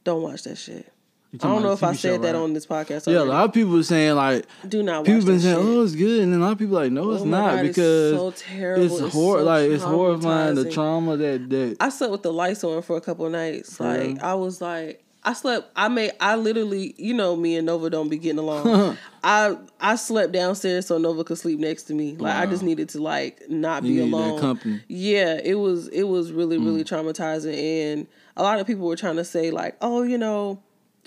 Don't 0.03 0.21
watch 0.23 0.43
that 0.43 0.57
shit. 0.57 0.91
I 1.33 1.47
don't 1.49 1.63
know 1.63 1.73
if 1.73 1.83
I 1.83 1.91
said 1.93 2.21
that 2.21 2.33
on 2.33 2.53
this 2.53 2.65
podcast. 2.65 3.11
Yeah, 3.11 3.19
a 3.21 3.25
lot 3.25 3.43
of 3.43 3.53
people 3.53 3.73
were 3.73 3.83
saying 3.83 4.15
like 4.15 4.45
do 4.69 4.81
not 4.81 4.99
watch 4.99 5.07
people 5.07 5.25
been 5.25 5.39
saying, 5.41 5.57
shit. 5.57 5.65
"Oh, 5.65 5.83
it's 5.83 5.93
good," 5.95 6.21
and 6.21 6.31
then 6.31 6.39
a 6.39 6.43
lot 6.45 6.53
of 6.53 6.57
people 6.59 6.75
like, 6.75 6.93
"No, 6.93 7.11
it's 7.11 7.23
Oh 7.23 7.25
my 7.25 7.37
not," 7.39 7.55
God, 7.57 7.65
it's 7.65 7.75
because 7.77 8.11
so 8.13 8.31
terrible. 8.31 8.85
it's 8.85 8.99
It's 9.01 9.13
hor- 9.13 9.39
so 9.39 9.43
like 9.43 9.69
it's 9.69 9.83
horrifying 9.83 10.55
the 10.55 10.71
trauma 10.71 11.17
that 11.17 11.49
that 11.49 11.77
I 11.81 11.89
slept 11.89 12.11
with 12.11 12.23
the 12.23 12.31
lights 12.31 12.63
on 12.63 12.81
for 12.83 12.95
a 12.95 13.01
couple 13.01 13.25
of 13.25 13.33
nights. 13.33 13.79
like? 13.81 14.23
I 14.23 14.33
was 14.35 14.61
like, 14.61 15.03
I 15.25 15.33
slept. 15.33 15.71
I 15.75 15.87
made. 15.87 16.11
I 16.21 16.35
literally, 16.35 16.93
you 16.97 17.13
know, 17.13 17.35
me 17.35 17.57
and 17.57 17.65
Nova 17.65 17.89
don't 17.89 18.09
be 18.09 18.17
getting 18.17 18.37
along. 18.39 18.97
I 19.23 19.57
I 19.81 19.95
slept 19.95 20.31
downstairs 20.33 20.85
so 20.85 20.97
Nova 20.99 21.23
could 21.23 21.37
sleep 21.39 21.59
next 21.59 21.83
to 21.83 21.93
me. 21.95 22.15
Like 22.15 22.35
I 22.35 22.45
just 22.45 22.61
needed 22.63 22.89
to 22.89 23.01
like 23.01 23.41
not 23.49 23.83
You 23.83 23.93
be 23.93 23.99
alone. 24.01 24.59
Yeah, 24.87 25.39
it 25.43 25.55
was 25.55 25.87
it 25.87 26.03
was 26.03 26.31
really 26.31 26.57
really 26.59 26.83
Mm. 26.83 26.87
traumatizing, 27.05 27.57
and 27.57 28.07
a 28.37 28.43
lot 28.43 28.59
of 28.59 28.67
people 28.67 28.85
were 28.87 28.95
trying 28.95 29.15
to 29.17 29.25
say 29.25 29.51
like, 29.51 29.75
oh, 29.81 30.03
you 30.03 30.17
know. 30.17 30.61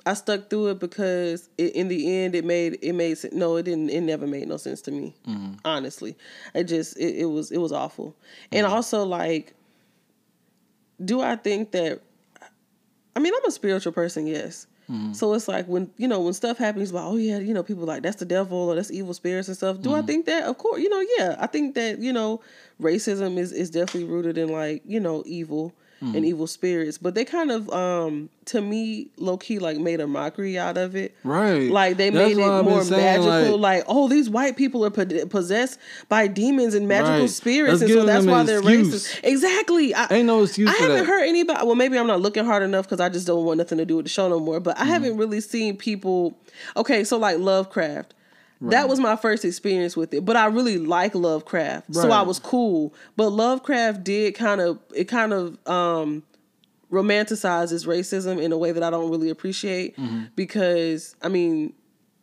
I 0.06 0.14
stuck 0.14 0.48
through 0.48 0.68
it 0.68 0.78
because 0.78 1.50
it, 1.58 1.74
in 1.74 1.88
the 1.88 2.16
end 2.22 2.34
it 2.34 2.44
made 2.44 2.78
it 2.80 2.94
made 2.94 3.18
sen- 3.18 3.32
no 3.36 3.56
it 3.56 3.64
didn't 3.64 3.90
it 3.90 4.00
never 4.00 4.26
made 4.26 4.46
no 4.48 4.56
sense 4.56 4.80
to 4.82 4.90
me 4.92 5.14
Mm-hmm. 5.26 5.54
honestly 5.66 6.16
it 6.54 6.64
just 6.64 6.96
it, 6.96 7.16
it 7.16 7.24
was 7.26 7.50
it 7.50 7.58
was 7.58 7.72
awful 7.72 8.16
and 8.52 8.64
Mm-hmm. 8.64 8.74
also 8.74 9.04
like 9.04 9.54
do 11.04 11.20
I 11.20 11.36
think 11.36 11.72
that 11.72 12.00
I 13.18 13.20
mean 13.20 13.32
I'm 13.36 13.44
a 13.46 13.50
spiritual 13.50 13.92
person, 13.92 14.28
yes. 14.28 14.68
Mm-hmm. 14.88 15.12
So 15.12 15.34
it's 15.34 15.48
like 15.48 15.66
when 15.66 15.90
you 15.96 16.06
know 16.06 16.20
when 16.20 16.32
stuff 16.32 16.56
happens, 16.56 16.92
like 16.92 17.04
oh 17.04 17.16
yeah, 17.16 17.38
you 17.38 17.52
know 17.52 17.64
people 17.64 17.82
like 17.84 18.04
that's 18.04 18.16
the 18.16 18.24
devil 18.24 18.56
or 18.56 18.76
that's 18.76 18.92
evil 18.92 19.12
spirits 19.12 19.48
and 19.48 19.56
stuff. 19.56 19.80
Do 19.80 19.90
Mm-hmm. 19.90 19.98
I 19.98 20.06
think 20.06 20.26
that? 20.26 20.44
Of 20.44 20.56
course, 20.58 20.80
you 20.80 20.88
know 20.88 21.04
yeah. 21.18 21.34
I 21.40 21.48
think 21.48 21.74
that 21.74 21.98
you 21.98 22.12
know 22.12 22.40
racism 22.80 23.36
is 23.38 23.50
is 23.50 23.70
definitely 23.70 24.04
rooted 24.04 24.38
in 24.38 24.50
like 24.50 24.82
you 24.86 25.00
know 25.00 25.24
evil 25.26 25.74
Mm-hmm. 26.00 26.14
and 26.14 26.24
evil 26.24 26.46
spirits, 26.46 26.96
but 26.96 27.16
they 27.16 27.24
kind 27.24 27.50
of 27.50 27.68
um 27.70 28.28
to 28.44 28.60
me 28.60 29.08
low 29.16 29.36
key 29.36 29.58
like 29.58 29.78
made 29.78 29.98
a 30.00 30.06
mockery 30.06 30.56
out 30.56 30.78
of 30.78 30.94
it. 30.94 31.12
right, 31.24 31.68
Like 31.72 31.96
they 31.96 32.10
That's 32.10 32.36
made 32.36 32.40
it 32.40 32.48
I've 32.48 32.64
more 32.64 32.84
saying, 32.84 33.02
magical. 33.24 33.58
like- 33.58 33.78
Like, 33.78 33.84
oh, 33.88 34.06
these 34.08 34.30
white 34.30 34.56
people 34.56 34.84
are 34.84 34.90
possessed 34.90 35.80
by 36.08 36.28
demons 36.28 36.74
and 36.74 36.86
magical 36.86 37.22
Right. 37.22 37.28
spirits, 37.30 37.80
Let's 37.80 37.92
and 37.92 38.00
so 38.00 38.06
that's 38.06 38.26
why 38.26 38.44
they're 38.44 38.58
excuse. 38.60 39.06
racist. 39.08 39.20
Exactly. 39.24 39.92
I, 39.92 40.06
Ain't 40.08 40.26
no 40.26 40.44
excuse 40.44 40.70
I 40.70 40.74
haven't 40.74 40.96
that. 40.98 41.06
heard 41.06 41.24
anybody. 41.24 41.66
Well, 41.66 41.74
maybe 41.74 41.98
I'm 41.98 42.06
not 42.06 42.20
looking 42.20 42.44
hard 42.44 42.62
enough 42.62 42.86
because 42.86 43.00
I 43.00 43.08
just 43.08 43.26
don't 43.26 43.44
want 43.44 43.58
nothing 43.58 43.78
to 43.78 43.84
do 43.84 43.96
with 43.96 44.04
the 44.04 44.10
show 44.10 44.28
no 44.28 44.38
more. 44.38 44.60
But 44.60 44.78
I 44.78 44.82
Mm-hmm. 44.82 44.90
haven't 44.92 45.16
really 45.16 45.40
seen 45.40 45.76
people. 45.76 46.38
Okay, 46.76 47.02
so 47.02 47.18
like 47.18 47.38
Lovecraft. 47.38 48.14
That 48.60 48.88
was 48.88 48.98
my 48.98 49.14
first 49.16 49.44
experience 49.44 49.96
with 49.96 50.12
it, 50.14 50.24
but 50.24 50.36
I 50.36 50.46
really 50.46 50.78
like 50.78 51.14
Lovecraft, 51.14 51.94
so 51.94 52.10
I 52.10 52.22
was 52.22 52.38
cool. 52.40 52.92
But 53.16 53.28
Lovecraft 53.30 54.02
did 54.02 54.34
kind 54.34 54.60
of 54.60 54.78
it 54.94 55.04
kind 55.04 55.32
of 55.32 55.58
um 55.68 56.24
romanticizes 56.90 57.86
racism 57.86 58.42
in 58.42 58.50
a 58.52 58.58
way 58.58 58.72
that 58.72 58.82
I 58.82 58.90
don't 58.90 59.10
really 59.10 59.30
appreciate 59.30 59.96
Mm-hmm. 59.96 60.24
because 60.36 61.14
I 61.22 61.28
mean 61.28 61.72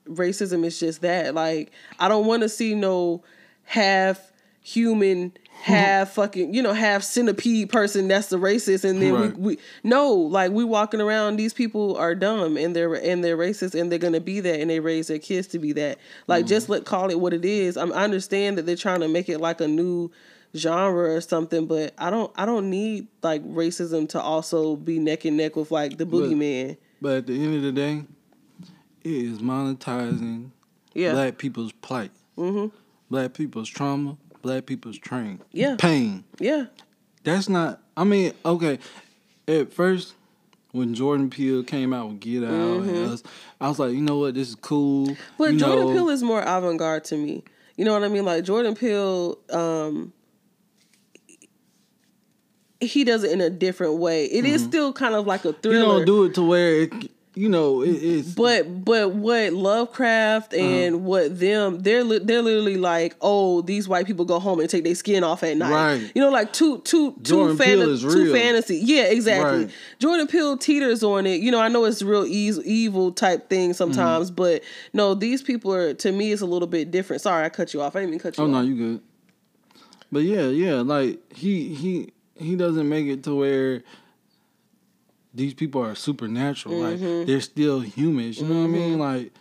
racism 0.09 0.65
is 0.65 0.79
just 0.79 1.01
that. 1.01 1.33
Like 1.35 1.71
I 1.99 2.07
don't 2.07 2.25
want 2.25 2.41
to 2.43 2.49
see 2.49 2.75
no 2.75 3.23
half 3.63 4.31
human, 4.61 5.31
half 5.61 6.11
fucking, 6.11 6.53
you 6.53 6.61
know, 6.61 6.73
half 6.73 7.01
centipede 7.01 7.69
person 7.69 8.07
that's 8.07 8.27
the 8.27 8.37
racist 8.37 8.83
and 8.87 9.01
then 9.01 9.13
Right. 9.13 9.37
we, 9.37 9.55
we 9.55 9.59
no, 9.83 10.11
like 10.13 10.51
we 10.51 10.63
walking 10.63 11.01
around 11.01 11.37
these 11.37 11.53
people 11.53 11.95
are 11.97 12.13
dumb 12.13 12.55
and 12.57 12.75
they're 12.75 12.93
and 12.93 13.23
they're 13.23 13.37
racist 13.37 13.79
and 13.79 13.91
they're 13.91 13.97
going 13.99 14.13
to 14.13 14.21
be 14.21 14.39
that 14.41 14.59
and 14.59 14.69
they 14.69 14.79
raise 14.79 15.07
their 15.07 15.17
kids 15.19 15.47
to 15.47 15.59
be 15.59 15.71
that. 15.73 15.97
Like 16.27 16.45
just 16.45 16.69
let 16.69 16.85
call 16.85 17.09
it 17.09 17.19
what 17.19 17.33
it 17.33 17.43
is. 17.45 17.77
I'm, 17.77 17.91
I 17.93 18.03
understand 18.03 18.57
that 18.57 18.65
they're 18.67 18.75
trying 18.75 18.99
to 19.01 19.07
make 19.07 19.27
it 19.27 19.39
like 19.39 19.59
a 19.59 19.67
new 19.67 20.11
genre 20.55 21.15
or 21.15 21.21
something, 21.21 21.65
but 21.65 21.93
I 21.97 22.09
don't 22.11 22.31
I 22.35 22.45
don't 22.45 22.69
need 22.69 23.07
like 23.23 23.43
racism 23.43 24.07
to 24.09 24.21
also 24.21 24.75
be 24.75 24.99
neck 24.99 25.25
and 25.25 25.35
neck 25.35 25.55
with 25.55 25.71
like 25.71 25.97
the 25.97 26.05
boogeyman. 26.05 26.77
But 27.01 27.17
at 27.17 27.27
the 27.27 27.43
end 27.43 27.55
of 27.55 27.61
the 27.63 27.71
day, 27.71 28.03
it 29.03 29.11
is 29.11 29.39
monetizing 29.39 30.51
Yeah. 30.93 31.11
black 31.13 31.37
people's 31.39 31.71
plight, 31.73 32.11
Mhm. 32.37 32.71
black 33.09 33.33
people's 33.33 33.67
trauma, 33.69 34.17
black 34.45 34.67
people's 34.67 34.99
train, 34.99 35.41
Yeah. 35.51 35.75
pain. 35.75 36.23
Yeah. 36.39 36.65
That's 37.23 37.49
not. 37.49 37.81
I 37.97 38.03
mean, 38.03 38.33
okay. 38.45 38.77
At 39.47 39.73
first, 39.73 40.13
when 40.71 40.93
Jordan 40.93 41.31
Peele 41.31 41.63
came 41.63 41.93
out 41.93 42.09
with 42.09 42.19
Get 42.19 42.43
Out, 42.43 42.51
and 42.51 43.07
us, 43.11 43.23
I 43.59 43.67
was 43.67 43.79
like, 43.79 43.93
you 43.93 44.01
know 44.01 44.19
what, 44.19 44.35
this 44.35 44.49
is 44.49 44.55
cool. 44.55 45.07
Mm-hmm. 45.07 45.21
But 45.39 45.53
you 45.53 45.59
Jordan 45.59 45.87
know, 45.87 45.93
Peele 45.93 46.09
is 46.09 46.21
more 46.21 46.41
avant 46.43 46.77
garde 46.77 47.05
to 47.05 47.17
me. 47.17 47.43
You 47.75 47.85
know 47.85 47.93
what 47.93 48.03
I 48.03 48.07
mean? 48.07 48.23
Like 48.23 48.43
Jordan 48.43 48.75
Peele, 48.75 49.37
um, 49.49 50.13
he 52.79 53.03
does 53.03 53.23
it 53.23 53.31
in 53.31 53.41
a 53.41 53.49
different 53.49 53.95
way. 53.95 54.25
It 54.25 54.45
is 54.45 54.63
still 54.63 54.93
kind 54.93 55.15
of 55.15 55.25
like 55.25 55.43
a 55.45 55.49
you 55.49 55.53
thriller. 55.63 55.97
don't 55.97 56.05
do 56.05 56.25
it 56.25 56.35
to 56.35 56.43
where 56.43 56.81
it, 56.83 56.93
you 57.37 57.49
know, 57.49 57.81
it, 57.81 57.89
it's. 57.91 58.33
but 58.33 58.85
but 58.85 59.11
what 59.13 59.51
Lovecraft 59.53 60.53
Uh-huh. 60.53 60.63
and 60.63 61.03
what 61.03 61.37
them 61.39 61.79
they're 61.81 62.03
li- 62.03 62.19
they're 62.23 62.41
literally 62.41 62.77
like 62.77 63.15
oh 63.21 63.61
these 63.61 63.87
white 63.89 64.05
people 64.07 64.23
go 64.25 64.39
home 64.39 64.59
and 64.61 64.69
take 64.69 64.83
their 64.85 64.95
skin 64.95 65.23
off 65.23 65.43
at 65.43 65.57
night 65.57 65.71
Right. 65.71 66.11
you 66.15 66.21
know 66.21 66.29
like 66.29 66.53
two 66.53 66.79
two 66.79 67.11
two 67.23 67.55
fan- 67.57 67.79
two 67.79 68.31
fantasy 68.33 68.77
yeah 68.77 69.03
exactly 69.03 69.65
Right. 69.65 69.73
Jordan 69.99 70.27
Peele 70.27 70.57
teeters 70.57 71.03
on 71.03 71.25
it 71.25 71.41
you 71.41 71.51
know 71.51 71.59
I 71.59 71.67
know 71.67 71.83
it's 71.85 72.01
real 72.01 72.25
eas 72.25 72.57
evil 72.63 73.11
type 73.11 73.49
thing 73.49 73.73
sometimes 73.73 74.27
Mm-hmm. 74.31 74.35
but 74.35 74.63
no 74.93 75.13
these 75.13 75.41
people 75.43 75.73
are 75.73 75.93
to 75.93 76.11
me 76.11 76.31
it's 76.31 76.41
a 76.41 76.45
little 76.45 76.67
bit 76.69 76.89
different 76.91 77.21
sorry 77.21 77.43
I 77.45 77.49
cut 77.49 77.73
you 77.73 77.81
off 77.81 77.95
I 77.95 77.99
didn't 78.01 78.13
to 78.13 78.23
cut 78.23 78.37
you 78.37 78.43
off. 78.45 78.49
oh 78.49 78.53
off 78.53 78.63
no, 78.63 78.67
you 78.69 78.75
good. 78.75 79.01
But 80.11 80.19
yeah, 80.23 80.47
yeah, 80.47 80.75
like 80.75 81.19
he 81.33 81.73
he 81.73 82.13
he 82.37 82.55
doesn't 82.55 82.87
make 82.87 83.07
it 83.07 83.23
to 83.23 83.35
where 83.35 83.83
these 85.35 85.53
people 85.53 85.83
are 85.83 85.95
supernatural. 85.95 86.75
Mm-hmm. 86.75 87.05
Like 87.17 87.27
they're 87.27 87.41
still 87.41 87.81
humans. 87.81 88.39
You 88.39 88.47
know 88.47 88.61
what 88.61 88.65
I 88.65 88.67
mean? 88.67 88.99
Like 88.99 89.33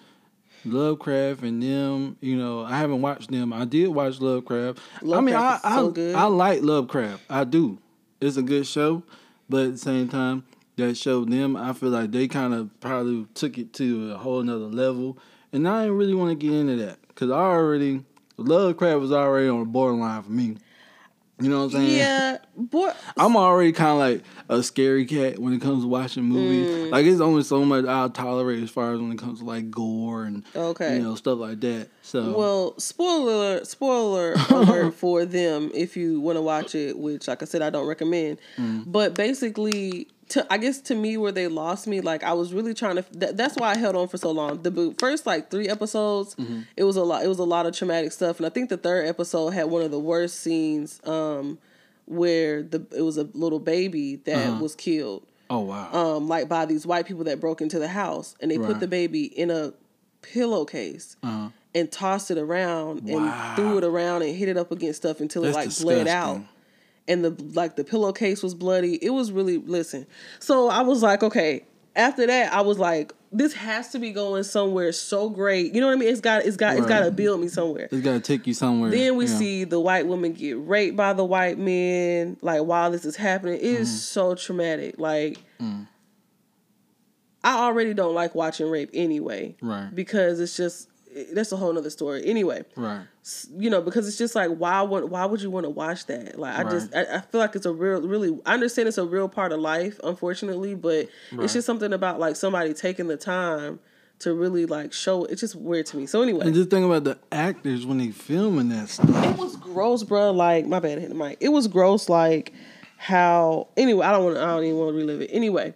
Lovecraft 0.65 1.43
and 1.43 1.63
them. 1.63 2.17
You 2.21 2.37
know, 2.37 2.65
I 2.65 2.77
haven't 2.79 3.01
watched 3.01 3.31
them. 3.31 3.53
I 3.53 3.65
did 3.65 3.89
watch 3.89 4.21
Lovecraft. 4.21 4.81
I 5.01 5.21
mean, 5.21 5.35
I 5.35 5.59
Lovecraft 5.61 5.65
I, 5.65 5.77
so 5.77 5.91
good. 5.91 6.15
I 6.15 6.25
like 6.25 6.63
Lovecraft. 6.63 7.23
I 7.31 7.45
do. 7.45 7.79
It's 8.21 8.37
a 8.37 8.43
good 8.43 8.67
show, 8.67 9.03
but 9.49 9.67
at 9.67 9.73
the 9.73 9.79
same 9.79 10.09
time, 10.09 10.45
that 10.77 10.97
show 10.97 11.25
them, 11.25 11.57
I 11.57 11.73
feel 11.73 11.91
like 11.91 12.11
they 12.11 12.27
kind 12.27 12.55
of 12.55 12.69
probably 12.81 13.27
took 13.35 13.59
it 13.59 13.73
to 13.75 14.13
a 14.13 14.17
whole 14.17 14.43
nother 14.43 14.65
level, 14.65 15.19
and 15.53 15.69
I 15.69 15.83
didn't 15.83 15.99
really 15.99 16.15
want 16.15 16.31
to 16.31 16.47
get 16.47 16.57
into 16.57 16.77
that 16.85 16.99
because 17.09 17.31
I 17.31 17.35
already 17.35 18.05
Lovecraft 18.37 19.01
was 19.01 19.13
already 19.13 19.49
on 19.49 19.61
the 19.61 19.67
borderline 19.67 20.23
for 20.23 20.31
me. 20.31 20.57
You 21.41 21.49
know 21.51 21.65
what 21.65 21.75
I'm 21.75 21.81
saying? 21.87 21.99
yeah 21.99 22.39
boy 22.57 22.93
I'm 23.17 23.37
already 23.37 23.73
kind 23.73 23.91
of 23.91 23.99
like 23.99 24.23
a 24.49 24.63
scary 24.63 25.05
cat 25.05 25.39
when 25.39 25.53
it 25.53 25.61
comes 25.61 25.83
to 25.83 25.89
watching 25.89 26.23
movies. 26.25 26.69
Mm. 26.69 26.91
Like 26.93 27.07
it's 27.07 27.21
only 27.21 27.43
so 27.43 27.65
much 27.65 27.85
I'll 27.87 28.09
tolerate 28.11 28.63
as 28.63 28.71
far 28.71 28.93
as 28.95 29.01
when 29.01 29.11
it 29.13 29.19
comes 29.19 29.41
to 29.41 29.45
like 29.45 29.71
gore 29.71 30.25
and 30.25 30.45
Okay. 30.55 30.97
you 30.97 31.03
know 31.03 31.17
stuff 31.17 31.39
like 31.41 31.61
that. 31.61 31.89
So 32.07 32.37
Well, 32.37 32.79
spoiler 32.79 33.65
spoiler 33.65 34.35
alert 34.51 34.93
for 34.95 35.25
them 35.25 35.71
if 35.75 35.97
you 35.97 36.21
want 36.21 36.37
to 36.37 36.43
watch 36.43 36.75
it, 36.75 36.99
which 36.99 37.27
like 37.29 37.43
I 37.43 37.47
said 37.47 37.63
I 37.63 37.71
don't 37.71 37.87
recommend. 37.87 38.39
Mm. 38.59 38.85
But 38.87 39.15
basically 39.15 40.09
to 40.29 40.47
I 40.53 40.59
guess 40.59 40.81
to 40.83 40.95
me 40.95 41.17
where 41.17 41.33
they 41.33 41.49
lost 41.49 41.87
me 41.87 42.03
like 42.03 42.23
I 42.23 42.35
was 42.35 42.53
really 42.53 42.75
trying 42.75 42.97
to 42.97 43.05
that, 43.19 43.37
that's 43.39 43.57
why 43.57 43.71
I 43.71 43.77
held 43.79 43.97
on 43.97 44.09
for 44.09 44.19
so 44.19 44.31
long. 44.31 44.63
The 44.63 44.71
bo- 44.71 44.95
first 44.99 45.25
like 45.27 45.51
3 45.51 45.67
episodes, 45.69 46.35
Mm-hmm. 46.35 46.61
it 46.77 46.85
was 46.85 46.97
a 46.97 47.03
lot 47.05 47.25
it 47.25 47.29
was 47.29 47.39
a 47.39 47.45
lot 47.45 47.65
of 47.67 47.75
traumatic 47.75 48.13
stuff 48.13 48.37
and 48.39 48.45
I 48.47 48.51
think 48.51 48.69
the 48.69 48.77
third 48.77 49.07
episode 49.07 49.51
had 49.51 49.65
one 49.71 49.83
of 49.83 49.91
the 49.91 49.99
worst 50.01 50.41
scenes 50.41 51.01
um 51.05 51.59
where 52.07 52.63
the 52.63 52.87
it 52.95 53.01
was 53.03 53.17
a 53.17 53.25
little 53.33 53.59
baby 53.61 54.17
that 54.27 54.47
Uh-huh. 54.49 54.63
was 54.63 54.75
killed 54.75 55.27
oh 55.49 55.61
wow, 55.61 55.89
um, 55.93 56.29
like 56.29 56.49
by 56.49 56.67
these 56.67 56.87
white 56.87 57.07
people 57.07 57.25
that 57.25 57.41
broke 57.41 57.61
into 57.63 57.79
the 57.79 57.89
house, 57.89 58.35
and 58.41 58.51
they 58.51 58.59
put 58.59 58.81
the 58.81 58.89
baby 58.89 59.25
in 59.25 59.51
a 59.51 59.73
pillowcase 60.33 61.17
Uh-huh. 61.23 61.49
and 61.75 61.91
tossed 61.91 62.31
it 62.31 62.39
around 62.39 63.03
Wow. 63.09 63.19
and 63.19 63.57
threw 63.57 63.79
it 63.79 63.85
around 63.85 64.23
and 64.23 64.35
hit 64.35 64.49
it 64.49 64.57
up 64.57 64.71
against 64.73 65.03
stuff 65.03 65.21
until 65.21 65.43
That's 65.43 65.57
it 65.57 65.85
like 65.87 65.97
bled 66.05 66.09
out. 66.09 66.41
And 67.07 67.25
the 67.25 67.31
like 67.53 67.77
the 67.77 67.85
pillowcase 67.85 68.43
was 68.43 68.55
bloody. 68.55 68.95
It 69.05 69.11
was 69.11 69.31
really 69.31 69.59
listen. 69.59 70.07
So 70.39 70.69
I 70.69 70.81
was 70.83 71.03
like, 71.03 71.23
okay. 71.23 71.65
After 71.97 72.27
that, 72.27 72.53
I 72.53 72.63
was 72.63 72.77
like, 72.79 73.13
this 73.31 73.53
has 73.53 73.91
to 73.91 74.01
be 74.01 74.11
going 74.11 74.43
somewhere 74.43 74.91
so 74.91 75.29
great. 75.29 75.75
You 75.75 75.81
know 75.81 75.87
what 75.87 75.93
I 75.93 75.97
mean? 75.97 76.09
It's 76.09 76.21
got 76.21 76.45
it's 76.45 76.57
got 76.57 76.77
it's 76.77 76.87
got 76.89 77.01
to 77.05 77.11
build 77.13 77.41
me 77.41 77.47
somewhere. 77.49 77.89
it's 77.93 78.03
gotta 78.03 78.19
take 78.21 78.47
you 78.49 78.55
somewhere. 78.55 78.91
Then 78.91 79.17
we 79.17 79.27
yeah. 79.27 79.39
see 79.39 79.65
the 79.65 79.79
white 79.79 80.07
woman 80.07 80.33
get 80.33 80.57
raped 80.59 80.97
by 80.97 81.13
the 81.13 81.25
white 81.25 81.57
men. 81.59 82.37
Like 82.43 82.63
while 82.63 82.91
this 82.91 83.05
is 83.05 83.15
happening, 83.17 83.57
it 83.57 83.63
is 83.63 83.89
Mm-hmm. 83.89 83.97
so 83.97 84.35
traumatic. 84.35 84.99
Like 84.99 85.39
Mm. 85.61 85.87
I 87.45 87.59
already 87.65 87.95
don't 87.95 88.15
like 88.15 88.35
watching 88.35 88.69
rape 88.71 88.91
anyway, 88.95 89.55
right, 89.61 89.95
because 89.95 90.41
it's 90.41 90.57
just 90.57 90.89
that's 91.33 91.53
a 91.53 91.57
whole 91.57 91.73
nother 91.73 91.91
story. 91.91 92.25
Anyway, 92.27 92.65
right, 92.77 93.03
you 93.57 93.71
know, 93.71 93.81
because 93.81 94.09
it's 94.09 94.19
just 94.19 94.35
like 94.35 94.51
why 94.51 94.83
would 94.83 95.05
why 95.11 95.25
would 95.27 95.41
you 95.43 95.51
want 95.51 95.65
to 95.65 95.71
watch 95.71 96.07
that? 96.07 96.39
Like 96.39 96.59
I 96.59 96.65
just 96.71 96.95
I, 96.95 97.19
I 97.19 97.21
feel 97.21 97.41
like 97.41 97.55
it's 97.55 97.67
a 97.67 97.73
real 97.73 98.01
really 98.03 98.37
I 98.47 98.55
understand 98.55 98.89
it's 98.89 98.99
a 98.99 99.05
real 99.07 99.29
part 99.29 99.53
of 99.53 99.61
life, 99.61 100.01
unfortunately, 100.03 100.75
but 100.75 101.07
Right. 101.33 101.45
it's 101.45 101.53
just 101.53 101.67
something 101.67 101.93
about 101.93 102.19
like 102.19 102.35
somebody 102.37 102.73
taking 102.75 103.07
the 103.07 103.17
time 103.17 103.79
to 104.21 104.33
really 104.33 104.65
like 104.65 104.93
show. 104.93 105.25
It's 105.25 105.41
just 105.41 105.55
weird 105.57 105.87
to 105.87 105.97
me. 105.99 106.07
So 106.07 106.23
anyway, 106.23 106.47
And 106.47 106.55
just 106.55 106.71
think 106.71 106.87
about 106.87 107.05
the 107.05 107.19
actors 107.31 107.85
when 107.85 107.99
they 107.99 108.11
filming 108.11 108.71
that 108.71 108.89
stuff. 108.89 109.09
it 109.27 109.37
was 109.37 109.57
gross, 109.57 110.03
bro. 110.03 110.31
Like 110.33 110.67
my 110.67 110.79
bad, 110.81 110.99
hit 110.99 111.11
the 111.11 111.15
mic. 111.15 111.37
It 111.41 111.51
was 111.51 111.69
gross, 111.69 112.09
like 112.09 112.53
how. 112.97 113.69
Anyway, 113.77 114.05
I 114.07 114.13
don't 114.13 114.25
want. 114.25 114.37
I 114.39 114.47
don't 114.47 114.65
even 114.65 114.77
want 114.79 114.91
to 114.93 114.97
relive 114.97 115.21
it. 115.21 115.31
Anyway, 115.33 115.75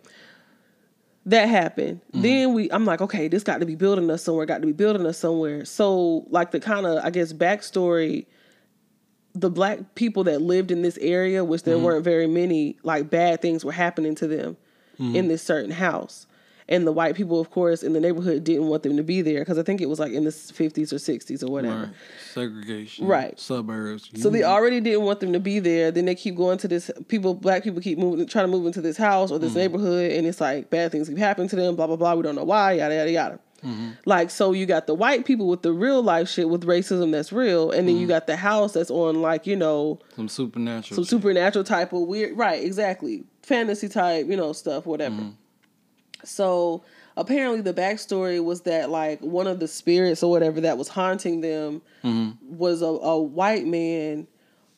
that 1.29 1.49
happened. 1.49 2.01
Mm-hmm. 2.13 2.23
Then 2.23 2.55
we. 2.55 2.71
I'm 2.71 2.85
like, 2.85 3.01
okay, 3.01 3.29
this 3.29 3.43
got 3.43 3.61
to 3.61 3.67
be 3.67 3.75
building 3.75 4.11
us 4.11 4.23
somewhere. 4.23 4.47
Got 4.47 4.61
to 4.61 4.67
be 4.67 4.73
building 4.73 5.07
us 5.07 5.19
somewhere. 5.19 5.65
So 5.65 6.27
like 6.31 6.51
the 6.51 6.61
kind 6.61 6.87
of 6.87 7.05
I 7.05 7.11
guess 7.11 7.33
backstory. 7.33 8.27
The 9.35 9.51
black 9.51 9.95
people 9.95 10.25
that 10.25 10.43
lived 10.43 10.73
in 10.73 10.83
this 10.83 10.99
area, 10.99 11.45
which 11.45 11.63
there 11.63 11.77
mm-hmm. 11.77 11.85
weren't 11.85 12.05
very 12.05 12.27
many, 12.27 12.77
like 12.83 13.09
bad 13.09 13.41
things 13.41 13.65
were 13.65 13.71
happening 13.71 14.17
to 14.17 14.27
them 14.27 14.57
mm-hmm. 14.99 15.15
in 15.15 15.29
this 15.29 15.43
certain 15.43 15.71
house. 15.71 16.27
And 16.71 16.87
the 16.87 16.93
white 16.93 17.15
people, 17.15 17.41
of 17.41 17.51
course, 17.51 17.83
in 17.83 17.95
the 17.95 18.01
neighborhood 18.01 18.45
didn't 18.45 18.69
want 18.69 18.83
them 18.83 18.97
to 18.99 19.03
be 19.03 19.23
there 19.23 19.41
because 19.41 19.57
I 19.57 19.63
think 19.63 19.81
it 19.81 19.89
was 19.89 19.99
like 19.99 20.13
in 20.13 20.25
the 20.25 20.31
50s 20.31 20.93
or 20.93 20.97
60s 20.97 21.43
or 21.43 21.51
whatever. 21.51 21.81
Right. 21.81 21.95
Segregation. 22.33 23.07
Right. 23.07 23.41
Suburbs. 23.41 24.11
So 24.21 24.29
they 24.29 24.41
mm-hmm. 24.41 24.51
already 24.51 24.81
didn't 24.81 25.03
want 25.03 25.21
them 25.21 25.33
to 25.33 25.41
be 25.41 25.61
there. 25.61 25.91
Then 25.91 26.05
they 26.05 26.15
keep 26.15 26.37
going 26.37 26.59
to 26.59 26.69
this 26.69 26.91
people, 27.09 27.35
black 27.35 27.65
people 27.65 27.81
keep 27.81 27.99
moving, 27.99 28.27
trying 28.27 28.45
to 28.45 28.51
move 28.51 28.67
into 28.67 28.83
this 28.83 28.99
house 28.99 29.31
or 29.31 29.39
this 29.39 29.51
mm-hmm. 29.51 29.61
neighborhood, 29.61 30.13
and 30.13 30.27
it's 30.27 30.43
like 30.43 30.69
bad 30.69 30.93
things 30.93 31.09
keep 31.09 31.17
happening 31.17 31.49
to 31.49 31.57
them. 31.57 31.75
Blah 31.75 31.87
blah 31.87 31.97
blah. 31.97 32.15
We 32.15 32.23
don't 32.23 32.35
know 32.35 32.45
why. 32.45 32.73
Yada 32.73 32.95
yada 32.95 33.11
yada. 33.11 33.41
Mm-hmm. 33.65 33.91
Like 34.05 34.31
so, 34.31 34.53
you 34.53 34.67
got 34.67 34.87
the 34.87 34.95
white 34.95 35.25
people 35.25 35.49
with 35.49 35.63
the 35.63 35.73
real 35.73 36.03
life 36.03 36.29
shit 36.29 36.49
with 36.49 36.65
racism 36.65 37.11
that's 37.11 37.33
real, 37.33 37.71
and 37.71 37.89
then 37.89 37.97
you 37.97 38.07
got 38.07 38.27
the 38.27 38.37
house 38.37 38.75
that's 38.75 38.91
on 38.91 39.21
like 39.21 39.47
you 39.47 39.57
know 39.57 39.99
some 40.15 40.29
supernatural. 40.29 40.95
some 40.95 41.05
shit. 41.05 41.11
supernatural 41.11 41.65
type 41.65 41.93
of 41.93 42.03
weird, 42.03 42.37
right? 42.37 42.63
Exactly, 42.63 43.25
fantasy 43.43 43.89
type, 43.89 44.27
you 44.29 44.37
know, 44.37 44.53
stuff, 44.53 44.87
whatever. 44.87 45.33
So 46.25 46.83
apparently, 47.17 47.61
the 47.61 47.75
backstory 47.75 48.43
was 48.43 48.63
that 48.63 48.91
like 48.91 49.21
one 49.21 49.47
of 49.47 49.61
the 49.61 49.69
spirits 49.69 50.23
or 50.23 50.31
whatever 50.31 50.61
that 50.63 50.79
was 50.79 50.89
haunting 50.89 51.41
them 51.41 51.83
mm-hmm. 52.03 52.31
was 52.57 52.83
a, 52.83 52.87
a 52.87 53.21
white 53.21 53.67
man 53.67 54.27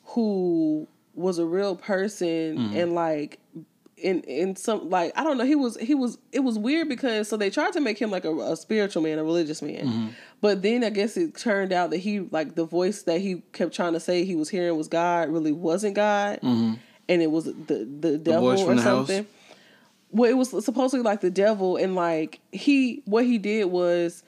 who 0.03 0.87
was 1.13 1.39
a 1.39 1.45
real 1.45 1.75
person 1.75 2.57
mm-hmm. 2.57 2.77
and 2.77 2.93
like 2.93 3.39
in 3.97 4.21
in 4.21 4.55
some 4.55 4.89
like 4.89 5.11
I 5.15 5.23
don't 5.23 5.37
know 5.37 5.45
he 5.45 5.55
was 5.55 5.77
he 5.77 5.93
was 5.93 6.17
it 6.31 6.39
was 6.39 6.57
weird 6.57 6.89
because 6.89 7.27
so 7.27 7.37
they 7.37 7.49
tried 7.49 7.73
to 7.73 7.79
make 7.79 7.99
him 7.99 8.09
like 8.09 8.25
a, 8.25 8.35
a 8.39 8.55
spiritual 8.55 9.03
man 9.03 9.19
a 9.19 9.23
religious 9.23 9.61
man. 9.61 9.85
Mm-hmm. 9.85 10.07
But 10.41 10.61
then 10.61 10.83
I 10.83 10.89
guess 10.89 11.17
it 11.17 11.35
turned 11.35 11.71
out 11.71 11.91
that 11.91 11.97
he 11.97 12.21
like 12.21 12.55
the 12.55 12.65
voice 12.65 13.03
that 13.03 13.21
he 13.21 13.43
kept 13.53 13.73
trying 13.73 13.93
to 13.93 13.99
say 13.99 14.25
he 14.25 14.35
was 14.35 14.49
hearing 14.49 14.75
was 14.77 14.87
God 14.87 15.29
really 15.29 15.51
wasn't 15.51 15.95
God. 15.95 16.39
And 17.07 17.21
it 17.21 17.29
was 17.29 17.45
the 17.45 17.87
the 17.99 18.17
devil 18.17 18.55
voice 18.55 18.61
or 18.61 18.75
the 18.75 18.81
house? 18.81 19.11
Well 20.11 20.29
it 20.29 20.35
was 20.35 20.49
supposedly 20.63 21.03
like 21.03 21.21
the 21.21 21.31
devil 21.31 21.77
and 21.77 21.95
like 21.95 22.39
he 22.51 23.01
what 23.05 23.25
he 23.25 23.37
did 23.37 23.65
was 23.65 24.23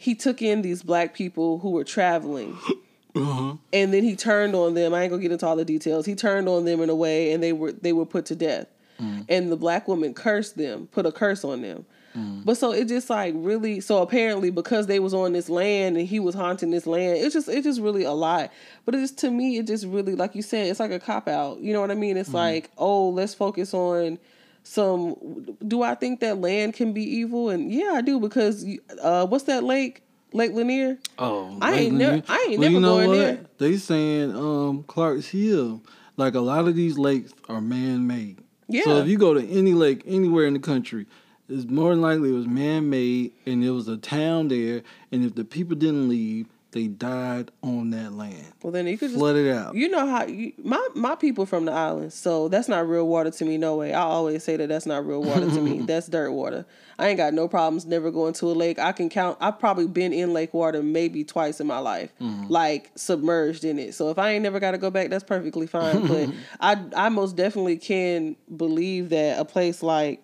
he 0.00 0.14
took 0.14 0.40
in 0.40 0.62
these 0.62 0.82
black 0.82 1.12
people 1.12 1.58
who 1.58 1.70
were 1.70 1.84
traveling. 1.84 2.58
Uh-huh. 3.16 3.56
And 3.72 3.92
then 3.92 4.04
he 4.04 4.14
turned 4.14 4.54
on 4.54 4.74
them. 4.74 4.94
I 4.94 5.02
ain't 5.02 5.10
gonna 5.10 5.20
get 5.20 5.32
into 5.32 5.44
all 5.44 5.56
the 5.56 5.64
details. 5.64 6.06
He 6.06 6.14
turned 6.14 6.48
on 6.48 6.64
them 6.64 6.80
in 6.80 6.88
a 6.88 6.94
way 6.94 7.32
and 7.32 7.42
they 7.42 7.52
were 7.52 7.72
they 7.72 7.92
were 7.92 8.06
put 8.06 8.26
to 8.26 8.36
death. 8.36 8.68
Mm. 9.02 9.26
And 9.28 9.50
the 9.50 9.56
black 9.56 9.88
woman 9.88 10.14
cursed 10.14 10.56
them 10.56 10.86
put 10.92 11.06
a 11.06 11.10
curse 11.10 11.42
on 11.42 11.62
them. 11.62 11.86
Mm. 12.16 12.44
But 12.44 12.56
so 12.56 12.72
it 12.72 12.86
just 12.86 13.10
like 13.10 13.34
really 13.36 13.80
so 13.80 14.00
apparently 14.00 14.50
because 14.50 14.86
they 14.86 15.00
was 15.00 15.12
on 15.12 15.32
this 15.32 15.48
land 15.48 15.96
and 15.96 16.06
he 16.06 16.20
was 16.20 16.36
haunting 16.36 16.70
this 16.70 16.86
land 16.86 17.16
it's 17.16 17.34
just 17.34 17.48
it's 17.48 17.66
just 17.66 17.80
really 17.80 18.04
a 18.04 18.12
lot. 18.12 18.52
But 18.84 18.94
it's 18.94 19.10
to 19.14 19.30
me 19.32 19.58
it 19.58 19.66
just 19.66 19.84
really 19.86 20.14
like 20.14 20.36
you 20.36 20.42
said 20.42 20.68
it's 20.68 20.78
like 20.78 20.92
a 20.92 21.00
cop 21.00 21.26
out 21.26 21.58
you 21.58 21.72
know 21.72 21.80
what 21.80 21.90
i 21.90 21.96
mean? 21.96 22.16
It's 22.16 22.28
mm-hmm. 22.28 22.36
like 22.36 22.70
oh 22.78 23.08
let's 23.08 23.34
focus 23.34 23.74
on 23.74 24.20
some 24.62 25.56
do 25.66 25.82
i 25.82 25.94
think 25.94 26.20
that 26.20 26.38
land 26.38 26.74
can 26.74 26.92
be 26.92 27.02
evil 27.02 27.48
and 27.50 27.72
yeah 27.72 27.92
i 27.94 28.00
do 28.00 28.20
because 28.20 28.64
uh 29.02 29.26
what's 29.26 29.44
that 29.44 29.64
lake 29.64 30.02
lake 30.32 30.52
lanier 30.52 30.96
Oh, 31.18 31.56
I 31.60 31.70
like 31.72 31.80
ain't 31.80 31.94
never- 31.96 32.22
I 32.28 32.46
ain't 32.50 32.60
well, 32.60 32.70
you 32.70 32.80
know 32.80 32.96
going 32.96 33.08
what? 33.08 33.16
there. 33.16 33.40
They 33.58 33.76
saying 33.76 34.34
um 34.36 34.84
Clark's 34.84 35.28
Hill, 35.28 35.82
like 36.16 36.34
a 36.34 36.40
lot 36.40 36.68
of 36.68 36.76
these 36.76 36.96
lakes 36.98 37.32
are 37.48 37.60
man 37.60 38.06
made. 38.06 38.38
Yeah. 38.68 38.84
So 38.84 38.96
if 38.98 39.08
you 39.08 39.18
go 39.18 39.34
to 39.34 39.44
any 39.48 39.74
lake 39.74 40.02
anywhere 40.06 40.46
in 40.46 40.54
the 40.54 40.60
country, 40.60 41.06
it's 41.48 41.64
more 41.66 41.90
than 41.90 42.00
likely 42.00 42.28
it 42.30 42.34
was 42.34 42.46
man 42.46 42.88
made, 42.88 43.32
and 43.44 43.64
it 43.64 43.70
was 43.70 43.88
a 43.88 43.96
town 43.96 44.48
there. 44.48 44.82
And 45.10 45.24
if 45.24 45.34
the 45.34 45.44
people 45.44 45.74
didn't 45.74 46.08
leave, 46.08 46.46
they 46.72 46.86
died 46.86 47.50
on 47.62 47.90
that 47.90 48.12
land, 48.12 48.52
well 48.62 48.72
then 48.72 48.86
you 48.86 48.96
could 48.96 49.10
just 49.10 49.22
it 49.22 49.52
out. 49.52 49.74
You 49.74 49.88
know 49.88 50.06
how 50.06 50.26
you, 50.26 50.52
my 50.62 50.88
my 50.94 51.14
people 51.14 51.46
from 51.46 51.64
the 51.64 51.72
islands, 51.72 52.14
so 52.14 52.48
that's 52.48 52.68
not 52.68 52.88
real 52.88 53.06
water 53.06 53.30
to 53.30 53.44
me. 53.44 53.58
No 53.58 53.76
way. 53.76 53.92
I 53.92 54.02
always 54.02 54.44
say 54.44 54.56
that 54.56 54.68
that's 54.68 54.86
not 54.86 55.06
real 55.06 55.22
water 55.22 55.46
to 55.46 55.60
me. 55.60 55.80
That's 55.90 56.06
dirt 56.06 56.32
water. 56.32 56.66
I 56.98 57.08
ain't 57.08 57.16
got 57.16 57.34
no 57.34 57.48
problems 57.48 57.86
never 57.86 58.10
going 58.10 58.34
to 58.34 58.46
a 58.46 58.52
lake. 58.52 58.78
I 58.78 58.92
can 58.92 59.08
count. 59.08 59.38
I've 59.40 59.58
probably 59.58 59.86
been 59.88 60.12
in 60.12 60.32
lake 60.32 60.52
water 60.52 60.82
maybe 60.82 61.24
twice 61.24 61.60
in 61.60 61.66
my 61.66 61.78
life, 61.78 62.12
mm-hmm. 62.20 62.46
like 62.48 62.90
submerged 62.94 63.64
in 63.64 63.78
it. 63.78 63.94
So 63.94 64.10
if 64.10 64.18
I 64.18 64.32
ain't 64.32 64.42
never 64.42 64.60
got 64.60 64.72
to 64.72 64.78
go 64.78 64.90
back, 64.90 65.10
that's 65.10 65.24
perfectly 65.24 65.66
fine. 65.66 66.06
but 66.06 66.28
I 66.60 66.84
I 66.94 67.08
most 67.08 67.36
definitely 67.36 67.78
can 67.78 68.36
believe 68.54 69.08
that 69.10 69.38
a 69.38 69.44
place 69.44 69.82
like 69.82 70.22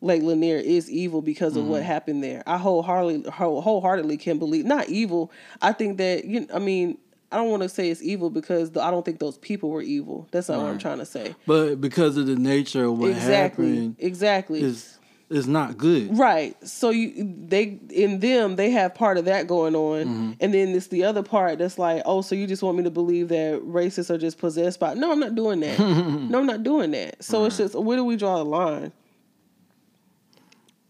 Lake 0.00 0.22
Lanier 0.22 0.56
is 0.56 0.90
evil 0.90 1.22
because 1.22 1.56
of 1.56 1.66
what 1.66 1.80
mm-hmm. 1.80 1.86
happened 1.86 2.22
there. 2.22 2.42
I 2.46 2.56
wholeheartedly 2.56 3.30
whole- 3.30 3.60
wholeheartedly 3.60 4.16
can 4.16 4.38
believe 4.38 4.64
not 4.64 4.88
evil. 4.88 5.32
I 5.60 5.72
think 5.72 5.98
that 5.98 6.24
you. 6.24 6.46
I 6.54 6.60
mean, 6.60 6.98
I 7.32 7.36
don't 7.36 7.50
want 7.50 7.62
to 7.62 7.68
say 7.68 7.90
it's 7.90 8.02
evil 8.02 8.30
because 8.30 8.70
the, 8.70 8.82
I 8.82 8.90
don't 8.90 9.04
think 9.04 9.18
those 9.18 9.38
people 9.38 9.70
were 9.70 9.82
evil. 9.82 10.28
That's 10.30 10.48
not 10.48 10.58
what 10.62 10.68
I'm 10.68 10.78
trying 10.78 10.98
to 10.98 11.06
say. 11.06 11.34
But 11.46 11.80
because 11.80 12.16
of 12.16 12.26
the 12.26 12.36
nature 12.36 12.84
of 12.84 12.98
what 12.98 13.10
exactly. 13.10 13.68
happened, 13.74 13.96
Exactly. 13.98 14.60
is 14.62 14.98
is 15.30 15.46
not 15.46 15.76
good. 15.76 16.16
Right. 16.16 16.56
So 16.66 16.90
you 16.90 17.34
they 17.46 17.78
in 17.90 18.20
them 18.20 18.56
they 18.56 18.70
have 18.70 18.94
part 18.94 19.18
of 19.18 19.26
that 19.26 19.46
going 19.46 19.74
on, 19.74 20.04
mm-hmm. 20.04 20.32
and 20.40 20.54
then 20.54 20.68
it's 20.68 20.86
the 20.86 21.04
other 21.04 21.22
part 21.22 21.58
that's 21.58 21.78
like, 21.78 22.02
oh, 22.06 22.22
so 22.22 22.34
you 22.34 22.46
just 22.46 22.62
want 22.62 22.78
me 22.78 22.84
to 22.84 22.90
believe 22.90 23.28
that 23.28 23.60
racists 23.62 24.10
are 24.10 24.18
just 24.18 24.38
possessed 24.38 24.80
by? 24.80 24.94
No, 24.94 25.12
I'm 25.12 25.20
not 25.20 25.34
doing 25.34 25.60
that. 25.60 25.78
no, 25.80 26.38
I'm 26.38 26.46
not 26.46 26.62
doing 26.62 26.92
that. 26.92 27.22
So 27.22 27.44
it's 27.44 27.58
just 27.58 27.74
where 27.74 27.96
do 27.96 28.04
we 28.04 28.16
draw 28.16 28.38
the 28.38 28.44
line? 28.44 28.92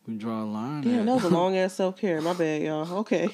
We 0.09 0.17
draw 0.17 0.43
a 0.43 0.45
line. 0.45 0.83
Damn, 0.83 1.01
at- 1.01 1.07
that 1.07 1.15
was 1.17 1.25
a 1.25 1.29
long 1.29 1.57
ass 1.57 1.75
self 1.75 1.99
care. 1.99 2.21
My 2.23 2.33
bad, 2.33 2.63
y'all. 2.63 2.91
Okay. 3.01 3.29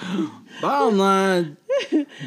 Bottom 0.62 0.96
line, 0.96 1.56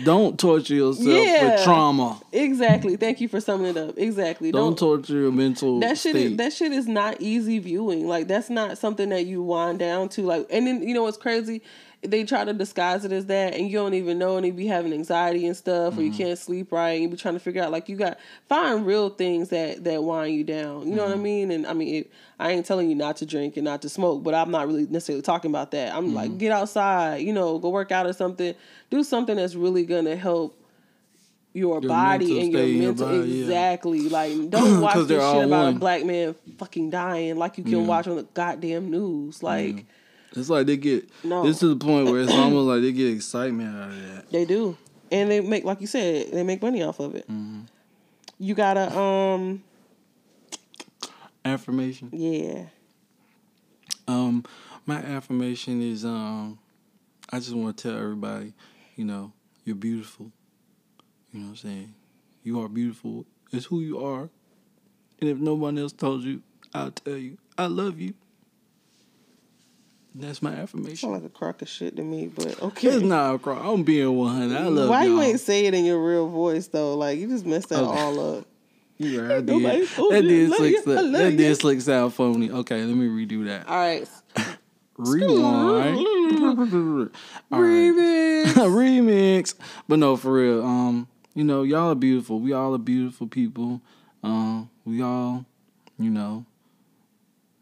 don't 0.03 0.37
torture 0.39 0.75
yourself 0.75 1.07
Yeah. 1.07 1.55
with 1.55 1.63
trauma. 1.63 2.21
Exactly. 2.31 2.95
Thank 2.95 3.21
you 3.21 3.27
for 3.27 3.41
summing 3.41 3.67
it 3.75 3.77
up. 3.77 3.97
Exactly. 3.97 4.51
Don't, 4.51 4.77
torture 4.77 5.17
your 5.21 5.31
mental 5.31 5.79
that 5.79 5.97
shit 5.97 6.15
is 6.15 6.37
that 6.37 6.53
shit 6.53 6.71
is 6.71 6.87
not 6.87 7.19
easy 7.19 7.57
viewing. 7.57 8.07
Like 8.07 8.27
that's 8.27 8.51
not 8.51 8.77
something 8.77 9.09
that 9.09 9.25
you 9.25 9.41
wind 9.41 9.79
down 9.79 10.09
to. 10.09 10.21
Like 10.21 10.45
and 10.51 10.67
then 10.67 10.87
you 10.87 10.93
know 10.93 11.01
what's 11.03 11.17
crazy? 11.17 11.63
They 12.01 12.23
try 12.23 12.45
to 12.45 12.53
disguise 12.53 13.03
it 13.03 13.11
as 13.11 13.25
that 13.25 13.53
and 13.55 13.69
you 13.69 13.77
don't 13.77 13.93
even 13.93 14.17
know 14.17 14.37
and 14.37 14.45
you 14.45 14.53
be 14.53 14.67
having 14.67 14.93
anxiety 14.93 15.45
and 15.45 15.55
stuff 15.55 15.97
or 15.97 16.01
you 16.01 16.11
mm-hmm. 16.11 16.17
can't 16.17 16.39
sleep 16.39 16.71
right 16.71 16.91
and 16.91 17.03
you 17.03 17.09
be 17.09 17.17
trying 17.17 17.33
to 17.33 17.41
figure 17.41 17.61
out 17.61 17.71
like 17.71 17.89
you 17.89 17.97
got 17.97 18.17
find 18.47 18.85
real 18.85 19.09
things 19.09 19.49
that 19.49 19.83
that 19.83 20.01
wind 20.01 20.33
you 20.33 20.45
down. 20.45 20.87
You 20.87 20.95
know 20.95 21.03
what 21.03 21.11
I 21.11 21.15
mm-hmm. 21.15 21.23
mean? 21.23 21.51
And 21.51 21.67
I 21.67 21.73
mean 21.73 21.95
it, 21.95 22.11
I 22.39 22.51
ain't 22.51 22.65
telling 22.65 22.89
you 22.89 22.95
not 22.95 23.17
to 23.17 23.25
drink 23.25 23.57
and 23.57 23.65
not 23.65 23.81
to 23.81 23.89
smoke, 23.89 24.23
but 24.23 24.33
I'm 24.33 24.49
not 24.49 24.67
really 24.67 24.87
necessarily 24.87 25.21
talking 25.21 25.51
about 25.51 25.71
that. 25.71 25.93
I'm 25.93 26.13
like 26.13 26.29
mm-hmm. 26.29 26.37
get 26.37 26.51
outside, 26.53 27.17
you 27.17 27.33
know, 27.33 27.59
go 27.59 27.69
work 27.69 27.91
out 27.91 28.05
or 28.05 28.13
something. 28.13 28.55
Do 28.89 29.03
something 29.03 29.35
that's 29.35 29.55
really 29.55 29.85
gonna 29.85 30.15
help 30.15 30.59
your, 31.53 31.81
Your 31.81 31.89
body 31.89 32.41
and 32.41 32.51
your 32.51 32.67
mental 32.67 33.07
body, 33.07 33.29
yeah. 33.29 33.43
exactly 33.43 34.07
like 34.07 34.49
don't 34.49 34.81
watch 34.81 35.07
this 35.07 35.07
shit 35.07 35.45
about 35.45 35.65
one. 35.65 35.75
a 35.75 35.79
black 35.79 36.05
man 36.05 36.35
fucking 36.57 36.91
dying 36.91 37.37
like 37.37 37.57
you 37.57 37.63
can 37.63 37.87
watch 37.87 38.07
on 38.07 38.17
the 38.17 38.23
goddamn 38.33 38.91
news 38.91 39.41
like 39.41 39.85
It's 40.35 40.49
like 40.49 40.67
they 40.67 40.77
get 40.77 41.09
No. 41.23 41.45
it's 41.45 41.59
to 41.59 41.67
the 41.67 41.75
point 41.75 42.07
where 42.07 42.21
it's 42.21 42.31
almost 42.33 42.67
like 42.67 42.81
they 42.81 42.91
get 42.91 43.11
excitement 43.13 43.75
out 43.75 43.89
of 43.89 44.01
that. 44.15 44.31
they 44.31 44.45
do 44.45 44.77
and 45.11 45.29
they 45.31 45.41
make 45.41 45.63
like 45.63 45.81
you 45.81 45.87
said 45.87 46.31
they 46.31 46.43
make 46.43 46.61
money 46.61 46.83
off 46.83 46.99
of 46.99 47.15
it 47.15 47.27
Mm-hmm. 47.27 47.61
you 48.37 48.53
gotta 48.55 48.95
um 48.97 49.63
Affirmation. 51.45 52.09
yeah 52.11 52.65
Um, 54.07 54.43
my 54.85 54.97
affirmation 54.97 55.81
is 55.81 56.03
um, 56.05 56.59
I 57.31 57.39
just 57.39 57.53
want 57.53 57.77
to 57.77 57.83
tell 57.89 57.97
everybody, 57.97 58.53
you 58.95 59.05
know, 59.05 59.31
you're 59.63 59.75
beautiful. 59.75 60.31
You 61.31 61.39
know 61.39 61.45
what 61.47 61.51
I'm 61.51 61.55
saying? 61.57 61.93
You 62.43 62.59
are 62.61 62.67
beautiful. 62.67 63.25
It's 63.51 63.65
who 63.65 63.79
you 63.81 64.03
are. 64.03 64.29
And 65.19 65.29
if 65.29 65.37
no 65.37 65.53
one 65.53 65.77
else 65.77 65.91
told 65.93 66.23
you, 66.23 66.41
I'll 66.73 66.91
tell 66.91 67.17
you. 67.17 67.37
I 67.57 67.67
love 67.67 67.99
you. 67.99 68.13
That's 70.15 70.41
my 70.41 70.51
affirmation. 70.53 70.95
sound 70.97 71.13
like 71.13 71.23
a 71.23 71.29
crock 71.29 71.61
of 71.61 71.69
shit 71.69 71.95
to 71.97 72.01
me 72.03 72.27
but 72.27 72.61
okay 72.61 72.87
It's 72.89 73.03
not 73.03 73.35
a 73.35 73.39
crock. 73.39 73.63
I'm 73.63 73.83
being 73.83 74.15
100. 74.15 74.57
I 74.57 74.67
love 74.67 74.89
why 74.89 75.03
y'all. 75.05 75.15
you 75.15 75.21
ain't 75.21 75.39
say 75.39 75.65
it 75.67 75.73
in 75.73 75.85
your 75.85 76.03
real 76.03 76.27
voice 76.27 76.67
though 76.67 76.95
like 76.95 77.19
you 77.19 77.27
just 77.27 77.45
messed 77.45 77.69
that 77.69 77.83
Okay. 77.83 77.99
all 78.01 78.37
up 78.37 78.45
You 78.97 79.21
right, 79.21 79.31
I 79.37 79.41
did. 79.41 79.87
told 79.89 80.11
That 80.13 80.21
did 80.23 80.53
slick. 80.53 80.71
you. 80.71 80.77
I 80.79 80.81
sound- 80.95 81.11
love 81.13 81.21
That 81.21 81.37
did 81.37 81.57
slick 81.57 81.81
sound 81.81 82.13
phony. 82.13 82.49
Okay, 82.51 82.83
let 82.83 82.95
me 82.95 83.07
redo 83.07 83.45
that. 83.45 83.67
all 83.69 83.77
right 83.77 84.07
Rewind. 84.97 85.97
Remix. 87.51 88.53
Remix. 88.53 89.53
But 89.87 89.99
no, 89.99 90.17
for 90.17 90.33
real. 90.33 90.61
Um, 90.63 91.07
you 91.33 91.43
know, 91.45 91.63
y'all 91.63 91.91
are 91.91 91.95
beautiful. 91.95 92.39
We 92.41 92.51
all 92.51 92.75
are 92.75 92.79
beautiful 92.79 93.27
people. 93.27 93.79
Um, 94.23 94.69
we 94.85 95.01
all, 95.01 95.45
you 95.97 96.09
know, 96.09 96.45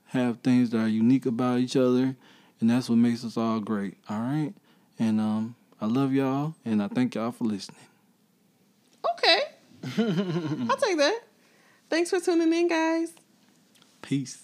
have 0.05 0.39
things 0.39 0.71
that 0.71 0.79
are 0.79 0.87
unique 0.87 1.25
about 1.27 1.59
each 1.59 1.75
other. 1.75 2.15
And 2.59 2.69
that's 2.69 2.89
what 2.89 2.97
makes 2.97 3.23
us 3.23 3.37
all 3.37 3.59
great. 3.59 3.97
All 4.09 4.19
right, 4.19 4.53
and 4.99 5.19
um, 5.19 5.55
I 5.79 5.85
love 5.85 6.13
y'all, 6.13 6.55
and 6.65 6.81
I 6.81 6.87
thank 6.87 7.15
y'all 7.15 7.31
for 7.31 7.43
listening. 7.45 7.79
Okay. 9.13 9.39
I'll 10.69 10.77
take 10.77 10.97
that. 10.97 11.19
Thanks 11.89 12.09
for 12.09 12.19
tuning 12.19 12.51
in, 12.53 12.67
guys. 12.67 13.13
Peace. 14.01 14.43